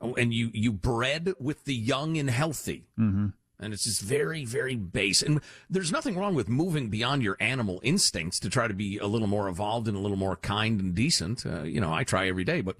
Oh, 0.00 0.14
and 0.14 0.34
you 0.34 0.50
you 0.52 0.72
bred 0.72 1.32
with 1.38 1.64
the 1.64 1.74
young 1.74 2.18
and 2.18 2.28
healthy. 2.28 2.88
Mm-hmm. 2.98 3.28
And 3.60 3.74
it's 3.74 3.84
just 3.84 4.00
very, 4.00 4.44
very 4.44 4.76
base. 4.76 5.20
And 5.20 5.40
there's 5.68 5.90
nothing 5.90 6.16
wrong 6.16 6.34
with 6.34 6.48
moving 6.48 6.90
beyond 6.90 7.24
your 7.24 7.36
animal 7.40 7.80
instincts 7.82 8.38
to 8.40 8.48
try 8.48 8.68
to 8.68 8.74
be 8.74 8.98
a 8.98 9.06
little 9.06 9.26
more 9.26 9.48
evolved 9.48 9.88
and 9.88 9.96
a 9.96 10.00
little 10.00 10.16
more 10.16 10.36
kind 10.36 10.80
and 10.80 10.94
decent. 10.94 11.44
Uh, 11.44 11.62
you 11.62 11.80
know, 11.80 11.92
I 11.92 12.04
try 12.04 12.28
every 12.28 12.44
day, 12.44 12.60
but 12.60 12.76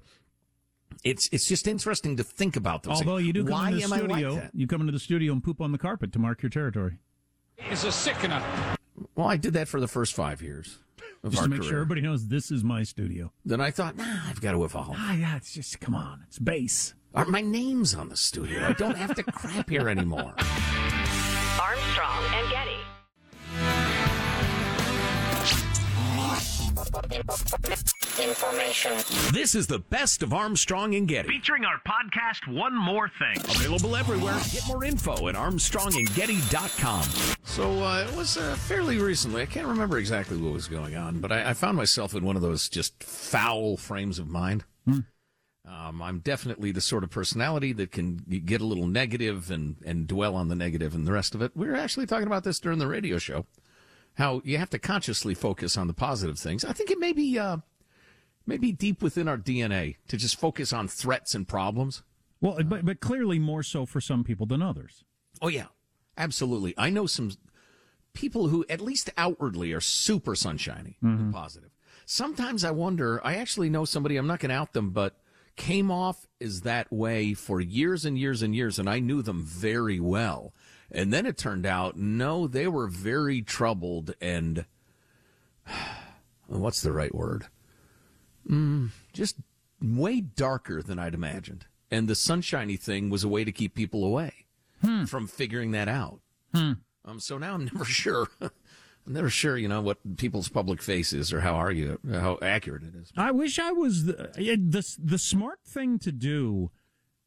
it's 1.03 1.29
it's 1.31 1.47
just 1.47 1.67
interesting 1.67 2.15
to 2.17 2.23
think 2.23 2.55
about 2.55 2.83
those. 2.83 2.97
Although 2.97 3.17
things. 3.17 3.27
you 3.27 3.33
do 3.33 3.43
come 3.43 3.51
Why 3.51 3.71
into 3.71 3.87
the 3.87 3.95
studio, 3.97 4.33
like 4.33 4.49
you 4.53 4.67
come 4.67 4.81
into 4.81 4.93
the 4.93 4.99
studio 4.99 5.33
and 5.33 5.43
poop 5.43 5.59
on 5.59 5.71
the 5.71 5.77
carpet 5.77 6.13
to 6.13 6.19
mark 6.19 6.41
your 6.41 6.49
territory. 6.49 6.99
It's 7.57 7.83
a 7.83 7.91
sickener. 7.91 8.41
Well, 9.15 9.27
I 9.27 9.37
did 9.37 9.53
that 9.53 9.67
for 9.67 9.81
the 9.81 9.87
first 9.87 10.13
five 10.13 10.41
years 10.41 10.79
of 11.23 11.31
Just 11.31 11.41
our 11.41 11.43
to 11.45 11.49
make 11.49 11.59
career. 11.59 11.69
sure 11.69 11.77
everybody 11.79 12.01
knows 12.01 12.27
this 12.27 12.51
is 12.51 12.63
my 12.63 12.83
studio. 12.83 13.31
Then 13.45 13.59
I 13.61 13.71
thought, 13.71 13.97
nah, 13.97 14.21
I've 14.27 14.41
got 14.41 14.53
to 14.53 14.63
evolve. 14.63 14.95
Ah, 14.97 15.13
yeah, 15.13 15.35
it's 15.35 15.53
just 15.53 15.79
come 15.79 15.95
on, 15.95 16.23
it's 16.27 16.39
base. 16.39 16.93
Are 17.15 17.25
my 17.25 17.41
name's 17.41 17.95
on 17.95 18.09
the 18.09 18.17
studio? 18.17 18.67
I 18.67 18.73
don't 18.73 18.95
have 18.95 19.15
to 19.15 19.23
crap 19.23 19.67
here 19.69 19.89
anymore. 19.89 20.33
Armstrong 21.59 22.23
and 22.35 22.49
Getty. 22.51 22.77
Information. 28.21 28.91
This 29.33 29.55
is 29.55 29.65
the 29.67 29.79
best 29.79 30.21
of 30.21 30.33
Armstrong 30.33 30.93
and 30.93 31.07
Getty. 31.07 31.27
Featuring 31.29 31.65
our 31.65 31.79
podcast, 31.87 32.53
One 32.53 32.75
More 32.75 33.09
Thing. 33.09 33.37
Available 33.55 33.95
everywhere. 33.95 34.37
Get 34.51 34.67
more 34.67 34.83
info 34.83 35.27
at 35.29 35.35
armstrongandgetty.com. 35.35 37.03
So 37.43 37.83
uh, 37.83 38.05
it 38.09 38.15
was 38.15 38.37
uh, 38.37 38.55
fairly 38.55 38.99
recently. 38.99 39.41
I 39.41 39.45
can't 39.47 39.67
remember 39.67 39.97
exactly 39.97 40.37
what 40.37 40.53
was 40.53 40.67
going 40.67 40.95
on, 40.95 41.19
but 41.19 41.31
I, 41.31 41.49
I 41.49 41.53
found 41.53 41.75
myself 41.75 42.13
in 42.13 42.23
one 42.23 42.35
of 42.35 42.43
those 42.43 42.69
just 42.69 43.01
foul 43.03 43.75
frames 43.77 44.19
of 44.19 44.27
mind. 44.27 44.63
Um, 45.69 46.01
I'm 46.01 46.19
definitely 46.19 46.71
the 46.71 46.81
sort 46.81 47.03
of 47.03 47.11
personality 47.11 47.73
that 47.73 47.91
can 47.91 48.17
get 48.45 48.59
a 48.59 48.65
little 48.65 48.87
negative 48.87 49.51
and, 49.51 49.75
and 49.85 50.07
dwell 50.07 50.35
on 50.35 50.47
the 50.47 50.55
negative 50.55 50.95
and 50.95 51.05
the 51.05 51.11
rest 51.13 51.35
of 51.35 51.41
it. 51.41 51.51
We 51.55 51.67
were 51.67 51.75
actually 51.75 52.07
talking 52.07 52.27
about 52.27 52.43
this 52.43 52.59
during 52.59 52.79
the 52.79 52.87
radio 52.87 53.19
show. 53.19 53.45
How 54.15 54.41
you 54.43 54.57
have 54.57 54.71
to 54.71 54.79
consciously 54.79 55.35
focus 55.35 55.77
on 55.77 55.87
the 55.87 55.93
positive 55.93 56.39
things. 56.39 56.65
I 56.65 56.73
think 56.73 56.89
it 56.89 56.99
may 56.99 57.13
be 57.13 57.37
uh, 57.37 57.57
maybe 58.47 58.71
deep 58.71 59.01
within 59.01 59.27
our 59.27 59.37
DNA 59.37 59.97
to 60.07 60.17
just 60.17 60.39
focus 60.39 60.73
on 60.73 60.87
threats 60.87 61.35
and 61.35 61.47
problems. 61.47 62.01
Well, 62.41 62.57
but 62.63 62.83
but 62.83 62.99
clearly 62.99 63.37
more 63.37 63.63
so 63.63 63.85
for 63.85 64.01
some 64.01 64.23
people 64.23 64.45
than 64.45 64.61
others. 64.61 65.03
Oh 65.41 65.47
yeah, 65.47 65.67
absolutely. 66.17 66.73
I 66.77 66.89
know 66.89 67.05
some 67.05 67.31
people 68.13 68.47
who, 68.47 68.65
at 68.69 68.81
least 68.81 69.09
outwardly, 69.17 69.71
are 69.71 69.81
super 69.81 70.35
sunshiny 70.35 70.97
and 71.01 71.33
positive. 71.33 71.69
Sometimes 72.05 72.65
I 72.65 72.71
wonder. 72.71 73.21
I 73.23 73.35
actually 73.35 73.69
know 73.69 73.85
somebody. 73.85 74.17
I'm 74.17 74.27
not 74.27 74.39
going 74.39 74.49
to 74.49 74.55
out 74.55 74.73
them, 74.73 74.89
but 74.89 75.17
came 75.59 75.91
off 75.91 76.25
as 76.39 76.61
that 76.61 76.91
way 76.91 77.33
for 77.33 77.59
years 77.59 78.05
and 78.05 78.17
years 78.17 78.41
and 78.41 78.55
years, 78.55 78.79
and 78.79 78.89
I 78.89 78.99
knew 78.99 79.21
them 79.21 79.43
very 79.43 79.99
well. 79.99 80.53
And 80.89 81.13
then 81.13 81.25
it 81.25 81.37
turned 81.37 81.65
out, 81.65 81.97
no, 81.97 82.47
they 82.47 82.65
were 82.65 82.87
very 82.87 83.41
troubled 83.41 84.15
and 84.19 84.65
what's 86.47 86.81
the 86.81 86.93
right 86.93 87.13
word? 87.13 87.47
Mm, 88.49 88.89
just 89.13 89.35
way 89.81 90.21
darker 90.21 90.81
than 90.81 90.97
I'd 90.97 91.13
imagined. 91.13 91.65
And 91.91 92.07
the 92.07 92.15
sunshiny 92.15 92.77
thing 92.77 93.09
was 93.09 93.23
a 93.23 93.29
way 93.29 93.43
to 93.43 93.51
keep 93.51 93.75
people 93.75 94.05
away 94.05 94.45
from 95.07 95.27
figuring 95.27 95.71
that 95.71 95.89
out. 95.89 96.21
Um, 97.03 97.19
so 97.19 97.37
now 97.37 97.53
I'm 97.53 97.65
never 97.73 97.85
sure 97.85 98.29
never 99.09 99.29
sure, 99.29 99.57
you 99.57 99.67
know, 99.67 99.81
what 99.81 100.17
people's 100.17 100.49
public 100.49 100.81
face 100.81 101.11
is 101.13 101.33
or 101.33 101.41
how 101.41 101.55
are 101.55 101.71
you, 101.71 101.99
how 102.11 102.37
accurate 102.41 102.83
it 102.83 102.95
is. 102.95 103.11
I 103.17 103.31
wish 103.31 103.59
I 103.59 103.71
was 103.71 104.05
the, 104.05 104.31
the 104.35 104.95
the 105.03 105.17
smart 105.17 105.59
thing 105.65 105.99
to 105.99 106.11
do 106.11 106.71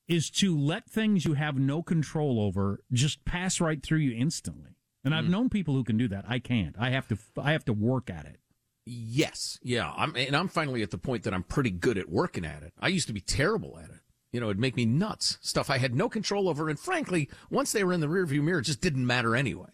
is 0.08 0.30
to 0.30 0.58
let 0.58 0.88
things 0.90 1.24
you 1.24 1.34
have 1.34 1.56
no 1.58 1.82
control 1.82 2.40
over 2.40 2.80
just 2.92 3.24
pass 3.24 3.60
right 3.60 3.82
through 3.82 3.98
you 3.98 4.16
instantly. 4.16 4.76
And 5.04 5.14
I've 5.14 5.24
Mm. 5.24 5.30
known 5.30 5.48
people 5.50 5.74
who 5.74 5.84
can 5.84 5.96
do 5.96 6.06
that. 6.08 6.24
I 6.28 6.38
can't. 6.38 6.76
I 6.78 6.90
have 6.90 7.08
to. 7.08 7.18
I 7.36 7.52
have 7.52 7.64
to 7.66 7.72
work 7.72 8.08
at 8.10 8.24
it. 8.26 8.38
Yes, 8.84 9.58
yeah. 9.62 9.92
I'm, 9.96 10.14
and 10.16 10.34
I'm 10.36 10.48
finally 10.48 10.82
at 10.82 10.90
the 10.90 10.98
point 10.98 11.22
that 11.22 11.32
I'm 11.32 11.44
pretty 11.44 11.70
good 11.70 11.96
at 11.98 12.08
working 12.08 12.44
at 12.44 12.62
it. 12.64 12.72
I 12.80 12.88
used 12.88 13.06
to 13.06 13.12
be 13.12 13.20
terrible 13.20 13.78
at 13.78 13.90
it. 13.90 14.00
You 14.32 14.40
know, 14.40 14.46
it'd 14.46 14.58
make 14.58 14.76
me 14.76 14.86
nuts. 14.86 15.38
Stuff 15.42 15.68
I 15.68 15.76
had 15.78 15.94
no 15.94 16.08
control 16.08 16.48
over, 16.48 16.68
and 16.70 16.78
frankly, 16.78 17.28
once 17.50 17.70
they 17.72 17.84
were 17.84 17.92
in 17.92 18.00
the 18.00 18.06
rearview 18.06 18.42
mirror, 18.42 18.60
it 18.60 18.64
just 18.64 18.80
didn't 18.80 19.06
matter 19.06 19.36
anyway. 19.36 19.68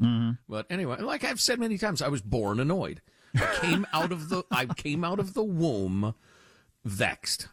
But 0.48 0.66
anyway, 0.68 1.00
like 1.00 1.22
I've 1.24 1.40
said 1.40 1.60
many 1.60 1.78
times, 1.78 2.02
I 2.02 2.08
was 2.08 2.20
born 2.20 2.58
annoyed. 2.58 3.00
I 3.36 3.56
came 3.60 3.86
out 3.92 4.10
of 4.10 4.28
the 4.30 4.42
I 4.50 4.66
came 4.66 5.04
out 5.04 5.20
of 5.20 5.34
the 5.34 5.44
womb 5.44 6.14
vexed. 6.84 7.46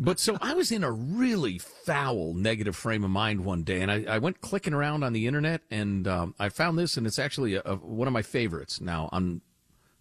But 0.00 0.20
so 0.20 0.38
I 0.40 0.54
was 0.54 0.70
in 0.70 0.84
a 0.84 0.92
really 0.92 1.58
foul 1.58 2.32
negative 2.32 2.76
frame 2.76 3.02
of 3.02 3.10
mind 3.10 3.44
one 3.44 3.64
day, 3.64 3.80
and 3.80 3.90
I, 3.90 4.04
I 4.08 4.18
went 4.18 4.40
clicking 4.40 4.72
around 4.72 5.02
on 5.02 5.12
the 5.12 5.26
internet, 5.26 5.62
and 5.72 6.06
um, 6.06 6.34
I 6.38 6.50
found 6.50 6.78
this, 6.78 6.96
and 6.96 7.04
it's 7.04 7.18
actually 7.18 7.54
a, 7.54 7.62
a, 7.64 7.74
one 7.74 8.06
of 8.06 8.12
my 8.12 8.22
favorites 8.22 8.80
now 8.80 9.08
on 9.10 9.40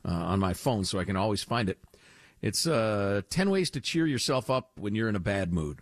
uh, 0.06 0.12
on 0.12 0.40
my 0.40 0.54
phone, 0.54 0.84
so 0.84 1.00
I 1.00 1.04
can 1.04 1.16
always 1.16 1.42
find 1.44 1.68
it. 1.68 1.80
It's 2.42 2.68
uh, 2.68 3.22
ten 3.30 3.50
ways 3.50 3.70
to 3.72 3.82
cheer 3.82 4.06
yourself 4.06 4.50
up 4.50 4.72
when 4.78 4.96
you're 4.96 5.10
in 5.10 5.16
a 5.16 5.20
bad 5.20 5.54
mood. 5.54 5.80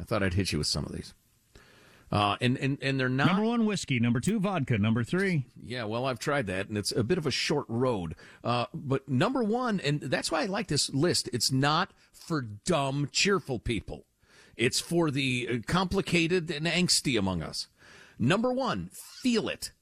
I 0.00 0.04
thought 0.04 0.22
I'd 0.22 0.34
hit 0.34 0.52
you 0.52 0.58
with 0.58 0.66
some 0.66 0.84
of 0.84 0.92
these, 0.92 1.14
uh, 2.10 2.36
and 2.40 2.56
and 2.58 2.78
and 2.82 2.98
they're 2.98 3.08
not 3.08 3.28
Number 3.28 3.44
one, 3.44 3.66
whiskey. 3.66 4.00
Number 4.00 4.20
two, 4.20 4.40
vodka. 4.40 4.78
Number 4.78 5.04
three, 5.04 5.46
yeah, 5.62 5.84
well, 5.84 6.06
I've 6.06 6.18
tried 6.18 6.46
that, 6.46 6.68
and 6.68 6.76
it's 6.76 6.92
a 6.92 7.04
bit 7.04 7.18
of 7.18 7.26
a 7.26 7.30
short 7.30 7.66
road. 7.68 8.14
Uh, 8.42 8.66
but 8.74 9.08
number 9.08 9.42
one, 9.42 9.80
and 9.80 10.00
that's 10.00 10.30
why 10.30 10.42
I 10.42 10.46
like 10.46 10.68
this 10.68 10.90
list. 10.90 11.28
It's 11.32 11.52
not 11.52 11.92
for 12.12 12.42
dumb, 12.42 13.08
cheerful 13.12 13.58
people. 13.58 14.06
It's 14.56 14.80
for 14.80 15.10
the 15.10 15.48
uh, 15.50 15.56
complicated 15.66 16.50
and 16.50 16.66
angsty 16.66 17.18
among 17.18 17.42
us. 17.42 17.68
Number 18.18 18.52
one, 18.52 18.90
feel 18.92 19.48
it. 19.48 19.72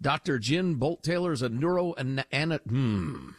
Dr. 0.00 0.38
Jill 0.40 0.74
Bolte 0.74 1.02
Taylor 1.02 1.32
is 1.32 1.42
a 1.42 1.48
neuro 1.48 1.92
hmm, 1.92 3.30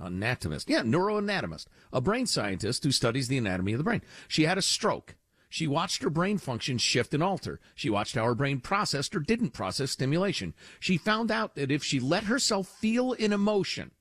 anatomist. 0.00 0.68
Yeah, 0.68 0.82
neuroanatomist, 0.82 1.66
a 1.92 2.00
brain 2.00 2.26
scientist 2.26 2.84
who 2.84 2.92
studies 2.92 3.28
the 3.28 3.38
anatomy 3.38 3.72
of 3.72 3.78
the 3.78 3.84
brain. 3.84 4.02
She 4.26 4.44
had 4.44 4.58
a 4.58 4.62
stroke. 4.62 5.16
She 5.48 5.66
watched 5.66 6.02
her 6.02 6.10
brain 6.10 6.38
function 6.38 6.76
shift 6.78 7.14
and 7.14 7.22
alter. 7.22 7.58
She 7.74 7.88
watched 7.88 8.14
how 8.14 8.24
her 8.24 8.34
brain 8.34 8.60
processed 8.60 9.16
or 9.16 9.20
didn't 9.20 9.50
process 9.50 9.90
stimulation. 9.90 10.54
She 10.78 10.98
found 10.98 11.30
out 11.30 11.54
that 11.54 11.70
if 11.70 11.82
she 11.82 12.00
let 12.00 12.24
herself 12.24 12.68
feel 12.68 13.14
an 13.14 13.32
emotion, 13.32 13.92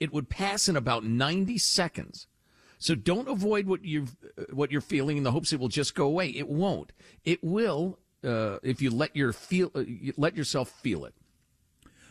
it 0.00 0.12
would 0.12 0.28
pass 0.28 0.68
in 0.68 0.76
about 0.76 1.04
90 1.04 1.56
seconds. 1.58 2.26
So 2.78 2.94
don't 2.94 3.28
avoid 3.28 3.66
what 3.66 3.84
you 3.84 4.06
what 4.52 4.70
you're 4.70 4.80
feeling 4.80 5.16
in 5.16 5.24
the 5.24 5.32
hopes 5.32 5.52
it 5.52 5.60
will 5.60 5.68
just 5.68 5.94
go 5.94 6.06
away. 6.06 6.28
It 6.28 6.48
won't. 6.48 6.92
It 7.24 7.42
will 7.42 7.98
uh, 8.24 8.58
if 8.62 8.80
you 8.80 8.90
let 8.90 9.14
your 9.16 9.32
feel 9.32 9.70
uh, 9.74 9.82
let 10.16 10.36
yourself 10.36 10.70
feel 10.70 11.04
it. 11.04 11.14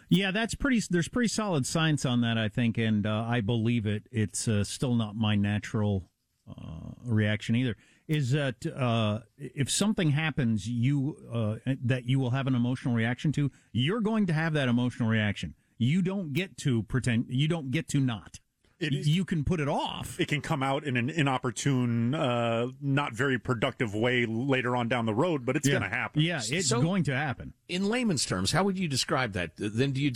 Yeah, 0.10 0.32
that's 0.32 0.56
pretty. 0.56 0.82
There's 0.90 1.10
pretty 1.10 1.28
solid 1.28 1.66
science 1.66 2.06
on 2.06 2.22
that, 2.22 2.38
I 2.38 2.48
think, 2.48 2.78
and 2.78 3.06
uh, 3.06 3.26
I 3.28 3.42
believe 3.42 3.86
it. 3.86 4.04
It's 4.12 4.48
uh, 4.48 4.64
still 4.64 4.96
not 4.96 5.16
my 5.16 5.36
natural 5.36 6.10
uh, 6.50 6.92
reaction 7.04 7.56
either. 7.56 7.76
Is 8.08 8.32
that 8.32 8.66
uh, 8.66 9.20
if 9.38 9.70
something 9.70 10.12
happens, 10.12 10.68
you 10.68 11.18
uh, 11.32 11.74
that 11.84 12.08
you 12.08 12.20
will 12.20 12.30
have 12.30 12.48
an 12.48 12.56
emotional 12.56 12.96
reaction 12.96 13.34
to, 13.34 13.52
you're 13.74 14.00
going 14.00 14.28
to 14.28 14.34
have 14.34 14.54
that 14.54 14.70
emotional 14.70 15.10
reaction. 15.10 15.56
You 15.78 16.02
don't 16.02 16.32
get 16.32 16.58
to 16.60 16.84
pretend. 16.84 17.26
You 17.30 17.50
don't 17.50 17.70
get 17.72 17.90
to 17.90 18.00
not. 18.00 18.40
It 18.80 18.94
is- 18.94 19.08
you 19.08 19.26
can 19.26 19.44
put 19.44 19.60
it 19.60 19.68
off. 19.68 20.20
It 20.20 20.28
can 20.28 20.40
come 20.42 20.62
out 20.62 20.84
in 20.84 20.98
an 20.98 21.10
inopportune, 21.10 22.14
uh, 22.14 22.68
not 22.80 23.14
very 23.14 23.40
productive 23.40 23.96
way 23.96 24.26
later 24.28 24.76
on 24.76 24.88
down 24.88 25.06
the 25.08 25.16
road, 25.16 25.46
but 25.46 25.56
it's 25.56 25.68
Yeah. 25.68 25.80
going 25.80 25.90
to 25.90 25.96
happen. 25.96 26.22
Yeah, 26.22 26.42
it's 26.48 26.68
So- 26.70 26.82
going 26.82 27.04
to 27.06 27.16
happen. 27.16 27.54
In 27.68 27.86
layman's 27.90 28.24
terms, 28.26 28.52
how 28.52 28.64
would 28.64 28.78
you 28.78 28.88
describe 28.88 29.34
that? 29.34 29.52
Then 29.58 29.94
do 29.94 30.02
you 30.02 30.12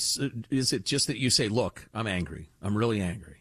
is 0.51 0.73
it 0.73 0.85
just 0.85 1.07
that 1.07 1.17
you 1.17 1.29
say, 1.31 1.47
"Look, 1.47 1.87
I'm 1.93 2.05
angry. 2.05 2.49
I'm 2.61 2.77
really 2.77 3.01
angry. 3.01 3.37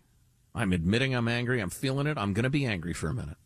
I'm 0.55 0.73
admitting 0.73 1.15
I'm 1.15 1.29
angry. 1.29 1.61
I'm 1.61 1.71
feeling 1.71 2.07
it. 2.07 2.17
I'm 2.17 2.33
going 2.33 2.45
to 2.45 2.51
be 2.51 2.65
angry 2.65 2.95
for 2.95 3.09
a 3.09 3.15
minute." 3.15 3.37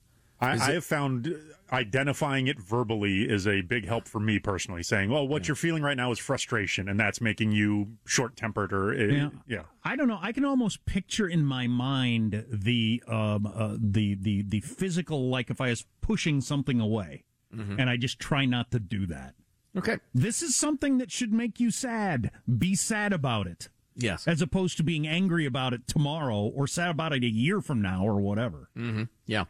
I, 0.41 0.53
I 0.53 0.73
have 0.75 0.85
found 0.85 1.35
identifying 1.73 2.47
it 2.47 2.59
verbally 2.61 3.23
is 3.29 3.47
a 3.47 3.61
big 3.63 3.87
help 3.87 4.07
for 4.09 4.21
me 4.21 4.39
personally. 4.39 4.83
Saying, 4.83 5.11
"Well, 5.11 5.27
what 5.27 5.49
you're 5.49 5.55
feeling 5.57 5.83
right 5.83 5.97
now 5.97 6.11
is 6.13 6.19
frustration, 6.19 6.89
and 6.89 6.99
that's 6.99 7.21
making 7.21 7.53
you 7.53 7.97
short 8.07 8.37
tempered." 8.37 8.73
Or 8.73 8.93
uh, 8.93 8.97
Yeah. 8.97 9.31
yeah, 9.47 9.63
I 9.83 9.97
don't 9.97 10.09
know. 10.09 10.19
I 10.21 10.33
can 10.33 10.45
almost 10.45 10.85
picture 10.87 11.27
in 11.29 11.45
my 11.45 11.67
mind 11.67 12.45
the 12.51 13.03
um, 13.09 13.47
uh, 13.47 13.77
the 13.81 14.15
the 14.15 14.43
the 14.43 14.61
physical, 14.61 15.29
like 15.29 15.51
if 15.51 15.61
I 15.61 15.71
was 15.71 15.85
pushing 16.01 16.41
something 16.41 16.81
away, 16.81 17.25
and 17.53 17.89
I 17.89 17.97
just 17.97 18.19
try 18.19 18.45
not 18.45 18.71
to 18.73 18.81
do 18.81 19.07
that. 19.07 19.35
Okay. 19.77 19.99
This 20.13 20.43
is 20.43 20.55
something 20.55 20.99
that 20.99 21.11
should 21.11 21.33
make 21.33 21.59
you 21.59 21.71
sad. 21.73 22.31
Be 22.59 22.75
sad 22.77 23.13
about 23.13 23.47
it, 23.49 23.69
Yes. 23.97 24.27
as 24.29 24.41
opposed 24.43 24.77
to 24.77 24.83
being 24.85 25.07
angry 25.07 25.47
about 25.47 25.73
it 25.73 25.87
tomorrow 25.89 26.43
or 26.45 26.67
sad 26.69 26.91
about 26.91 27.13
it 27.13 27.25
a 27.25 27.29
year 27.29 27.61
from 27.61 27.83
now 27.83 28.05
or 28.05 28.21
whatever. 28.21 28.71
Mm-hmm. 28.77 29.05
Yeah. 29.27 29.45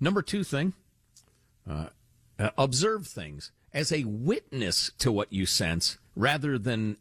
Number 0.00 0.20
two 0.22 0.42
thing, 0.44 0.72
uh, 1.68 1.86
uh, 2.38 2.50
observe 2.56 3.06
things 3.06 3.52
as 3.72 3.92
a 3.92 4.04
witness 4.04 4.90
to 4.98 5.12
what 5.12 5.32
you 5.32 5.46
sense 5.46 5.98
rather 6.16 6.58
than 6.58 6.96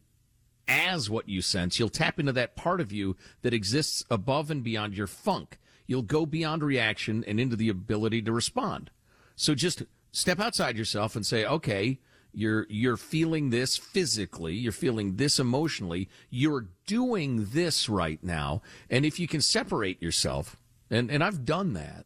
as 0.67 1.09
what 1.09 1.29
you 1.29 1.41
sense. 1.41 1.79
You'll 1.79 1.89
tap 1.89 2.19
into 2.19 2.33
that 2.33 2.55
part 2.55 2.81
of 2.81 2.91
you 2.91 3.15
that 3.41 3.53
exists 3.53 4.03
above 4.09 4.51
and 4.51 4.63
beyond 4.63 4.95
your 4.95 5.07
funk. 5.07 5.59
You'll 5.85 6.01
go 6.01 6.25
beyond 6.25 6.63
reaction 6.63 7.23
and 7.25 7.39
into 7.39 7.55
the 7.55 7.69
ability 7.69 8.21
to 8.23 8.31
respond. 8.31 8.91
So 9.35 9.55
just 9.55 9.83
step 10.11 10.39
outside 10.39 10.77
yourself 10.77 11.15
and 11.15 11.25
say, 11.25 11.45
okay, 11.45 11.99
you're, 12.33 12.67
you're 12.69 12.97
feeling 12.97 13.49
this 13.49 13.77
physically. 13.77 14.53
You're 14.53 14.71
feeling 14.71 15.15
this 15.15 15.39
emotionally. 15.39 16.09
You're 16.29 16.67
doing 16.85 17.47
this 17.51 17.87
right 17.87 18.21
now. 18.21 18.61
And 18.89 19.05
if 19.05 19.19
you 19.19 19.27
can 19.27 19.41
separate 19.41 20.01
yourself, 20.01 20.57
and, 20.89 21.09
and 21.09 21.23
I've 21.23 21.45
done 21.45 21.73
that, 21.73 22.05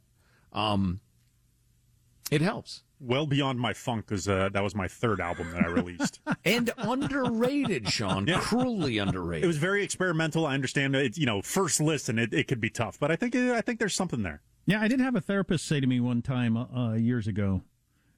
um, 0.54 1.00
it 2.32 2.42
helps. 2.42 2.84
well 3.00 3.28
beyond 3.28 3.60
my 3.60 3.74
funk 3.74 4.08
because 4.08 4.28
uh, 4.28 4.50
that 4.54 4.64
was 4.64 4.74
my 4.74 4.88
third 4.88 5.20
album 5.22 5.52
that 5.52 5.62
I 5.64 5.68
released. 5.68 6.20
And 6.44 6.72
underrated, 6.78 7.88
Sean. 7.90 8.26
Cruelly 8.26 8.98
underrated. 8.98 9.44
it 9.44 9.48
was 9.48 9.58
very 9.58 9.84
experimental. 9.84 10.46
I 10.48 10.56
understand 10.56 10.96
it's 10.96 11.18
you 11.20 11.26
know 11.28 11.42
first 11.44 11.80
listen, 11.80 12.18
it, 12.18 12.34
it 12.34 12.48
could 12.48 12.60
be 12.62 12.70
tough, 12.70 12.98
but 13.00 13.12
I 13.12 13.16
think 13.16 13.36
I 13.36 13.62
think 13.62 13.78
there's 13.80 13.94
something 13.94 14.24
there. 14.24 14.42
Yeah, 14.66 14.82
I 14.82 14.88
did 14.88 15.00
have 15.00 15.16
a 15.16 15.22
therapist 15.22 15.66
say 15.66 15.80
to 15.80 15.88
me 15.88 16.00
one 16.00 16.22
time 16.22 16.56
uh, 16.58 16.94
years 16.94 17.28
ago, 17.28 17.62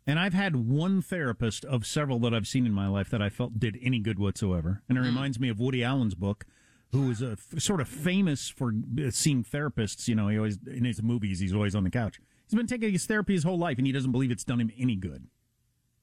and 0.08 0.19
I've 0.19 0.34
had 0.34 0.56
one 0.56 1.02
therapist 1.02 1.65
of 1.65 1.86
several 1.86 2.19
that 2.19 2.34
I've 2.34 2.47
seen 2.47 2.65
in 2.65 2.73
my 2.73 2.88
life 2.88 3.10
that 3.10 3.21
I 3.21 3.30
felt 3.30 3.60
did 3.60 3.78
any 3.82 3.99
good 3.99 4.19
whatsoever. 4.19 4.82
And 4.88 4.97
it 4.97 5.02
reminds 5.02 5.39
me 5.39 5.49
of 5.49 5.60
Woody 5.60 5.84
Allen's 5.84 6.15
book, 6.15 6.45
who 6.91 7.08
was 7.08 7.21
a 7.21 7.32
f- 7.34 7.62
sort 7.62 7.80
of 7.82 7.88
famous 7.89 8.49
for 8.49 8.73
uh, 8.99 9.10
seeing 9.12 9.43
therapists. 9.43 10.08
You 10.08 10.15
know, 10.15 10.28
he 10.30 10.38
always 10.38 10.58
in 10.67 10.86
his 10.86 11.02
movies 11.04 11.39
he's 11.39 11.54
always 11.54 11.76
on 11.76 11.84
the 11.84 11.89
couch. 11.91 12.19
He's 12.48 12.56
been 12.56 12.68
taking 12.68 12.92
his 12.92 13.06
therapy 13.06 13.34
his 13.34 13.44
whole 13.44 13.58
life, 13.58 13.78
and 13.78 13.88
he 13.88 13.94
doesn't 13.94 14.12
believe 14.12 14.32
it's 14.32 14.44
done 14.44 14.60
him 14.62 14.72
any 14.78 14.96
good. 14.96 15.28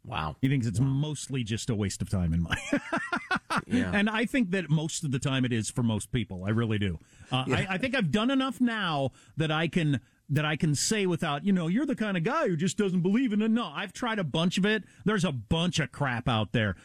Wow. 0.04 0.36
He 0.40 0.48
thinks 0.48 0.66
it's 0.66 0.80
mostly 0.80 1.44
just 1.44 1.68
a 1.68 1.74
waste 1.74 2.00
of 2.00 2.08
time 2.08 2.32
and 2.32 2.42
money. 2.42 2.62
Yeah. 3.66 3.90
And 3.92 4.08
I 4.08 4.24
think 4.26 4.50
that 4.52 4.70
most 4.70 5.04
of 5.04 5.10
the 5.10 5.18
time 5.18 5.44
it 5.44 5.52
is 5.52 5.70
for 5.70 5.82
most 5.82 6.12
people. 6.12 6.44
I 6.44 6.50
really 6.50 6.78
do. 6.78 6.98
Uh, 7.30 7.44
I, 7.48 7.66
I 7.70 7.78
think 7.78 7.94
I've 7.94 8.10
done 8.10 8.30
enough 8.30 8.60
now 8.60 9.10
that 9.36 9.50
I 9.50 9.68
can 9.68 10.00
that 10.30 10.44
I 10.44 10.54
can 10.54 10.76
say 10.76 11.06
without, 11.06 11.44
you 11.44 11.52
know, 11.52 11.66
you're 11.66 11.86
the 11.86 11.96
kind 11.96 12.16
of 12.16 12.22
guy 12.22 12.46
who 12.46 12.56
just 12.56 12.78
doesn't 12.78 13.00
believe 13.00 13.32
in 13.32 13.42
it. 13.42 13.50
No, 13.50 13.66
I've 13.66 13.92
tried 13.92 14.20
a 14.20 14.24
bunch 14.24 14.58
of 14.58 14.64
it. 14.64 14.84
There's 15.04 15.24
a 15.24 15.32
bunch 15.32 15.80
of 15.80 15.90
crap 15.90 16.28
out 16.28 16.52
there, 16.52 16.76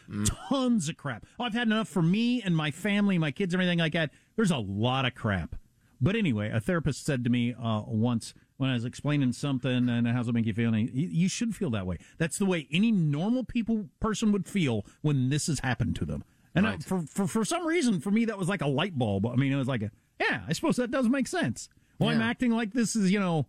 tons 0.48 0.88
of 0.88 0.96
crap. 0.96 1.24
Oh, 1.38 1.44
I've 1.44 1.54
had 1.54 1.68
enough 1.68 1.88
for 1.88 2.02
me 2.02 2.42
and 2.42 2.56
my 2.56 2.72
family, 2.72 3.18
my 3.18 3.30
kids, 3.30 3.54
everything 3.54 3.78
like 3.78 3.92
that. 3.92 4.10
There's 4.34 4.50
a 4.50 4.58
lot 4.58 5.04
of 5.04 5.14
crap. 5.14 5.54
But 6.00 6.16
anyway, 6.16 6.50
a 6.50 6.58
therapist 6.60 7.06
said 7.06 7.22
to 7.24 7.30
me 7.30 7.54
uh, 7.54 7.82
once 7.86 8.34
when 8.56 8.70
I 8.70 8.74
was 8.74 8.84
explaining 8.84 9.32
something 9.32 9.88
and 9.88 10.06
how's 10.08 10.28
it 10.28 10.34
make 10.34 10.46
you 10.46 10.54
feel, 10.54 10.72
and 10.72 10.90
you 10.92 11.28
should 11.28 11.54
feel 11.54 11.70
that 11.70 11.86
way. 11.86 11.98
That's 12.18 12.38
the 12.38 12.46
way 12.46 12.66
any 12.72 12.90
normal 12.90 13.44
people 13.44 13.88
person 14.00 14.32
would 14.32 14.46
feel 14.46 14.84
when 15.02 15.28
this 15.28 15.46
has 15.48 15.60
happened 15.60 15.96
to 15.96 16.04
them. 16.04 16.24
And 16.54 16.66
I, 16.66 16.78
for, 16.78 17.02
for 17.02 17.26
for 17.26 17.44
some 17.44 17.66
reason, 17.66 18.00
for 18.00 18.10
me, 18.10 18.24
that 18.24 18.38
was 18.38 18.48
like 18.48 18.62
a 18.62 18.66
light 18.66 18.98
bulb. 18.98 19.26
I 19.26 19.36
mean, 19.36 19.52
it 19.52 19.56
was 19.56 19.68
like 19.68 19.82
a 19.82 19.90
yeah. 20.18 20.42
I 20.48 20.52
suppose 20.54 20.76
that 20.76 20.90
does 20.90 21.08
make 21.08 21.26
sense. 21.28 21.68
Well, 21.98 22.10
I'm 22.10 22.22
acting 22.22 22.50
like 22.50 22.72
this 22.72 22.96
is 22.96 23.10
you 23.10 23.20
know 23.20 23.46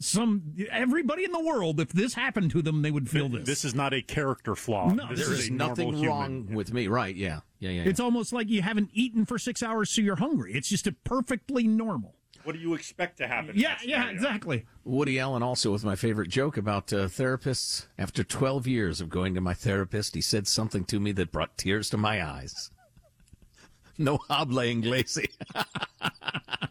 some 0.00 0.54
everybody 0.70 1.24
in 1.24 1.32
the 1.32 1.40
world. 1.40 1.80
If 1.80 1.90
this 1.90 2.14
happened 2.14 2.50
to 2.52 2.62
them, 2.62 2.82
they 2.82 2.90
would 2.90 3.08
feel 3.08 3.28
this. 3.28 3.46
This 3.46 3.64
is 3.64 3.74
not 3.74 3.92
a 3.92 4.02
character 4.02 4.54
flaw. 4.54 4.90
No, 4.90 5.08
this 5.08 5.24
There 5.24 5.34
is 5.34 5.40
is 5.44 5.50
nothing 5.50 5.92
human. 5.92 6.08
wrong 6.08 6.46
with 6.52 6.72
me. 6.72 6.88
Right. 6.88 7.14
Yeah. 7.14 7.40
Yeah. 7.58 7.70
Yeah. 7.70 7.82
yeah. 7.82 7.88
It's 7.88 8.00
almost 8.00 8.32
like 8.32 8.48
you 8.48 8.62
haven't 8.62 8.90
eaten 8.92 9.24
for 9.24 9.38
six 9.38 9.62
hours, 9.62 9.90
so 9.90 10.00
you're 10.00 10.16
hungry. 10.16 10.52
It's 10.54 10.68
just 10.68 10.86
a 10.86 10.92
perfectly 10.92 11.66
normal. 11.66 12.14
What 12.44 12.54
do 12.54 12.60
you 12.60 12.74
expect 12.74 13.18
to 13.18 13.26
happen? 13.28 13.52
Yeah, 13.54 13.76
yeah, 13.84 14.08
exactly. 14.08 14.64
Woody 14.84 15.18
Allen 15.18 15.42
also 15.42 15.72
with 15.72 15.84
my 15.84 15.96
favorite 15.96 16.28
joke 16.28 16.56
about 16.56 16.92
uh, 16.92 17.06
therapists. 17.08 17.86
After 17.98 18.24
12 18.24 18.66
years 18.66 19.00
of 19.00 19.08
going 19.08 19.34
to 19.34 19.40
my 19.40 19.54
therapist, 19.54 20.14
he 20.14 20.20
said 20.20 20.46
something 20.46 20.84
to 20.84 21.00
me 21.00 21.12
that 21.12 21.32
brought 21.32 21.58
tears 21.58 21.90
to 21.90 21.96
my 21.96 22.24
eyes. 22.24 22.70
No 24.00 24.18
habla 24.28 24.62
inglés. 24.62 25.18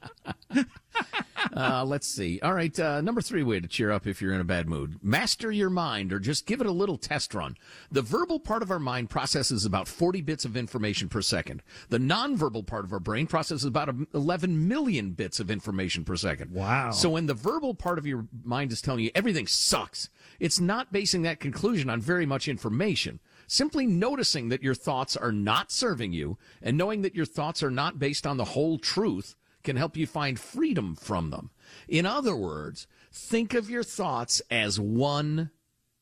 Uh, 1.55 1.83
let's 1.85 2.07
see. 2.07 2.39
All 2.41 2.53
right, 2.53 2.77
uh, 2.79 3.01
number 3.01 3.21
three 3.21 3.43
way 3.43 3.59
to 3.59 3.67
cheer 3.67 3.91
up 3.91 4.05
if 4.05 4.21
you're 4.21 4.33
in 4.33 4.41
a 4.41 4.45
bad 4.45 4.67
mood. 4.67 4.99
Master 5.01 5.51
your 5.51 5.69
mind 5.69 6.13
or 6.13 6.19
just 6.19 6.45
give 6.45 6.61
it 6.61 6.67
a 6.67 6.71
little 6.71 6.97
test 6.97 7.33
run. 7.33 7.57
The 7.91 8.01
verbal 8.01 8.39
part 8.39 8.61
of 8.61 8.71
our 8.71 8.79
mind 8.79 9.09
processes 9.09 9.65
about 9.65 9.87
40 9.87 10.21
bits 10.21 10.45
of 10.45 10.57
information 10.57 11.09
per 11.09 11.21
second. 11.21 11.63
The 11.89 11.97
nonverbal 11.97 12.65
part 12.65 12.85
of 12.85 12.93
our 12.93 12.99
brain 12.99 13.27
processes 13.27 13.65
about 13.65 13.93
11 14.13 14.67
million 14.67 15.11
bits 15.11 15.39
of 15.39 15.49
information 15.49 16.03
per 16.03 16.15
second. 16.15 16.51
Wow. 16.51 16.91
So 16.91 17.09
when 17.09 17.25
the 17.25 17.33
verbal 17.33 17.73
part 17.73 17.97
of 17.97 18.05
your 18.05 18.27
mind 18.43 18.71
is 18.71 18.81
telling 18.81 19.03
you 19.03 19.11
everything 19.15 19.47
sucks, 19.47 20.09
it's 20.39 20.59
not 20.59 20.91
basing 20.91 21.23
that 21.23 21.39
conclusion 21.39 21.89
on 21.89 22.01
very 22.01 22.25
much 22.25 22.47
information. 22.47 23.19
Simply 23.47 23.85
noticing 23.85 24.49
that 24.49 24.61
your 24.61 24.75
thoughts 24.75 25.15
are 25.15 25.31
not 25.31 25.71
serving 25.71 26.11
you 26.11 26.37
and 26.61 26.77
knowing 26.77 27.01
that 27.01 27.15
your 27.15 27.25
thoughts 27.25 27.63
are 27.63 27.71
not 27.71 27.97
based 27.97 28.27
on 28.27 28.37
the 28.37 28.45
whole 28.45 28.77
truth 28.77 29.35
can 29.67 29.75
help 29.77 29.95
you 29.95 30.07
find 30.07 30.39
freedom 30.39 30.95
from 30.95 31.29
them. 31.29 31.51
In 31.87 32.05
other 32.05 32.35
words, 32.35 32.87
think 33.11 33.53
of 33.53 33.69
your 33.69 33.83
thoughts 33.83 34.41
as 34.49 34.79
one 34.79 35.51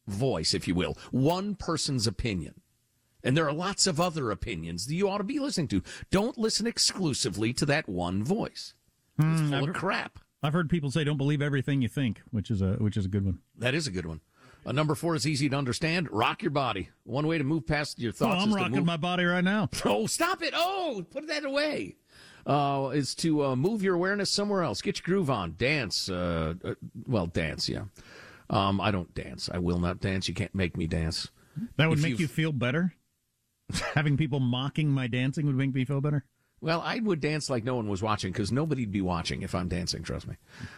voice, 0.07 0.53
if 0.53 0.67
you 0.67 0.75
will, 0.75 0.97
one 1.11 1.55
person's 1.55 2.07
opinion. 2.07 2.61
And 3.23 3.35
there 3.35 3.47
are 3.47 3.53
lots 3.53 3.87
of 3.87 3.99
other 3.99 4.29
opinions 4.31 4.85
that 4.85 4.93
you 4.93 5.09
ought 5.09 5.17
to 5.17 5.23
be 5.23 5.39
listening 5.39 5.67
to. 5.69 5.81
Don't 6.11 6.37
listen 6.37 6.67
exclusively 6.67 7.51
to 7.53 7.65
that 7.65 7.89
one 7.89 8.23
voice. 8.23 8.75
It's 9.17 9.39
Hmm, 9.41 9.49
full 9.49 9.63
I've 9.63 9.69
of 9.69 9.75
crap. 9.75 10.19
I've 10.43 10.53
heard 10.53 10.69
people 10.69 10.91
say 10.91 11.03
don't 11.03 11.17
believe 11.17 11.41
everything 11.41 11.81
you 11.81 11.87
think, 11.87 12.21
which 12.29 12.51
is 12.51 12.61
a 12.61 12.73
which 12.73 12.97
is 12.97 13.05
a 13.05 13.09
good 13.09 13.25
one. 13.25 13.39
That 13.57 13.73
is 13.73 13.87
a 13.87 13.91
good 13.91 14.05
one. 14.05 14.21
Uh, 14.63 14.71
number 14.71 14.93
four 14.95 15.15
is 15.15 15.25
easy 15.27 15.47
to 15.49 15.55
understand. 15.55 16.07
Rock 16.11 16.41
your 16.43 16.51
body. 16.51 16.89
One 17.03 17.25
way 17.27 17.37
to 17.39 17.43
move 17.43 17.65
past 17.65 17.99
your 17.99 18.09
Oh, 18.11 18.13
thoughts. 18.13 18.43
I'm 18.43 18.49
is 18.49 18.55
to 18.55 18.61
rocking 18.61 18.75
move- 18.77 18.85
my 18.85 18.97
body 18.97 19.23
right 19.25 19.43
now. 19.43 19.69
Oh, 19.85 20.05
stop 20.05 20.41
it! 20.43 20.53
Oh, 20.55 21.03
put 21.09 21.27
that 21.27 21.45
away. 21.45 21.95
Uh, 22.45 22.91
is 22.93 23.15
to 23.15 23.43
uh, 23.43 23.55
move 23.55 23.81
your 23.81 23.95
awareness 23.95 24.29
somewhere 24.29 24.61
else. 24.61 24.81
Get 24.81 24.99
your 24.99 25.03
groove 25.05 25.29
on. 25.31 25.55
Dance. 25.57 26.09
Uh, 26.09 26.53
uh, 26.63 26.75
well, 27.07 27.25
dance. 27.25 27.67
Yeah. 27.67 27.85
Um, 28.51 28.79
I 28.79 28.91
don't 28.91 29.11
dance. 29.15 29.49
I 29.51 29.57
will 29.57 29.79
not 29.79 29.99
dance. 29.99 30.27
You 30.27 30.35
can't 30.35 30.53
make 30.53 30.77
me 30.77 30.85
dance. 30.85 31.29
That 31.77 31.89
would 31.89 31.97
If 31.97 32.03
make 32.03 32.09
you've- 32.11 32.21
you 32.23 32.27
feel 32.27 32.51
better. 32.51 32.93
Having 33.95 34.17
people 34.17 34.39
mocking 34.39 34.89
my 34.89 35.07
dancing 35.07 35.47
would 35.47 35.55
make 35.55 35.73
me 35.73 35.85
feel 35.85 36.01
better. 36.01 36.23
Well, 36.61 36.81
I 36.85 36.99
would 36.99 37.19
dance 37.19 37.49
like 37.49 37.63
no 37.63 37.75
one 37.75 37.87
was 37.89 38.01
watching 38.03 38.31
because 38.31 38.51
nobody'd 38.51 38.91
be 38.91 39.01
watching 39.01 39.41
if 39.41 39.53
I'm 39.55 39.67
dancing, 39.67 40.03
trust 40.03 40.27
me. 40.27 40.35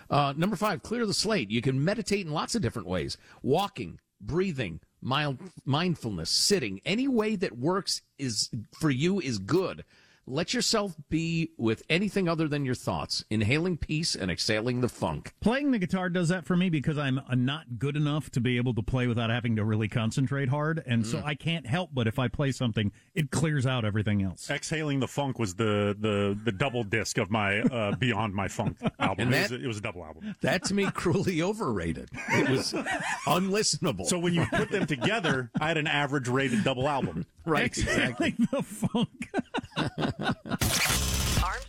Uh, 0.10 0.34
number 0.38 0.56
five, 0.56 0.84
clear 0.84 1.06
the 1.06 1.14
slate. 1.14 1.52
You 1.52 1.62
can 1.62 1.84
meditate 1.84 2.26
in 2.26 2.32
lots 2.32 2.56
of 2.56 2.62
different 2.62 2.88
ways 2.88 3.18
walking, 3.44 4.00
breathing, 4.22 4.80
mild, 5.02 5.38
mindfulness, 5.66 6.30
sitting. 6.30 6.80
Any 6.86 7.08
way 7.08 7.36
that 7.36 7.58
works 7.58 8.02
is 8.18 8.50
for 8.80 8.90
you 8.90 9.20
is 9.20 9.38
good. 9.38 9.84
Let 10.30 10.54
yourself 10.54 10.94
be 11.10 11.52
with 11.58 11.84
anything 11.90 12.28
other 12.28 12.48
than 12.50 12.66
your 12.66 12.76
thoughts, 12.76 13.24
inhaling 13.30 13.78
peace 13.78 14.14
and 14.14 14.30
exhaling 14.30 14.82
the 14.82 14.90
funk. 14.90 15.34
Playing 15.40 15.72
the 15.72 15.80
guitar 15.80 16.10
does 16.10 16.28
that 16.30 16.46
for 16.46 16.58
me 16.58 16.70
because 16.70 16.98
I'm 16.98 17.20
uh, 17.20 17.36
not 17.36 17.80
good 17.80 17.96
enough 17.96 18.30
to 18.32 18.42
be 18.42 18.58
able 18.58 18.74
to 18.76 18.82
play 18.82 19.08
without 19.08 19.30
having 19.30 19.56
to 19.56 19.64
really 19.64 19.88
concentrate 19.88 20.50
hard, 20.50 20.84
and 20.86 21.08
so 21.08 21.22
I 21.26 21.34
can't 21.36 21.66
help 21.66 21.92
but 21.94 22.08
if 22.08 22.20
I 22.20 22.28
play 22.28 22.52
something, 22.52 22.92
it 23.16 23.32
clears 23.32 23.66
out 23.66 23.86
everything 23.86 24.22
else. 24.22 24.50
Exhaling 24.50 25.00
the 25.00 25.08
Funk 25.08 25.40
was 25.40 25.56
the 25.56 25.96
the 25.98 26.38
the 26.44 26.52
double 26.52 26.84
disc 26.84 27.18
of 27.18 27.32
my 27.32 27.62
uh, 27.62 27.96
Beyond 28.00 28.34
My 28.36 28.50
Funk 28.50 28.78
album. 29.00 29.28
And 29.28 29.36
it, 29.36 29.42
was, 29.44 29.52
a- 29.54 29.64
it 29.64 29.68
was 29.68 29.78
a 29.78 29.82
double 29.82 30.04
album. 30.04 30.36
That 30.42 30.66
to 30.66 30.74
me 30.74 30.92
cruelly 30.94 31.42
overrated. 31.42 32.10
It 32.34 32.50
was 32.50 32.74
unlistenable. 33.26 34.06
So 34.06 34.20
when 34.20 34.34
you 34.34 34.46
put 34.48 34.72
them 34.72 34.86
together, 34.86 35.52
I 35.60 35.70
had 35.70 35.78
an 35.78 35.88
average 35.88 36.28
rated 36.28 36.64
double 36.64 36.88
album. 36.90 37.26
right, 37.46 37.66
Exhaling 37.66 38.02
exactly. 38.02 38.36
the 38.52 38.62
funk. 38.62 39.30
Armstrong. 41.44 41.67